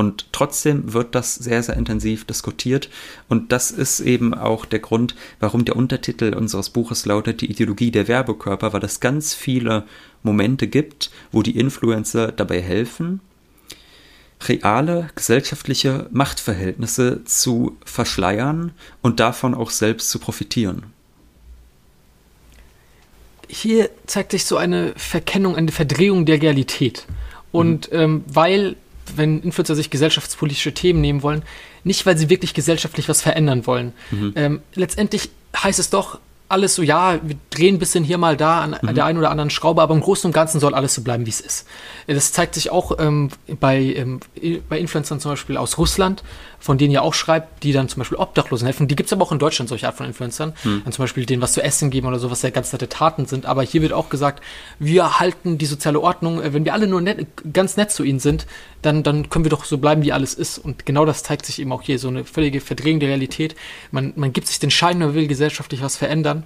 Und 0.00 0.32
trotzdem 0.32 0.94
wird 0.94 1.14
das 1.14 1.34
sehr, 1.34 1.62
sehr 1.62 1.76
intensiv 1.76 2.24
diskutiert. 2.24 2.88
Und 3.28 3.52
das 3.52 3.70
ist 3.70 4.00
eben 4.00 4.32
auch 4.32 4.64
der 4.64 4.78
Grund, 4.78 5.14
warum 5.40 5.66
der 5.66 5.76
Untertitel 5.76 6.34
unseres 6.34 6.70
Buches 6.70 7.04
lautet 7.04 7.42
Die 7.42 7.50
Ideologie 7.50 7.90
der 7.90 8.08
Werbekörper, 8.08 8.72
weil 8.72 8.82
es 8.82 9.00
ganz 9.00 9.34
viele 9.34 9.84
Momente 10.22 10.68
gibt, 10.68 11.10
wo 11.32 11.42
die 11.42 11.58
Influencer 11.58 12.32
dabei 12.32 12.62
helfen, 12.62 13.20
reale 14.48 15.10
gesellschaftliche 15.14 16.08
Machtverhältnisse 16.12 17.22
zu 17.26 17.76
verschleiern 17.84 18.72
und 19.02 19.20
davon 19.20 19.54
auch 19.54 19.68
selbst 19.68 20.08
zu 20.08 20.18
profitieren 20.18 20.94
hier 23.52 23.90
zeigt 24.06 24.30
sich 24.30 24.44
so 24.44 24.56
eine 24.56 24.92
Verkennung, 24.94 25.56
eine 25.56 25.72
Verdrehung 25.72 26.24
der 26.24 26.40
Realität. 26.40 27.04
Und 27.50 27.90
mhm. 27.90 27.98
ähm, 27.98 28.24
weil, 28.28 28.76
wenn 29.16 29.42
Influencer 29.42 29.74
sich 29.74 29.90
gesellschaftspolitische 29.90 30.74
Themen 30.74 31.00
nehmen 31.00 31.22
wollen, 31.22 31.42
nicht 31.84 32.06
weil 32.06 32.16
sie 32.16 32.28
wirklich 32.28 32.54
gesellschaftlich 32.54 33.08
was 33.08 33.22
verändern 33.22 33.66
wollen. 33.66 33.92
Mhm. 34.10 34.32
Ähm, 34.36 34.62
letztendlich 34.74 35.30
heißt 35.56 35.78
es 35.78 35.90
doch, 35.90 36.18
alles 36.50 36.74
so, 36.74 36.82
ja, 36.82 37.20
wir 37.22 37.36
drehen 37.50 37.76
ein 37.76 37.78
bisschen 37.78 38.02
hier 38.02 38.18
mal 38.18 38.36
da 38.36 38.60
an 38.60 38.76
mhm. 38.82 38.94
der 38.94 39.04
einen 39.04 39.18
oder 39.18 39.30
anderen 39.30 39.50
Schraube, 39.50 39.82
aber 39.82 39.94
im 39.94 40.00
Großen 40.00 40.28
und 40.28 40.32
Ganzen 40.32 40.58
soll 40.58 40.74
alles 40.74 40.94
so 40.94 41.02
bleiben, 41.02 41.24
wie 41.24 41.30
es 41.30 41.40
ist. 41.40 41.66
Das 42.08 42.32
zeigt 42.32 42.56
sich 42.56 42.70
auch 42.70 42.98
ähm, 42.98 43.30
bei, 43.60 43.78
ähm, 43.78 44.18
bei 44.68 44.80
Influencern 44.80 45.20
zum 45.20 45.30
Beispiel 45.30 45.56
aus 45.56 45.78
Russland, 45.78 46.24
von 46.58 46.76
denen 46.76 46.92
ihr 46.92 47.02
auch 47.02 47.14
schreibt, 47.14 47.62
die 47.62 47.72
dann 47.72 47.88
zum 47.88 48.00
Beispiel 48.00 48.18
Obdachlosen 48.18 48.66
helfen. 48.66 48.88
Die 48.88 48.96
gibt 48.96 49.06
es 49.06 49.12
aber 49.12 49.22
auch 49.22 49.30
in 49.30 49.38
Deutschland, 49.38 49.68
solche 49.68 49.86
Art 49.86 49.96
von 49.96 50.06
Influencern. 50.06 50.52
Mhm. 50.64 50.82
Dann 50.82 50.92
zum 50.92 51.04
Beispiel 51.04 51.24
denen 51.24 51.40
was 51.40 51.52
zu 51.52 51.62
essen 51.62 51.90
geben 51.90 52.08
oder 52.08 52.18
so, 52.18 52.32
was 52.32 52.42
ja 52.42 52.50
ganz 52.50 52.72
nette 52.72 52.88
Taten 52.88 53.26
sind. 53.26 53.46
Aber 53.46 53.62
hier 53.62 53.80
wird 53.80 53.92
auch 53.92 54.08
gesagt, 54.08 54.42
wir 54.80 55.20
halten 55.20 55.56
die 55.56 55.66
soziale 55.66 56.00
Ordnung, 56.00 56.42
äh, 56.42 56.52
wenn 56.52 56.64
wir 56.64 56.74
alle 56.74 56.88
nur 56.88 57.00
nett, 57.00 57.28
ganz 57.52 57.76
nett 57.76 57.92
zu 57.92 58.02
ihnen 58.02 58.18
sind, 58.18 58.48
dann, 58.82 59.04
dann 59.04 59.30
können 59.30 59.44
wir 59.44 59.50
doch 59.50 59.64
so 59.64 59.78
bleiben, 59.78 60.02
wie 60.02 60.12
alles 60.12 60.34
ist. 60.34 60.58
Und 60.58 60.84
genau 60.84 61.04
das 61.04 61.22
zeigt 61.22 61.46
sich 61.46 61.60
eben 61.60 61.70
auch 61.70 61.82
hier, 61.82 62.00
so 62.00 62.08
eine 62.08 62.24
völlige 62.24 62.60
Verdrehung 62.60 62.98
der 62.98 63.10
Realität. 63.10 63.54
Man, 63.92 64.14
man 64.16 64.32
gibt 64.32 64.48
sich 64.48 64.58
den 64.58 64.72
Schein, 64.72 64.98
man 64.98 65.14
will 65.14 65.28
gesellschaftlich 65.28 65.80
was 65.80 65.96
verändern 65.96 66.39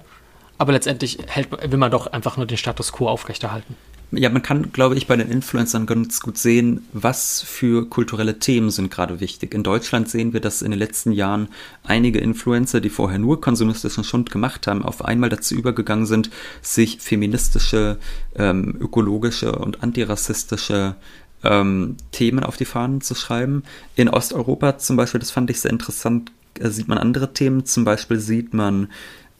aber 0.57 0.73
letztendlich 0.73 1.17
hält, 1.27 1.49
will 1.51 1.77
man 1.77 1.91
doch 1.91 2.07
einfach 2.07 2.37
nur 2.37 2.45
den 2.45 2.57
Status 2.57 2.91
quo 2.91 3.07
aufrechterhalten. 3.07 3.75
Ja, 4.11 4.29
man 4.29 4.43
kann, 4.43 4.71
glaube 4.71 4.95
ich, 4.95 5.07
bei 5.07 5.17
den 5.17 5.29
Influencern 5.29 5.87
ganz 5.87 6.21
gut 6.21 6.37
sehen, 6.37 6.87
was 6.93 7.41
für 7.41 7.89
kulturelle 7.89 8.39
Themen 8.39 8.69
sind 8.69 8.91
gerade 8.91 9.19
wichtig. 9.19 9.53
In 9.53 9.63
Deutschland 9.63 10.09
sehen 10.09 10.31
wir, 10.31 10.39
dass 10.39 10.61
in 10.61 10.71
den 10.71 10.79
letzten 10.79 11.11
Jahren 11.11 11.49
einige 11.83 12.19
Influencer, 12.19 12.81
die 12.81 12.89
vorher 12.89 13.19
nur 13.19 13.41
konsumistischen 13.41 14.03
Schund 14.03 14.31
gemacht 14.31 14.67
haben, 14.67 14.83
auf 14.83 15.03
einmal 15.03 15.29
dazu 15.29 15.55
übergegangen 15.55 16.05
sind, 16.05 16.29
sich 16.61 16.99
feministische, 17.01 17.97
ähm, 18.35 18.77
ökologische 18.79 19.53
und 19.53 19.83
antirassistische 19.83 20.95
ähm, 21.43 21.97
Themen 22.11 22.43
auf 22.43 22.57
die 22.57 22.65
Fahnen 22.65 23.01
zu 23.01 23.15
schreiben. 23.15 23.63
In 23.95 24.07
Osteuropa 24.07 24.77
zum 24.77 24.97
Beispiel, 24.97 25.19
das 25.19 25.31
fand 25.31 25.49
ich 25.49 25.59
sehr 25.59 25.71
interessant, 25.71 26.31
äh, 26.59 26.69
sieht 26.69 26.87
man 26.87 26.99
andere 26.99 27.33
Themen. 27.33 27.65
Zum 27.65 27.83
Beispiel 27.83 28.19
sieht 28.19 28.53
man 28.53 28.89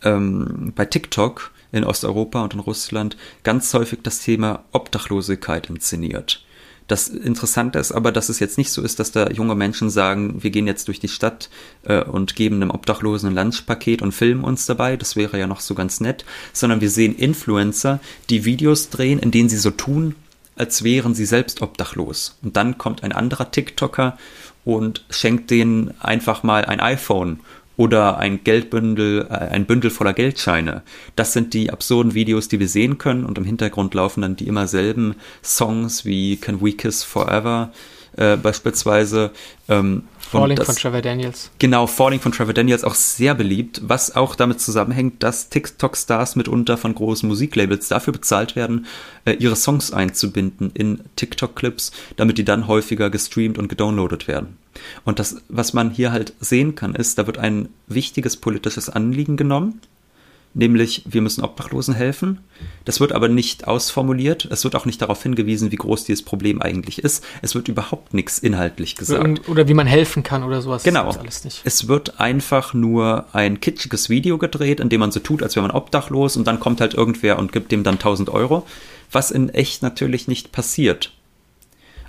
ähm, 0.05 0.71
bei 0.75 0.85
TikTok 0.85 1.51
in 1.71 1.83
Osteuropa 1.83 2.41
und 2.43 2.53
in 2.53 2.61
Russland 2.61 3.17
ganz 3.43 3.73
häufig 3.73 3.99
das 4.03 4.19
Thema 4.19 4.63
Obdachlosigkeit 4.71 5.69
inszeniert. 5.69 6.45
Das 6.87 7.07
Interessante 7.07 7.79
ist 7.79 7.91
aber, 7.91 8.11
dass 8.11 8.29
es 8.29 8.39
jetzt 8.39 8.59
nicht 8.59 8.71
so 8.71 8.83
ist, 8.83 8.99
dass 8.99 9.11
da 9.11 9.29
junge 9.31 9.55
Menschen 9.55 9.89
sagen, 9.89 10.43
wir 10.43 10.51
gehen 10.51 10.67
jetzt 10.67 10.87
durch 10.87 10.99
die 10.99 11.07
Stadt 11.07 11.49
äh, 11.83 12.03
und 12.03 12.35
geben 12.35 12.57
einem 12.57 12.69
Obdachlosen 12.69 13.29
ein 13.29 13.35
Lunchpaket 13.35 14.03
und 14.03 14.11
filmen 14.11 14.43
uns 14.43 14.67
dabei. 14.67 14.95
Das 14.95 15.15
wäre 15.15 15.39
ja 15.39 15.47
noch 15.47 15.61
so 15.61 15.73
ganz 15.73 15.99
nett. 15.99 16.25
Sondern 16.53 16.81
wir 16.81 16.91
sehen 16.91 17.15
Influencer, 17.15 17.99
die 18.29 18.45
Videos 18.45 18.89
drehen, 18.89 19.17
in 19.17 19.31
denen 19.31 19.49
sie 19.49 19.57
so 19.57 19.71
tun, 19.71 20.13
als 20.55 20.83
wären 20.83 21.15
sie 21.15 21.25
selbst 21.25 21.63
obdachlos. 21.63 22.37
Und 22.43 22.55
dann 22.55 22.77
kommt 22.77 23.03
ein 23.03 23.11
anderer 23.11 23.49
TikToker 23.49 24.17
und 24.63 25.05
schenkt 25.09 25.49
denen 25.49 25.93
einfach 25.99 26.43
mal 26.43 26.65
ein 26.65 26.79
iPhone 26.79 27.39
oder 27.77 28.17
ein 28.17 28.43
Geldbündel, 28.43 29.27
äh, 29.29 29.33
ein 29.33 29.65
Bündel 29.65 29.91
voller 29.91 30.13
Geldscheine. 30.13 30.83
Das 31.15 31.33
sind 31.33 31.53
die 31.53 31.71
absurden 31.71 32.13
Videos, 32.13 32.47
die 32.47 32.59
wir 32.59 32.67
sehen 32.67 32.97
können 32.97 33.25
und 33.25 33.37
im 33.37 33.45
Hintergrund 33.45 33.93
laufen 33.93 34.21
dann 34.21 34.35
die 34.35 34.47
immer 34.47 34.67
selben 34.67 35.15
Songs 35.43 36.05
wie 36.05 36.37
Can 36.37 36.61
We 36.61 36.73
Kiss 36.73 37.03
Forever 37.03 37.71
äh, 38.17 38.37
beispielsweise. 38.37 39.31
Ähm, 39.67 40.03
Falling 40.19 40.57
das, 40.57 40.65
von 40.65 40.75
Trevor 40.75 41.01
Daniels. 41.01 41.51
Genau, 41.59 41.87
Falling 41.87 42.19
von 42.19 42.31
Trevor 42.31 42.53
Daniels 42.53 42.83
auch 42.83 42.95
sehr 42.95 43.35
beliebt, 43.35 43.81
was 43.83 44.15
auch 44.15 44.35
damit 44.35 44.59
zusammenhängt, 44.59 45.21
dass 45.21 45.49
TikTok-Stars 45.49 46.35
mitunter 46.35 46.77
von 46.77 46.95
großen 46.95 47.27
Musiklabels 47.27 47.87
dafür 47.87 48.13
bezahlt 48.13 48.55
werden, 48.55 48.87
äh, 49.25 49.33
ihre 49.33 49.55
Songs 49.55 49.93
einzubinden 49.93 50.71
in 50.73 51.01
TikTok-Clips, 51.15 51.91
damit 52.15 52.37
die 52.37 52.45
dann 52.45 52.67
häufiger 52.67 53.09
gestreamt 53.09 53.57
und 53.57 53.67
gedownloadet 53.67 54.27
werden. 54.27 54.57
Und 55.03 55.19
das, 55.19 55.37
was 55.47 55.73
man 55.73 55.91
hier 55.91 56.11
halt 56.11 56.33
sehen 56.39 56.75
kann, 56.75 56.95
ist, 56.95 57.17
da 57.17 57.27
wird 57.27 57.37
ein 57.37 57.69
wichtiges 57.87 58.37
politisches 58.37 58.89
Anliegen 58.89 59.37
genommen, 59.37 59.79
nämlich 60.55 61.03
wir 61.05 61.21
müssen 61.21 61.43
Obdachlosen 61.43 61.93
helfen. 61.93 62.39
Das 62.85 62.99
wird 62.99 63.11
aber 63.11 63.27
nicht 63.27 63.67
ausformuliert. 63.67 64.45
Es 64.45 64.63
wird 64.63 64.75
auch 64.75 64.85
nicht 64.85 65.01
darauf 65.01 65.21
hingewiesen, 65.21 65.71
wie 65.71 65.75
groß 65.75 66.05
dieses 66.05 66.23
Problem 66.23 66.61
eigentlich 66.61 66.99
ist. 66.99 67.23
Es 67.41 67.53
wird 67.53 67.67
überhaupt 67.67 68.13
nichts 68.13 68.39
inhaltlich 68.39 68.95
gesagt. 68.95 69.47
Oder 69.47 69.67
wie 69.67 69.73
man 69.73 69.85
helfen 69.85 70.23
kann 70.23 70.43
oder 70.43 70.61
sowas. 70.61 70.83
Genau. 70.83 71.13
Es 71.65 71.87
wird 71.87 72.19
einfach 72.19 72.73
nur 72.73 73.25
ein 73.33 73.59
kitschiges 73.59 74.09
Video 74.09 74.37
gedreht, 74.37 74.79
in 74.79 74.89
dem 74.89 75.01
man 75.01 75.11
so 75.11 75.19
tut, 75.19 75.43
als 75.43 75.55
wäre 75.55 75.67
man 75.67 75.75
obdachlos 75.75 76.37
und 76.37 76.47
dann 76.47 76.59
kommt 76.59 76.81
halt 76.81 76.93
irgendwer 76.93 77.37
und 77.37 77.51
gibt 77.51 77.71
dem 77.71 77.83
dann 77.83 77.95
1000 77.95 78.29
Euro, 78.29 78.65
was 79.11 79.31
in 79.31 79.49
echt 79.49 79.83
natürlich 79.83 80.27
nicht 80.27 80.53
passiert. 80.53 81.11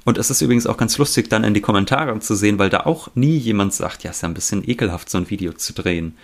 Und 0.04 0.18
es 0.18 0.30
ist 0.30 0.40
übrigens 0.40 0.68
auch 0.68 0.76
ganz 0.76 0.96
lustig, 0.98 1.28
dann 1.28 1.42
in 1.42 1.52
die 1.52 1.60
Kommentare 1.60 2.16
zu 2.20 2.36
sehen, 2.36 2.60
weil 2.60 2.70
da 2.70 2.80
auch 2.86 3.08
nie 3.16 3.36
jemand 3.36 3.74
sagt, 3.74 4.04
ja, 4.04 4.12
ist 4.12 4.22
ja 4.22 4.28
ein 4.28 4.34
bisschen 4.34 4.62
ekelhaft, 4.68 5.10
so 5.10 5.18
ein 5.18 5.30
Video 5.30 5.52
zu 5.52 5.72
drehen. 5.72 6.16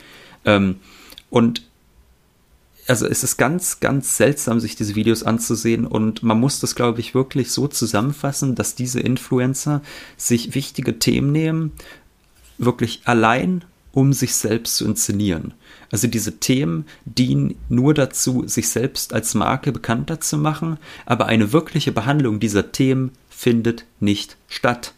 Ähm, 0.45 0.77
und 1.31 1.63
also 2.93 3.07
es 3.07 3.25
ist 3.25 3.39
ganz, 3.39 3.81
ganz 3.81 4.19
seltsam, 4.19 4.61
sich 4.61 4.77
diese 4.77 4.95
Videos 4.95 5.23
anzusehen 5.23 5.87
und 5.87 6.23
man 6.23 6.39
muss 6.39 6.61
das, 6.61 6.75
glaube 6.75 7.01
ich, 7.01 7.15
wirklich 7.15 7.51
so 7.51 7.67
zusammenfassen, 7.67 8.55
dass 8.55 8.75
diese 8.75 9.01
Influencer 9.01 9.81
sich 10.19 10.55
wichtige 10.55 10.99
Themen 10.99 11.33
nehmen, 11.33 11.73
wirklich 12.59 13.01
allein, 13.07 13.65
um 13.93 14.13
sich 14.13 14.35
selbst 14.35 14.77
zu 14.77 14.85
inszenieren. 14.85 15.55
Also 15.91 16.07
diese 16.07 16.39
Themen 16.39 16.85
dienen 17.07 17.55
nur 17.71 17.95
dazu, 17.95 18.47
sich 18.47 18.69
selbst 18.69 19.15
als 19.15 19.33
Marke 19.33 19.73
bekannter 19.73 20.21
zu 20.21 20.37
machen, 20.37 20.77
aber 21.07 21.25
eine 21.25 21.55
wirkliche 21.55 21.93
Behandlung 21.93 22.41
dieser 22.41 22.73
Themen 22.73 23.13
findet 23.31 23.87
nicht 24.01 24.37
statt. 24.49 24.93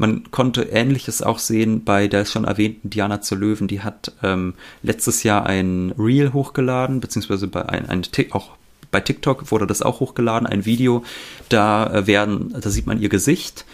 Man 0.00 0.30
konnte 0.30 0.62
Ähnliches 0.62 1.20
auch 1.20 1.38
sehen 1.38 1.84
bei 1.84 2.08
der 2.08 2.24
schon 2.24 2.46
erwähnten 2.46 2.88
Diana 2.88 3.20
zur 3.20 3.36
Löwen. 3.36 3.68
Die 3.68 3.82
hat 3.82 4.14
ähm, 4.22 4.54
letztes 4.82 5.24
Jahr 5.24 5.44
ein 5.44 5.92
Reel 5.98 6.32
hochgeladen, 6.32 7.00
beziehungsweise 7.00 7.48
bei 7.48 7.68
ein, 7.68 7.86
ein 7.90 8.00
auch 8.30 8.52
bei 8.90 9.00
TikTok 9.00 9.50
wurde 9.50 9.66
das 9.66 9.82
auch 9.82 10.00
hochgeladen, 10.00 10.46
ein 10.46 10.64
Video. 10.64 11.04
Da 11.50 11.92
äh, 11.92 12.06
werden, 12.06 12.56
da 12.58 12.70
sieht 12.70 12.86
man 12.86 12.98
ihr 12.98 13.10
Gesicht. 13.10 13.66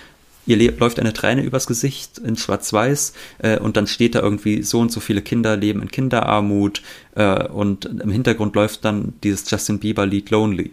Ihr 0.47 0.73
läuft 0.73 0.99
eine 0.99 1.13
Träne 1.13 1.45
übers 1.45 1.69
Gesicht 1.69 2.19
in 2.19 2.37
Schwarz-Weiß 2.37 3.13
äh, 3.39 3.61
und 3.61 3.77
dann 3.77 3.87
steht 3.87 4.17
da 4.17 4.21
irgendwie 4.21 4.65
so 4.65 4.81
und 4.81 4.91
so 4.91 4.99
viele 4.99 5.23
Kinder 5.23 5.57
leben 5.57 5.81
in 5.81 5.93
Kinderarmut 5.93 6.83
äh, 7.15 7.47
und 7.47 7.85
im 7.85 8.11
Hintergrund 8.11 8.57
läuft 8.57 8.85
dann 8.85 9.15
dieses 9.23 9.49
Justin 9.49 9.79
Bieber 9.79 10.07
Lied 10.07 10.31
Lonely. 10.31 10.73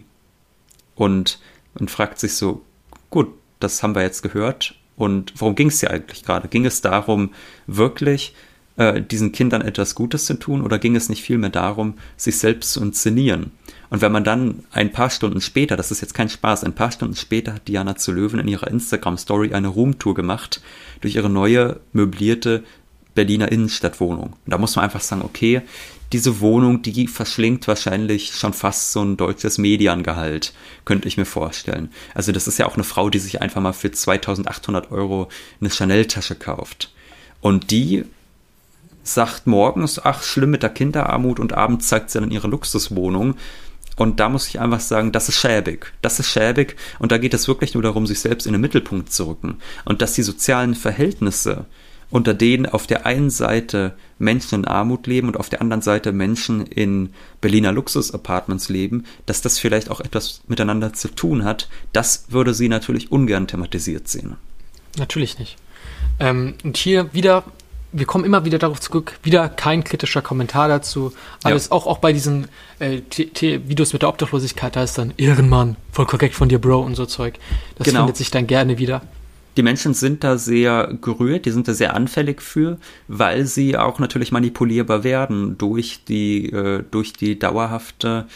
Und 0.96 1.38
man 1.78 1.86
fragt 1.86 2.18
sich 2.18 2.34
so, 2.34 2.62
gut, 3.08 3.28
das 3.60 3.84
haben 3.84 3.94
wir 3.94 4.02
jetzt 4.02 4.22
gehört 4.22 4.74
und 4.96 5.32
worum 5.36 5.54
ging 5.54 5.68
es 5.68 5.80
hier 5.80 5.90
eigentlich 5.90 6.24
gerade? 6.24 6.48
Ging 6.48 6.66
es 6.66 6.80
darum, 6.80 7.30
wirklich 7.66 8.34
äh, 8.76 9.00
diesen 9.00 9.32
Kindern 9.32 9.62
etwas 9.62 9.94
Gutes 9.94 10.26
zu 10.26 10.34
tun 10.34 10.62
oder 10.62 10.78
ging 10.78 10.96
es 10.96 11.08
nicht 11.08 11.22
vielmehr 11.22 11.50
darum, 11.50 11.94
sich 12.16 12.38
selbst 12.38 12.72
zu 12.72 12.82
inszenieren? 12.82 13.52
Und 13.90 14.00
wenn 14.00 14.12
man 14.12 14.24
dann 14.24 14.64
ein 14.72 14.92
paar 14.92 15.10
Stunden 15.10 15.40
später, 15.40 15.76
das 15.76 15.90
ist 15.90 16.00
jetzt 16.00 16.14
kein 16.14 16.28
Spaß, 16.28 16.64
ein 16.64 16.74
paar 16.74 16.90
Stunden 16.90 17.16
später 17.16 17.54
hat 17.54 17.68
Diana 17.68 17.96
zu 17.96 18.12
Löwen 18.12 18.40
in 18.40 18.48
ihrer 18.48 18.68
Instagram-Story 18.68 19.52
eine 19.52 19.68
Roomtour 19.68 20.14
gemacht 20.14 20.60
durch 21.00 21.14
ihre 21.14 21.30
neue 21.30 21.80
möblierte 21.92 22.64
Berliner 23.14 23.52
Innenstadtwohnung. 23.52 24.32
Und 24.32 24.50
da 24.50 24.58
muss 24.58 24.74
man 24.76 24.84
einfach 24.84 25.00
sagen, 25.00 25.22
okay, 25.22 25.62
diese 26.12 26.40
Wohnung, 26.40 26.82
die 26.82 27.06
verschlingt 27.06 27.66
wahrscheinlich 27.66 28.34
schon 28.34 28.52
fast 28.52 28.92
so 28.92 29.02
ein 29.02 29.16
deutsches 29.16 29.58
Mediangehalt, 29.58 30.52
könnte 30.84 31.08
ich 31.08 31.16
mir 31.16 31.24
vorstellen. 31.24 31.90
Also 32.14 32.32
das 32.32 32.46
ist 32.46 32.58
ja 32.58 32.66
auch 32.66 32.74
eine 32.74 32.84
Frau, 32.84 33.10
die 33.10 33.18
sich 33.18 33.42
einfach 33.42 33.60
mal 33.60 33.72
für 33.72 33.90
2800 33.90 34.92
Euro 34.92 35.28
eine 35.60 35.70
Chanel-Tasche 35.70 36.36
kauft. 36.36 36.92
Und 37.40 37.70
die 37.70 38.04
sagt 39.02 39.46
morgens, 39.46 40.00
ach, 40.02 40.22
schlimm 40.22 40.50
mit 40.50 40.62
der 40.62 40.70
Kinderarmut 40.70 41.38
und 41.38 41.52
abends 41.52 41.88
zeigt 41.88 42.10
sie 42.10 42.20
dann 42.20 42.30
ihre 42.30 42.48
Luxuswohnung. 42.48 43.36
Und 43.96 44.18
da 44.18 44.28
muss 44.28 44.48
ich 44.48 44.60
einfach 44.60 44.80
sagen, 44.80 45.12
das 45.12 45.28
ist 45.28 45.36
schäbig. 45.36 45.92
Das 46.02 46.18
ist 46.18 46.28
schäbig 46.28 46.76
und 46.98 47.12
da 47.12 47.18
geht 47.18 47.34
es 47.34 47.46
wirklich 47.46 47.74
nur 47.74 47.82
darum, 47.82 48.06
sich 48.06 48.20
selbst 48.20 48.46
in 48.46 48.52
den 48.52 48.60
Mittelpunkt 48.60 49.12
zu 49.12 49.28
rücken. 49.28 49.58
Und 49.84 50.02
dass 50.02 50.14
die 50.14 50.22
sozialen 50.22 50.74
Verhältnisse 50.74 51.66
unter 52.14 52.32
denen 52.32 52.66
auf 52.66 52.86
der 52.86 53.06
einen 53.06 53.28
Seite 53.28 53.96
Menschen 54.20 54.60
in 54.60 54.64
Armut 54.66 55.08
leben 55.08 55.26
und 55.26 55.36
auf 55.36 55.48
der 55.48 55.60
anderen 55.60 55.82
Seite 55.82 56.12
Menschen 56.12 56.64
in 56.64 57.12
Berliner 57.40 57.72
Luxus-Apartments 57.72 58.68
leben, 58.68 59.02
dass 59.26 59.42
das 59.42 59.58
vielleicht 59.58 59.90
auch 59.90 60.00
etwas 60.00 60.40
miteinander 60.46 60.92
zu 60.92 61.08
tun 61.08 61.42
hat, 61.42 61.68
das 61.92 62.26
würde 62.28 62.54
sie 62.54 62.68
natürlich 62.68 63.10
ungern 63.10 63.48
thematisiert 63.48 64.06
sehen. 64.06 64.36
Natürlich 64.96 65.40
nicht. 65.40 65.56
Ähm, 66.20 66.54
und 66.62 66.76
hier 66.76 67.12
wieder, 67.12 67.42
wir 67.90 68.06
kommen 68.06 68.24
immer 68.24 68.44
wieder 68.44 68.60
darauf 68.60 68.80
zurück, 68.80 69.18
wieder 69.24 69.48
kein 69.48 69.82
kritischer 69.82 70.22
Kommentar 70.22 70.68
dazu. 70.68 71.12
Alles, 71.42 71.64
ja. 71.64 71.72
auch, 71.72 71.88
auch 71.88 71.98
bei 71.98 72.12
diesen 72.12 72.46
äh, 72.78 73.00
Videos 73.10 73.92
mit 73.92 74.02
der 74.02 74.08
Obdachlosigkeit, 74.08 74.76
da 74.76 74.84
ist 74.84 74.98
dann 74.98 75.14
Ehrenmann, 75.16 75.74
voll 75.90 76.06
korrekt 76.06 76.36
von 76.36 76.48
dir, 76.48 76.60
Bro 76.60 76.78
und 76.78 76.94
so 76.94 77.06
Zeug. 77.06 77.40
Das 77.76 77.86
genau. 77.86 78.02
findet 78.02 78.18
sich 78.18 78.30
dann 78.30 78.46
gerne 78.46 78.78
wieder 78.78 79.02
die 79.56 79.62
Menschen 79.62 79.94
sind 79.94 80.24
da 80.24 80.36
sehr 80.36 80.96
gerührt, 81.00 81.46
die 81.46 81.50
sind 81.50 81.68
da 81.68 81.74
sehr 81.74 81.94
anfällig 81.94 82.42
für, 82.42 82.78
weil 83.08 83.46
sie 83.46 83.76
auch 83.76 83.98
natürlich 83.98 84.32
manipulierbar 84.32 85.04
werden 85.04 85.56
durch 85.58 86.04
die, 86.04 86.50
äh, 86.50 86.82
durch 86.90 87.12
die 87.12 87.38
dauerhafte 87.38 88.26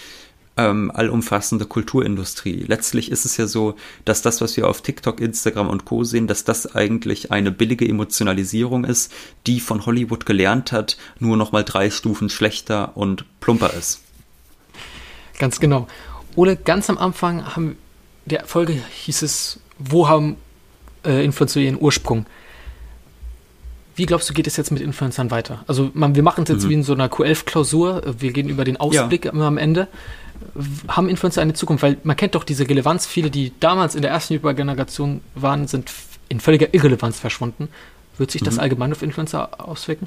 ähm, 0.56 0.90
allumfassende 0.92 1.66
Kulturindustrie. 1.66 2.64
Letztlich 2.66 3.10
ist 3.10 3.24
es 3.24 3.36
ja 3.36 3.46
so, 3.46 3.76
dass 4.04 4.22
das, 4.22 4.40
was 4.40 4.56
wir 4.56 4.68
auf 4.68 4.82
TikTok, 4.82 5.20
Instagram 5.20 5.68
und 5.68 5.84
Co 5.84 6.04
sehen, 6.04 6.26
dass 6.26 6.44
das 6.44 6.74
eigentlich 6.74 7.30
eine 7.30 7.52
billige 7.52 7.88
Emotionalisierung 7.88 8.84
ist, 8.84 9.12
die 9.46 9.60
von 9.60 9.86
Hollywood 9.86 10.26
gelernt 10.26 10.72
hat, 10.72 10.98
nur 11.20 11.36
noch 11.36 11.52
mal 11.52 11.64
drei 11.64 11.90
Stufen 11.90 12.28
schlechter 12.28 12.96
und 12.96 13.24
plumper 13.40 13.72
ist. 13.74 14.02
Ganz 15.38 15.60
genau. 15.60 15.86
Ole, 16.34 16.56
ganz 16.56 16.90
am 16.90 16.98
Anfang 16.98 17.54
haben 17.54 17.76
der 18.26 18.44
Folge 18.44 18.74
hieß 18.74 19.22
es, 19.22 19.60
wo 19.78 20.08
haben 20.08 20.36
äh, 21.04 21.24
Influencer 21.24 21.60
ihren 21.60 21.80
Ursprung. 21.80 22.26
Wie 23.96 24.06
glaubst 24.06 24.30
du, 24.30 24.34
geht 24.34 24.46
es 24.46 24.56
jetzt 24.56 24.70
mit 24.70 24.80
Influencern 24.80 25.32
weiter? 25.32 25.64
Also 25.66 25.90
man, 25.92 26.14
wir 26.14 26.22
machen 26.22 26.44
es 26.44 26.50
jetzt 26.50 26.64
mhm. 26.64 26.68
wie 26.68 26.74
in 26.74 26.82
so 26.84 26.92
einer 26.92 27.08
Q11-Klausur, 27.08 28.14
wir 28.18 28.32
gehen 28.32 28.48
über 28.48 28.64
den 28.64 28.76
Ausblick 28.76 29.24
ja. 29.24 29.32
immer 29.32 29.46
am 29.46 29.58
Ende. 29.58 29.88
Haben 30.86 31.08
Influencer 31.08 31.42
eine 31.42 31.54
Zukunft? 31.54 31.82
Weil 31.82 31.96
man 32.04 32.16
kennt 32.16 32.36
doch 32.36 32.44
diese 32.44 32.68
Relevanz, 32.68 33.06
viele, 33.06 33.28
die 33.28 33.52
damals 33.58 33.96
in 33.96 34.02
der 34.02 34.12
ersten 34.12 34.34
Übergeneration 34.34 35.20
waren, 35.34 35.66
sind 35.66 35.90
in 36.28 36.38
völliger 36.38 36.72
Irrelevanz 36.72 37.18
verschwunden. 37.18 37.68
Wird 38.18 38.30
sich 38.30 38.42
das 38.42 38.54
mhm. 38.54 38.60
allgemein 38.60 38.92
auf 38.92 39.02
Influencer 39.02 39.48
auswirken? 39.58 40.06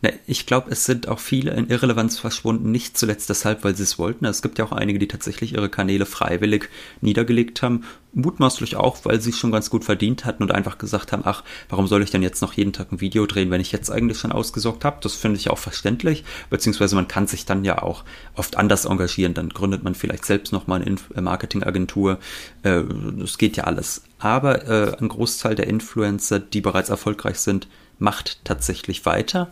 Na, 0.00 0.10
ich 0.26 0.46
glaube, 0.46 0.70
es 0.70 0.84
sind 0.84 1.08
auch 1.08 1.18
viele 1.18 1.52
in 1.52 1.68
Irrelevanz 1.68 2.18
verschwunden, 2.18 2.70
nicht 2.70 2.98
zuletzt 2.98 3.30
deshalb, 3.30 3.64
weil 3.64 3.76
sie 3.76 3.84
es 3.84 3.98
wollten. 3.98 4.24
Es 4.24 4.42
gibt 4.42 4.58
ja 4.58 4.64
auch 4.64 4.72
einige, 4.72 4.98
die 4.98 5.08
tatsächlich 5.08 5.54
ihre 5.54 5.68
Kanäle 5.68 6.06
freiwillig 6.06 6.68
niedergelegt 7.00 7.62
haben. 7.62 7.84
Mutmaßlich 8.14 8.76
auch, 8.76 9.04
weil 9.04 9.20
sie 9.20 9.30
es 9.30 9.38
schon 9.38 9.52
ganz 9.52 9.70
gut 9.70 9.84
verdient 9.84 10.24
hatten 10.24 10.42
und 10.42 10.52
einfach 10.52 10.76
gesagt 10.76 11.12
haben, 11.12 11.22
ach, 11.24 11.44
warum 11.68 11.86
soll 11.86 12.02
ich 12.02 12.10
denn 12.10 12.22
jetzt 12.22 12.42
noch 12.42 12.52
jeden 12.52 12.72
Tag 12.72 12.92
ein 12.92 13.00
Video 13.00 13.24
drehen, 13.26 13.50
wenn 13.50 13.60
ich 13.60 13.72
jetzt 13.72 13.90
eigentlich 13.90 14.18
schon 14.18 14.32
ausgesorgt 14.32 14.84
habe? 14.84 14.98
Das 15.00 15.14
finde 15.14 15.38
ich 15.38 15.48
auch 15.48 15.58
verständlich, 15.58 16.24
beziehungsweise 16.50 16.94
man 16.94 17.08
kann 17.08 17.26
sich 17.26 17.46
dann 17.46 17.64
ja 17.64 17.80
auch 17.80 18.04
oft 18.34 18.56
anders 18.58 18.84
engagieren. 18.84 19.34
Dann 19.34 19.48
gründet 19.48 19.82
man 19.82 19.94
vielleicht 19.94 20.26
selbst 20.26 20.52
nochmal 20.52 20.82
eine 20.82 20.96
äh, 21.14 21.20
Marketingagentur. 21.20 22.18
Äh, 22.62 22.82
das 23.18 23.38
geht 23.38 23.56
ja 23.56 23.64
alles. 23.64 24.02
Aber 24.18 24.68
äh, 24.68 24.96
ein 25.00 25.08
Großteil 25.08 25.54
der 25.54 25.66
Influencer, 25.66 26.38
die 26.38 26.60
bereits 26.60 26.90
erfolgreich 26.90 27.38
sind, 27.38 27.66
macht 28.02 28.44
tatsächlich 28.44 29.06
weiter, 29.06 29.50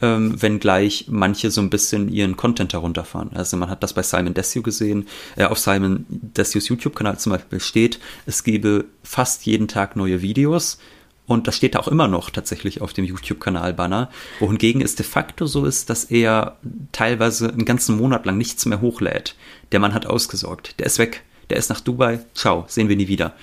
ähm, 0.00 0.40
wenngleich 0.40 1.06
manche 1.08 1.50
so 1.50 1.60
ein 1.60 1.70
bisschen 1.70 2.08
ihren 2.08 2.36
Content 2.36 2.72
herunterfahren. 2.72 3.30
Also 3.34 3.56
man 3.56 3.68
hat 3.68 3.82
das 3.82 3.92
bei 3.92 4.02
Simon 4.02 4.34
Desue 4.34 4.62
gesehen, 4.62 5.06
äh, 5.36 5.44
auf 5.44 5.58
Simon 5.58 6.06
Desues 6.08 6.68
YouTube-Kanal 6.68 7.18
zum 7.18 7.32
Beispiel 7.32 7.60
steht, 7.60 7.98
es 8.24 8.44
gebe 8.44 8.86
fast 9.02 9.44
jeden 9.44 9.68
Tag 9.68 9.96
neue 9.96 10.22
Videos. 10.22 10.78
Und 11.26 11.46
das 11.46 11.56
steht 11.56 11.76
auch 11.76 11.88
immer 11.88 12.08
noch 12.08 12.30
tatsächlich 12.30 12.80
auf 12.80 12.94
dem 12.94 13.04
YouTube-Kanal-Banner. 13.04 14.08
Wohingegen 14.40 14.80
es 14.80 14.94
de 14.94 15.04
facto 15.04 15.44
so 15.44 15.66
ist, 15.66 15.90
dass 15.90 16.04
er 16.04 16.56
teilweise 16.90 17.50
einen 17.50 17.66
ganzen 17.66 17.98
Monat 17.98 18.24
lang 18.24 18.38
nichts 18.38 18.64
mehr 18.64 18.80
hochlädt. 18.80 19.36
Der 19.70 19.78
Mann 19.78 19.92
hat 19.92 20.06
ausgesorgt. 20.06 20.78
Der 20.78 20.86
ist 20.86 20.98
weg. 20.98 21.22
Der 21.50 21.58
ist 21.58 21.68
nach 21.68 21.82
Dubai. 21.82 22.20
Ciao. 22.32 22.64
Sehen 22.66 22.88
wir 22.88 22.96
nie 22.96 23.08
wieder. 23.08 23.34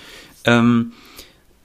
Ähm, 0.45 0.93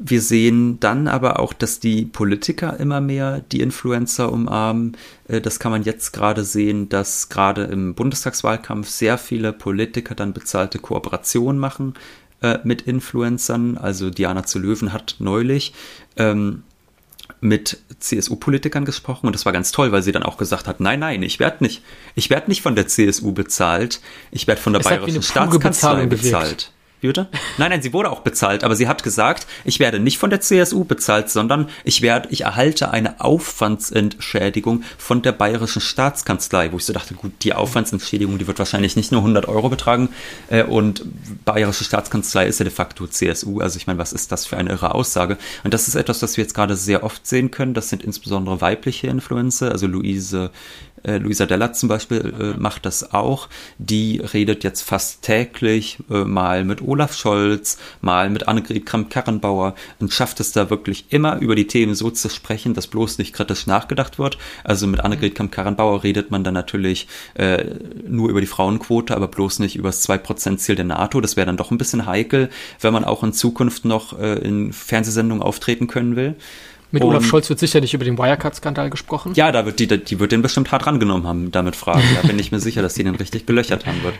wir 0.02 0.22
sehen 0.22 0.80
dann 0.80 1.08
aber 1.08 1.38
auch, 1.38 1.52
dass 1.52 1.78
die 1.78 2.06
Politiker 2.06 2.80
immer 2.80 3.02
mehr 3.02 3.42
die 3.52 3.60
Influencer 3.60 4.32
umarmen. 4.32 4.96
Äh, 5.28 5.42
das 5.42 5.60
kann 5.60 5.70
man 5.70 5.82
jetzt 5.82 6.12
gerade 6.12 6.42
sehen, 6.42 6.88
dass 6.88 7.28
gerade 7.28 7.64
im 7.64 7.94
Bundestagswahlkampf 7.94 8.88
sehr 8.88 9.18
viele 9.18 9.52
Politiker 9.52 10.14
dann 10.14 10.32
bezahlte 10.32 10.78
Kooperationen 10.78 11.60
machen 11.60 11.94
äh, 12.40 12.58
mit 12.64 12.82
Influencern. 12.82 13.76
Also 13.76 14.08
Diana 14.08 14.44
zu 14.44 14.58
Löwen 14.58 14.94
hat 14.94 15.16
neulich 15.18 15.74
ähm, 16.16 16.62
mit 17.42 17.78
CSU-Politikern 17.98 18.86
gesprochen 18.86 19.26
und 19.26 19.34
das 19.34 19.44
war 19.44 19.52
ganz 19.52 19.70
toll, 19.70 19.92
weil 19.92 20.02
sie 20.02 20.12
dann 20.12 20.22
auch 20.22 20.38
gesagt 20.38 20.66
hat, 20.66 20.80
nein, 20.80 21.00
nein, 21.00 21.22
ich 21.22 21.40
werde 21.40 21.62
nicht, 21.62 21.82
ich 22.14 22.30
werde 22.30 22.48
nicht 22.48 22.62
von 22.62 22.74
der 22.74 22.86
CSU 22.88 23.32
bezahlt, 23.32 24.00
ich 24.30 24.46
werde 24.46 24.62
von 24.62 24.72
der 24.72 24.80
es 24.80 24.88
bayerischen 24.88 25.22
Staatskanzlei 25.22 26.06
bezahlt. 26.06 26.72
Wie 27.00 27.06
bitte? 27.06 27.28
Nein, 27.56 27.70
nein, 27.70 27.80
sie 27.80 27.94
wurde 27.94 28.10
auch 28.10 28.20
bezahlt, 28.20 28.62
aber 28.62 28.76
sie 28.76 28.86
hat 28.86 29.02
gesagt, 29.02 29.46
ich 29.64 29.80
werde 29.80 29.98
nicht 29.98 30.18
von 30.18 30.28
der 30.28 30.42
CSU 30.42 30.84
bezahlt, 30.84 31.30
sondern 31.30 31.68
ich 31.82 32.02
werde, 32.02 32.28
ich 32.30 32.42
erhalte 32.42 32.90
eine 32.90 33.20
Aufwandsentschädigung 33.20 34.82
von 34.98 35.22
der 35.22 35.32
bayerischen 35.32 35.80
Staatskanzlei, 35.80 36.72
wo 36.72 36.76
ich 36.76 36.84
so 36.84 36.92
dachte, 36.92 37.14
gut, 37.14 37.32
die 37.40 37.54
Aufwandsentschädigung, 37.54 38.36
die 38.36 38.46
wird 38.46 38.58
wahrscheinlich 38.58 38.96
nicht 38.96 39.12
nur 39.12 39.22
100 39.22 39.48
Euro 39.48 39.70
betragen 39.70 40.10
äh, 40.48 40.62
und 40.62 41.02
bayerische 41.46 41.84
Staatskanzlei 41.84 42.46
ist 42.46 42.60
ja 42.60 42.64
de 42.64 42.72
facto 42.72 43.06
CSU, 43.06 43.60
also 43.60 43.78
ich 43.78 43.86
meine, 43.86 43.98
was 43.98 44.12
ist 44.12 44.30
das 44.30 44.44
für 44.44 44.58
eine 44.58 44.70
irre 44.70 44.94
Aussage? 44.94 45.38
Und 45.64 45.72
das 45.72 45.88
ist 45.88 45.94
etwas, 45.94 46.20
was 46.20 46.36
wir 46.36 46.44
jetzt 46.44 46.54
gerade 46.54 46.76
sehr 46.76 47.02
oft 47.02 47.26
sehen 47.26 47.50
können, 47.50 47.72
das 47.72 47.88
sind 47.88 48.04
insbesondere 48.04 48.60
weibliche 48.60 49.06
Influencer, 49.06 49.72
also 49.72 49.86
Luise 49.86 50.50
Äh, 51.02 51.18
Luisa 51.18 51.46
Della 51.46 51.72
zum 51.72 51.88
Beispiel 51.88 52.34
äh, 52.38 52.58
macht 52.58 52.86
das 52.86 53.12
auch. 53.12 53.48
Die 53.78 54.20
redet 54.20 54.64
jetzt 54.64 54.82
fast 54.82 55.22
täglich 55.22 55.98
äh, 56.10 56.24
mal 56.24 56.64
mit 56.64 56.82
Olaf 56.82 57.14
Scholz, 57.16 57.78
mal 58.00 58.30
mit 58.30 58.48
Annegret 58.48 58.86
Kramp-Karrenbauer 58.86 59.74
und 59.98 60.12
schafft 60.12 60.40
es 60.40 60.52
da 60.52 60.70
wirklich 60.70 61.06
immer 61.10 61.38
über 61.38 61.54
die 61.54 61.66
Themen 61.66 61.94
so 61.94 62.10
zu 62.10 62.28
sprechen, 62.28 62.74
dass 62.74 62.86
bloß 62.86 63.18
nicht 63.18 63.32
kritisch 63.32 63.66
nachgedacht 63.66 64.18
wird. 64.18 64.38
Also 64.64 64.86
mit 64.86 65.00
Annegret 65.00 65.34
Kramp-Karrenbauer 65.34 66.02
redet 66.02 66.30
man 66.30 66.44
dann 66.44 66.54
natürlich 66.54 67.08
äh, 67.34 67.64
nur 68.06 68.28
über 68.28 68.40
die 68.40 68.46
Frauenquote, 68.46 69.14
aber 69.14 69.28
bloß 69.28 69.60
nicht 69.60 69.76
über 69.76 69.88
das 69.88 70.08
2%-Ziel 70.08 70.76
der 70.76 70.84
NATO. 70.84 71.20
Das 71.20 71.36
wäre 71.36 71.46
dann 71.46 71.56
doch 71.56 71.70
ein 71.70 71.78
bisschen 71.78 72.06
heikel, 72.06 72.50
wenn 72.80 72.92
man 72.92 73.04
auch 73.04 73.22
in 73.22 73.32
Zukunft 73.32 73.84
noch 73.84 74.18
äh, 74.18 74.34
in 74.34 74.72
Fernsehsendungen 74.72 75.42
auftreten 75.42 75.86
können 75.86 76.16
will. 76.16 76.36
Mit 76.92 77.04
Olaf 77.04 77.24
Scholz 77.24 77.48
wird 77.48 77.58
sicherlich 77.60 77.94
über 77.94 78.04
den 78.04 78.18
Wirecard-Skandal 78.18 78.90
gesprochen. 78.90 79.32
Ja, 79.34 79.52
da 79.52 79.64
wird 79.64 79.78
die, 79.78 79.86
die 79.86 80.18
wird 80.18 80.32
den 80.32 80.42
bestimmt 80.42 80.72
hart 80.72 80.86
rangenommen 80.86 81.26
haben, 81.26 81.50
damit 81.52 81.76
Fragen. 81.76 82.02
Da 82.20 82.26
bin 82.26 82.38
ich 82.38 82.50
mir 82.50 82.60
sicher, 82.60 82.82
dass 82.82 82.94
die 82.94 83.04
den 83.04 83.14
richtig 83.14 83.46
gelöchert 83.46 83.86
haben 83.86 84.02
wird. 84.02 84.14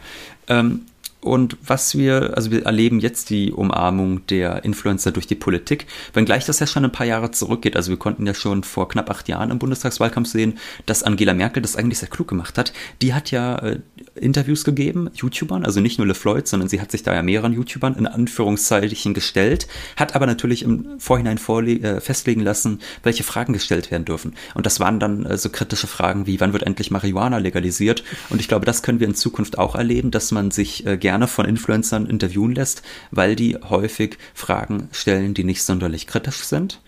Ähm, 0.48 0.82
und 1.20 1.58
was 1.62 1.96
wir, 1.96 2.32
also 2.36 2.50
wir 2.50 2.64
erleben 2.64 2.98
jetzt 2.98 3.28
die 3.28 3.52
Umarmung 3.52 4.26
der 4.28 4.64
Influencer 4.64 5.12
durch 5.12 5.26
die 5.26 5.34
Politik, 5.34 5.86
wenngleich 6.14 6.46
das 6.46 6.60
ja 6.60 6.66
schon 6.66 6.84
ein 6.84 6.92
paar 6.92 7.06
Jahre 7.06 7.30
zurückgeht. 7.30 7.76
Also 7.76 7.90
wir 7.90 7.98
konnten 7.98 8.26
ja 8.26 8.32
schon 8.32 8.64
vor 8.64 8.88
knapp 8.88 9.10
acht 9.10 9.28
Jahren 9.28 9.50
im 9.50 9.58
Bundestagswahlkampf 9.58 10.28
sehen, 10.28 10.58
dass 10.86 11.02
Angela 11.02 11.34
Merkel 11.34 11.62
das 11.62 11.76
eigentlich 11.76 11.98
sehr 11.98 12.08
klug 12.08 12.28
gemacht 12.28 12.56
hat. 12.56 12.72
Die 13.02 13.12
hat 13.12 13.30
ja 13.30 13.56
äh, 13.58 13.80
Interviews 14.14 14.64
gegeben, 14.64 15.10
YouTubern, 15.14 15.64
also 15.64 15.80
nicht 15.80 15.98
nur 15.98 16.06
LeFloid, 16.06 16.48
sondern 16.48 16.68
sie 16.68 16.80
hat 16.80 16.90
sich 16.90 17.02
da 17.02 17.14
ja 17.14 17.22
mehreren 17.22 17.52
YouTubern 17.52 17.96
in 17.96 18.06
Anführungszeichen 18.06 19.12
gestellt, 19.12 19.68
hat 19.96 20.14
aber 20.14 20.26
natürlich 20.26 20.62
im 20.62 20.98
Vorhinein 20.98 21.36
äh, 21.36 22.00
festlegen 22.00 22.40
lassen, 22.40 22.80
welche 23.02 23.24
Fragen 23.24 23.52
gestellt 23.52 23.90
werden 23.90 24.06
dürfen. 24.06 24.34
Und 24.54 24.64
das 24.64 24.80
waren 24.80 24.98
dann 24.98 25.26
äh, 25.26 25.36
so 25.36 25.50
kritische 25.50 25.86
Fragen 25.86 26.26
wie, 26.26 26.40
wann 26.40 26.54
wird 26.54 26.62
endlich 26.62 26.90
Marihuana 26.90 27.38
legalisiert? 27.38 28.04
Und 28.30 28.40
ich 28.40 28.48
glaube, 28.48 28.64
das 28.64 28.82
können 28.82 29.00
wir 29.00 29.06
in 29.06 29.14
Zukunft 29.14 29.58
auch 29.58 29.74
erleben, 29.74 30.10
dass 30.10 30.32
man 30.32 30.50
sich 30.50 30.86
äh, 30.86 30.96
gerne 31.10 31.26
von 31.26 31.44
Influencern 31.44 32.06
interviewen 32.06 32.54
lässt, 32.54 32.82
weil 33.10 33.34
die 33.34 33.56
häufig 33.56 34.16
Fragen 34.32 34.88
stellen, 34.92 35.34
die 35.34 35.42
nicht 35.42 35.64
sonderlich 35.64 36.06
kritisch 36.06 36.44
sind 36.44 36.80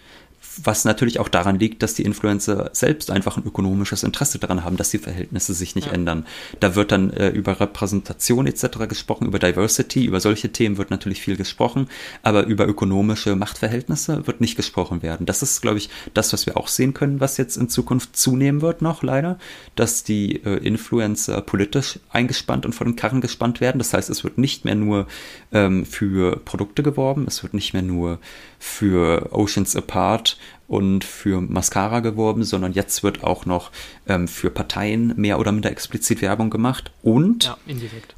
was 0.62 0.84
natürlich 0.84 1.18
auch 1.18 1.28
daran 1.28 1.58
liegt, 1.58 1.82
dass 1.82 1.94
die 1.94 2.02
Influencer 2.02 2.70
selbst 2.72 3.10
einfach 3.10 3.36
ein 3.36 3.44
ökonomisches 3.44 4.02
Interesse 4.02 4.38
daran 4.38 4.64
haben, 4.64 4.76
dass 4.76 4.90
die 4.90 4.98
Verhältnisse 4.98 5.54
sich 5.54 5.74
nicht 5.74 5.88
ja. 5.88 5.92
ändern. 5.92 6.26
Da 6.60 6.74
wird 6.74 6.92
dann 6.92 7.10
äh, 7.10 7.28
über 7.28 7.58
Repräsentation 7.60 8.46
etc. 8.46 8.88
gesprochen, 8.88 9.26
über 9.26 9.38
Diversity, 9.38 10.04
über 10.04 10.20
solche 10.20 10.52
Themen 10.52 10.76
wird 10.76 10.90
natürlich 10.90 11.22
viel 11.22 11.36
gesprochen, 11.36 11.88
aber 12.22 12.44
über 12.46 12.66
ökonomische 12.66 13.36
Machtverhältnisse 13.36 14.26
wird 14.26 14.40
nicht 14.40 14.56
gesprochen 14.56 15.02
werden. 15.02 15.26
Das 15.26 15.42
ist, 15.42 15.62
glaube 15.62 15.78
ich, 15.78 15.88
das, 16.14 16.32
was 16.32 16.46
wir 16.46 16.56
auch 16.56 16.68
sehen 16.68 16.94
können, 16.94 17.20
was 17.20 17.36
jetzt 17.36 17.56
in 17.56 17.68
Zukunft 17.68 18.16
zunehmen 18.16 18.60
wird 18.60 18.82
noch 18.82 19.02
leider, 19.02 19.38
dass 19.74 20.04
die 20.04 20.44
äh, 20.44 20.56
Influencer 20.56 21.40
politisch 21.40 21.98
eingespannt 22.10 22.66
und 22.66 22.74
von 22.74 22.88
den 22.88 22.96
Karren 22.96 23.20
gespannt 23.20 23.60
werden. 23.60 23.78
Das 23.78 23.94
heißt, 23.94 24.10
es 24.10 24.24
wird 24.24 24.38
nicht 24.38 24.64
mehr 24.64 24.74
nur 24.74 25.06
ähm, 25.52 25.86
für 25.86 26.36
Produkte 26.44 26.82
geworben, 26.82 27.26
es 27.26 27.42
wird 27.42 27.54
nicht 27.54 27.72
mehr 27.72 27.82
nur 27.82 28.18
für 28.58 29.32
Oceans 29.32 29.74
Apart 29.74 30.36
und 30.68 31.04
für 31.04 31.40
Mascara 31.40 32.00
geworben, 32.00 32.44
sondern 32.44 32.72
jetzt 32.72 33.02
wird 33.02 33.24
auch 33.24 33.46
noch 33.46 33.70
ähm, 34.06 34.28
für 34.28 34.50
Parteien 34.50 35.14
mehr 35.16 35.38
oder 35.38 35.52
minder 35.52 35.70
explizit 35.70 36.22
Werbung 36.22 36.50
gemacht. 36.50 36.92
Und 37.02 37.44
ja, 37.44 37.56
indirekt. 37.66 38.14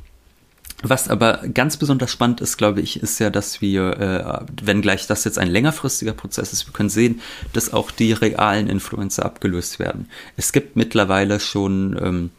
Was 0.86 1.08
aber 1.08 1.40
ganz 1.54 1.78
besonders 1.78 2.10
spannend 2.10 2.42
ist, 2.42 2.58
glaube 2.58 2.82
ich, 2.82 3.02
ist 3.02 3.18
ja, 3.18 3.30
dass 3.30 3.62
wir, 3.62 3.98
äh, 3.98 4.52
wenn 4.62 4.82
gleich 4.82 5.06
das 5.06 5.24
jetzt 5.24 5.38
ein 5.38 5.48
längerfristiger 5.48 6.12
Prozess 6.12 6.52
ist, 6.52 6.66
wir 6.66 6.74
können 6.74 6.90
sehen, 6.90 7.22
dass 7.54 7.72
auch 7.72 7.90
die 7.90 8.12
realen 8.12 8.68
Influencer 8.68 9.24
abgelöst 9.24 9.78
werden. 9.78 10.10
Es 10.36 10.52
gibt 10.52 10.76
mittlerweile 10.76 11.40
schon 11.40 11.98
ähm, 12.02 12.30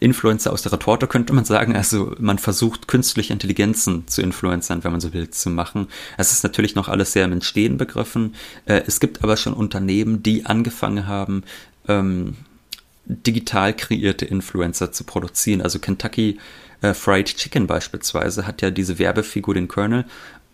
Influencer 0.00 0.52
aus 0.52 0.62
der 0.62 0.72
Retorte, 0.72 1.06
könnte 1.06 1.32
man 1.32 1.44
sagen. 1.44 1.76
Also 1.76 2.14
man 2.18 2.38
versucht 2.38 2.88
künstliche 2.88 3.32
Intelligenzen 3.32 4.08
zu 4.08 4.20
Influencern, 4.20 4.82
wenn 4.82 4.92
man 4.92 5.00
so 5.00 5.12
will, 5.12 5.30
zu 5.30 5.50
machen. 5.50 5.88
Es 6.16 6.32
ist 6.32 6.42
natürlich 6.42 6.74
noch 6.74 6.88
alles 6.88 7.12
sehr 7.12 7.24
im 7.24 7.32
Entstehen 7.32 7.76
begriffen. 7.76 8.34
Äh, 8.64 8.82
es 8.86 9.00
gibt 9.00 9.22
aber 9.22 9.36
schon 9.36 9.52
Unternehmen, 9.52 10.22
die 10.22 10.46
angefangen 10.46 11.06
haben, 11.06 11.44
ähm, 11.88 12.36
digital 13.04 13.72
kreierte 13.74 14.24
Influencer 14.24 14.90
zu 14.90 15.04
produzieren. 15.04 15.62
Also 15.62 15.78
Kentucky 15.78 16.38
äh, 16.82 16.92
Fried 16.92 17.36
Chicken 17.36 17.66
beispielsweise 17.66 18.46
hat 18.46 18.62
ja 18.62 18.70
diese 18.70 18.98
Werbefigur, 18.98 19.54
den 19.54 19.68
Colonel, 19.68 20.04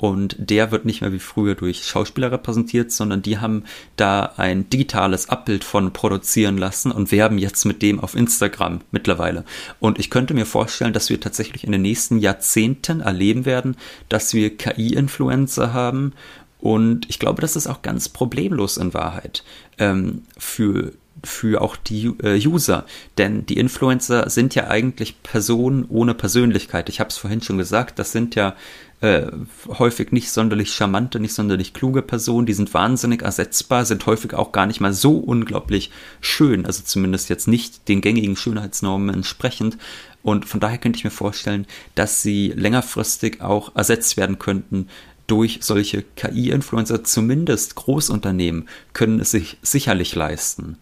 und 0.02 0.34
der 0.36 0.72
wird 0.72 0.84
nicht 0.84 1.00
mehr 1.00 1.12
wie 1.12 1.20
früher 1.20 1.54
durch 1.54 1.84
Schauspieler 1.84 2.32
repräsentiert, 2.32 2.90
sondern 2.90 3.22
die 3.22 3.38
haben 3.38 3.62
da 3.94 4.32
ein 4.36 4.68
digitales 4.68 5.28
Abbild 5.28 5.62
von 5.62 5.92
produzieren 5.92 6.58
lassen 6.58 6.90
und 6.90 7.12
werben 7.12 7.38
jetzt 7.38 7.64
mit 7.66 7.82
dem 7.82 8.00
auf 8.00 8.16
Instagram 8.16 8.80
mittlerweile. 8.90 9.44
Und 9.78 10.00
ich 10.00 10.10
könnte 10.10 10.34
mir 10.34 10.44
vorstellen, 10.44 10.92
dass 10.92 11.08
wir 11.08 11.20
tatsächlich 11.20 11.62
in 11.62 11.70
den 11.70 11.82
nächsten 11.82 12.18
Jahrzehnten 12.18 13.00
erleben 13.00 13.44
werden, 13.44 13.76
dass 14.08 14.34
wir 14.34 14.56
KI-Influencer 14.56 15.72
haben. 15.72 16.14
Und 16.58 17.08
ich 17.08 17.20
glaube, 17.20 17.40
das 17.40 17.54
ist 17.54 17.68
auch 17.68 17.82
ganz 17.82 18.08
problemlos 18.08 18.78
in 18.78 18.94
Wahrheit 18.94 19.44
ähm, 19.78 20.24
für 20.36 20.94
für 21.24 21.62
auch 21.62 21.76
die 21.76 22.06
äh, 22.24 22.44
User. 22.44 22.86
Denn 23.18 23.46
die 23.46 23.56
Influencer 23.56 24.28
sind 24.28 24.56
ja 24.56 24.66
eigentlich 24.66 25.22
Personen 25.22 25.84
ohne 25.88 26.14
Persönlichkeit. 26.14 26.88
Ich 26.88 26.98
habe 26.98 27.10
es 27.10 27.18
vorhin 27.18 27.40
schon 27.40 27.58
gesagt, 27.58 28.00
das 28.00 28.10
sind 28.10 28.34
ja 28.34 28.56
äh, 29.02 29.32
häufig 29.66 30.12
nicht 30.12 30.30
sonderlich 30.30 30.72
charmante, 30.72 31.18
nicht 31.18 31.34
sonderlich 31.34 31.74
kluge 31.74 32.02
Personen, 32.02 32.46
die 32.46 32.52
sind 32.52 32.72
wahnsinnig 32.72 33.22
ersetzbar, 33.22 33.84
sind 33.84 34.06
häufig 34.06 34.32
auch 34.34 34.52
gar 34.52 34.66
nicht 34.66 34.80
mal 34.80 34.92
so 34.92 35.16
unglaublich 35.16 35.90
schön, 36.20 36.64
also 36.66 36.84
zumindest 36.84 37.28
jetzt 37.28 37.48
nicht 37.48 37.88
den 37.88 38.00
gängigen 38.00 38.36
Schönheitsnormen 38.36 39.12
entsprechend. 39.12 39.76
Und 40.22 40.46
von 40.46 40.60
daher 40.60 40.78
könnte 40.78 40.98
ich 40.98 41.04
mir 41.04 41.10
vorstellen, 41.10 41.66
dass 41.96 42.22
sie 42.22 42.52
längerfristig 42.54 43.40
auch 43.40 43.74
ersetzt 43.74 44.16
werden 44.16 44.38
könnten 44.38 44.88
durch 45.26 45.58
solche 45.62 46.02
KI-Influencer. 46.02 47.02
Zumindest 47.02 47.74
Großunternehmen 47.74 48.68
können 48.92 49.18
es 49.18 49.32
sich 49.32 49.58
sicherlich 49.62 50.14
leisten, 50.14 50.78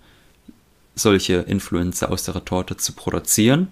solche 0.94 1.36
Influencer 1.36 2.10
aus 2.10 2.24
der 2.24 2.34
Retorte 2.34 2.76
zu 2.76 2.92
produzieren 2.92 3.68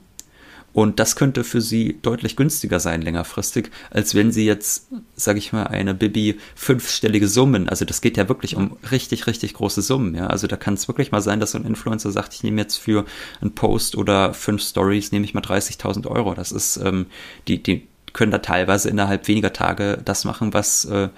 und 0.73 1.01
das 1.01 1.17
könnte 1.17 1.45
für 1.45 1.61
sie 1.61 1.99
deutlich 2.03 2.37
günstiger 2.37 2.79
sein 2.79 3.03
längerfristig, 3.03 3.71
als 3.91 4.15
wenn 4.15 4.33
sie 4.33 4.45
jetzt, 4.45 4.89
sage 5.17 5.39
ich 5.39 5.53
mal, 5.53 5.65
eine 5.65 5.95
Bibi 5.95 6.39
fünfstellige 6.55 7.27
Summen, 7.27 7.69
also 7.69 7.85
das 7.85 8.01
geht 8.01 8.17
ja 8.17 8.29
wirklich 8.29 8.55
um 8.55 8.77
richtig, 8.91 9.27
richtig 9.27 9.55
große 9.55 9.83
Summen, 9.83 10.15
ja. 10.15 10.27
Also 10.27 10.47
da 10.47 10.57
kann 10.57 10.75
es 10.75 10.87
wirklich 10.87 11.11
mal 11.11 11.21
sein, 11.21 11.41
dass 11.41 11.53
so 11.53 11.59
ein 11.59 11.65
Influencer 11.65 12.11
sagt, 12.11 12.35
ich 12.35 12.43
nehme 12.43 12.61
jetzt 12.61 12.77
für 12.77 13.07
einen 13.41 13.55
Post 13.55 13.97
oder 13.97 14.35
fünf 14.35 14.63
Stories, 14.63 15.11
nehme 15.11 15.25
ich 15.25 15.35
mal 15.35 15.41
30.000 15.41 16.07
Euro. 16.07 16.35
Das 16.35 16.53
ist, 16.53 16.77
ähm, 16.77 17.07
die, 17.49 17.63
die 17.63 17.89
können 18.13 18.33
da 18.33 18.39
teilweise 18.39 18.89
innerhalb 18.89 19.29
weniger 19.29 19.53
Tage 19.53 20.01
das 20.05 20.25
machen, 20.25 20.53
was 20.55 20.85
äh, 20.85 21.09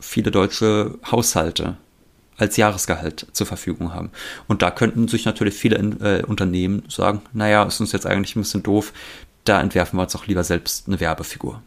viele 0.00 0.30
deutsche 0.30 0.98
Haushalte 1.10 1.76
als 2.36 2.56
Jahresgehalt 2.56 3.26
zur 3.32 3.46
Verfügung 3.46 3.94
haben. 3.94 4.10
Und 4.46 4.62
da 4.62 4.70
könnten 4.70 5.08
sich 5.08 5.24
natürlich 5.24 5.54
viele 5.54 5.76
äh, 5.76 6.22
Unternehmen 6.24 6.82
sagen, 6.88 7.22
naja, 7.32 7.62
ist 7.64 7.80
uns 7.80 7.92
jetzt 7.92 8.06
eigentlich 8.06 8.36
ein 8.36 8.40
bisschen 8.40 8.62
doof, 8.62 8.92
da 9.44 9.60
entwerfen 9.60 9.98
wir 9.98 10.02
uns 10.02 10.16
auch 10.16 10.26
lieber 10.26 10.44
selbst 10.44 10.86
eine 10.86 11.00
Werbefigur. 11.00 11.62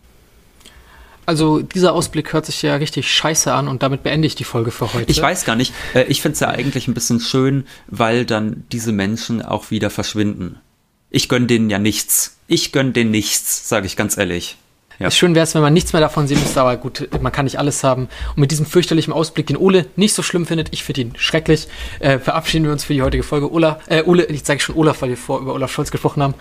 Also 1.26 1.62
dieser 1.62 1.94
Ausblick 1.94 2.34
hört 2.34 2.48
sich 2.48 2.62
ja 2.64 2.76
richtig 2.76 3.12
scheiße 3.12 3.54
an 3.54 3.68
und 3.68 3.84
damit 3.84 4.02
beende 4.02 4.26
ich 4.26 4.34
die 4.34 4.44
Folge 4.44 4.72
für 4.72 4.94
heute. 4.96 5.12
Ich 5.12 5.22
weiß 5.22 5.46
gar 5.46 5.56
nicht. 5.56 5.74
Äh, 5.94 6.06
ich 6.06 6.24
finde 6.24 6.34
es 6.34 6.40
ja 6.40 6.48
eigentlich 6.48 6.88
ein 6.88 6.96
bisschen 6.96 7.20
schön, 7.20 7.66
weil 7.88 8.26
dann 8.26 8.64
diese 8.72 8.92
Menschen 8.92 9.44
auch 9.44 9.70
wieder 9.70 9.92
verschwinden. 9.92 10.58
Ich 11.12 11.30
gönne 11.30 11.46
denen 11.46 11.70
ja 11.70 11.78
nichts. 11.78 12.38
Ich 12.48 12.72
gönne 12.72 12.92
denen 12.92 13.12
nichts, 13.12 13.70
sage 13.70 13.86
ich 13.86 13.96
ganz 13.96 14.18
ehrlich. 14.18 14.58
Ja. 15.00 15.10
Schön 15.10 15.34
wäre 15.34 15.46
es, 15.46 15.56
wenn 15.56 15.62
man 15.62 15.74
nichts 15.74 15.94
mehr 15.94 16.02
davon 16.02 16.28
sehen 16.28 16.42
müsste, 16.42 16.60
aber 16.60 16.76
gut, 16.76 17.08
man 17.22 17.32
kann 17.32 17.46
nicht 17.46 17.58
alles 17.58 17.86
haben. 17.86 18.10
Und 18.36 18.38
mit 18.38 18.52
diesem 18.52 18.66
fürchterlichen 18.66 19.14
Ausblick, 19.14 19.48
den 19.48 19.56
Ole 19.56 19.86
nicht 19.96 20.14
so 20.14 20.22
schlimm 20.22 20.46
findet, 20.46 20.70
ich 20.72 20.84
finde 20.84 21.02
ihn 21.02 21.14
schrecklich, 21.16 21.70
äh, 22.00 22.20
verabschieden 22.20 22.66
wir 22.66 22.74
uns 22.74 22.84
für 22.84 22.94
die 22.94 23.02
heutige 23.02 23.24
Folge. 23.24 23.50
Ola, 23.52 23.80
äh, 23.88 24.04
Ole, 24.04 24.26
ich 24.26 24.44
sage 24.44 24.60
schon 24.60 24.76
Olaf, 24.76 25.02
weil 25.02 25.10
wir 25.10 25.18
vor 25.18 25.40
über 25.40 25.54
Olaf 25.54 25.72
Scholz 25.72 25.90
gesprochen 25.92 26.22
haben. 26.22 26.34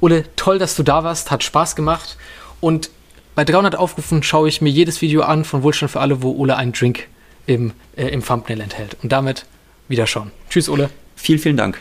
Ole, 0.00 0.24
toll, 0.36 0.60
dass 0.60 0.76
du 0.76 0.84
da 0.84 1.02
warst, 1.02 1.32
hat 1.32 1.42
Spaß 1.42 1.74
gemacht. 1.74 2.16
Und 2.60 2.90
bei 3.34 3.44
300 3.44 3.74
Aufrufen 3.74 4.22
schaue 4.22 4.48
ich 4.48 4.60
mir 4.60 4.70
jedes 4.70 5.02
Video 5.02 5.22
an 5.22 5.44
von 5.44 5.64
Wohlstand 5.64 5.90
für 5.90 6.00
alle, 6.00 6.22
wo 6.22 6.30
Ole 6.32 6.56
einen 6.56 6.72
Drink 6.72 7.08
im, 7.46 7.72
äh, 7.96 8.06
im 8.08 8.24
Thumbnail 8.24 8.60
enthält. 8.60 8.96
Und 9.02 9.10
damit 9.10 9.44
wieder 9.88 10.06
schauen. 10.06 10.30
Tschüss, 10.50 10.68
Ole. 10.68 10.88
Vielen, 11.16 11.40
vielen 11.40 11.56
Dank. 11.56 11.80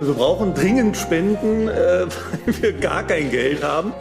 Wir 0.00 0.14
brauchen 0.14 0.54
dringend 0.54 0.96
Spenden, 0.96 1.68
äh, 1.68 2.06
weil 2.46 2.62
wir 2.62 2.72
gar 2.72 3.02
kein 3.02 3.30
Geld 3.30 3.62
haben. 3.62 3.92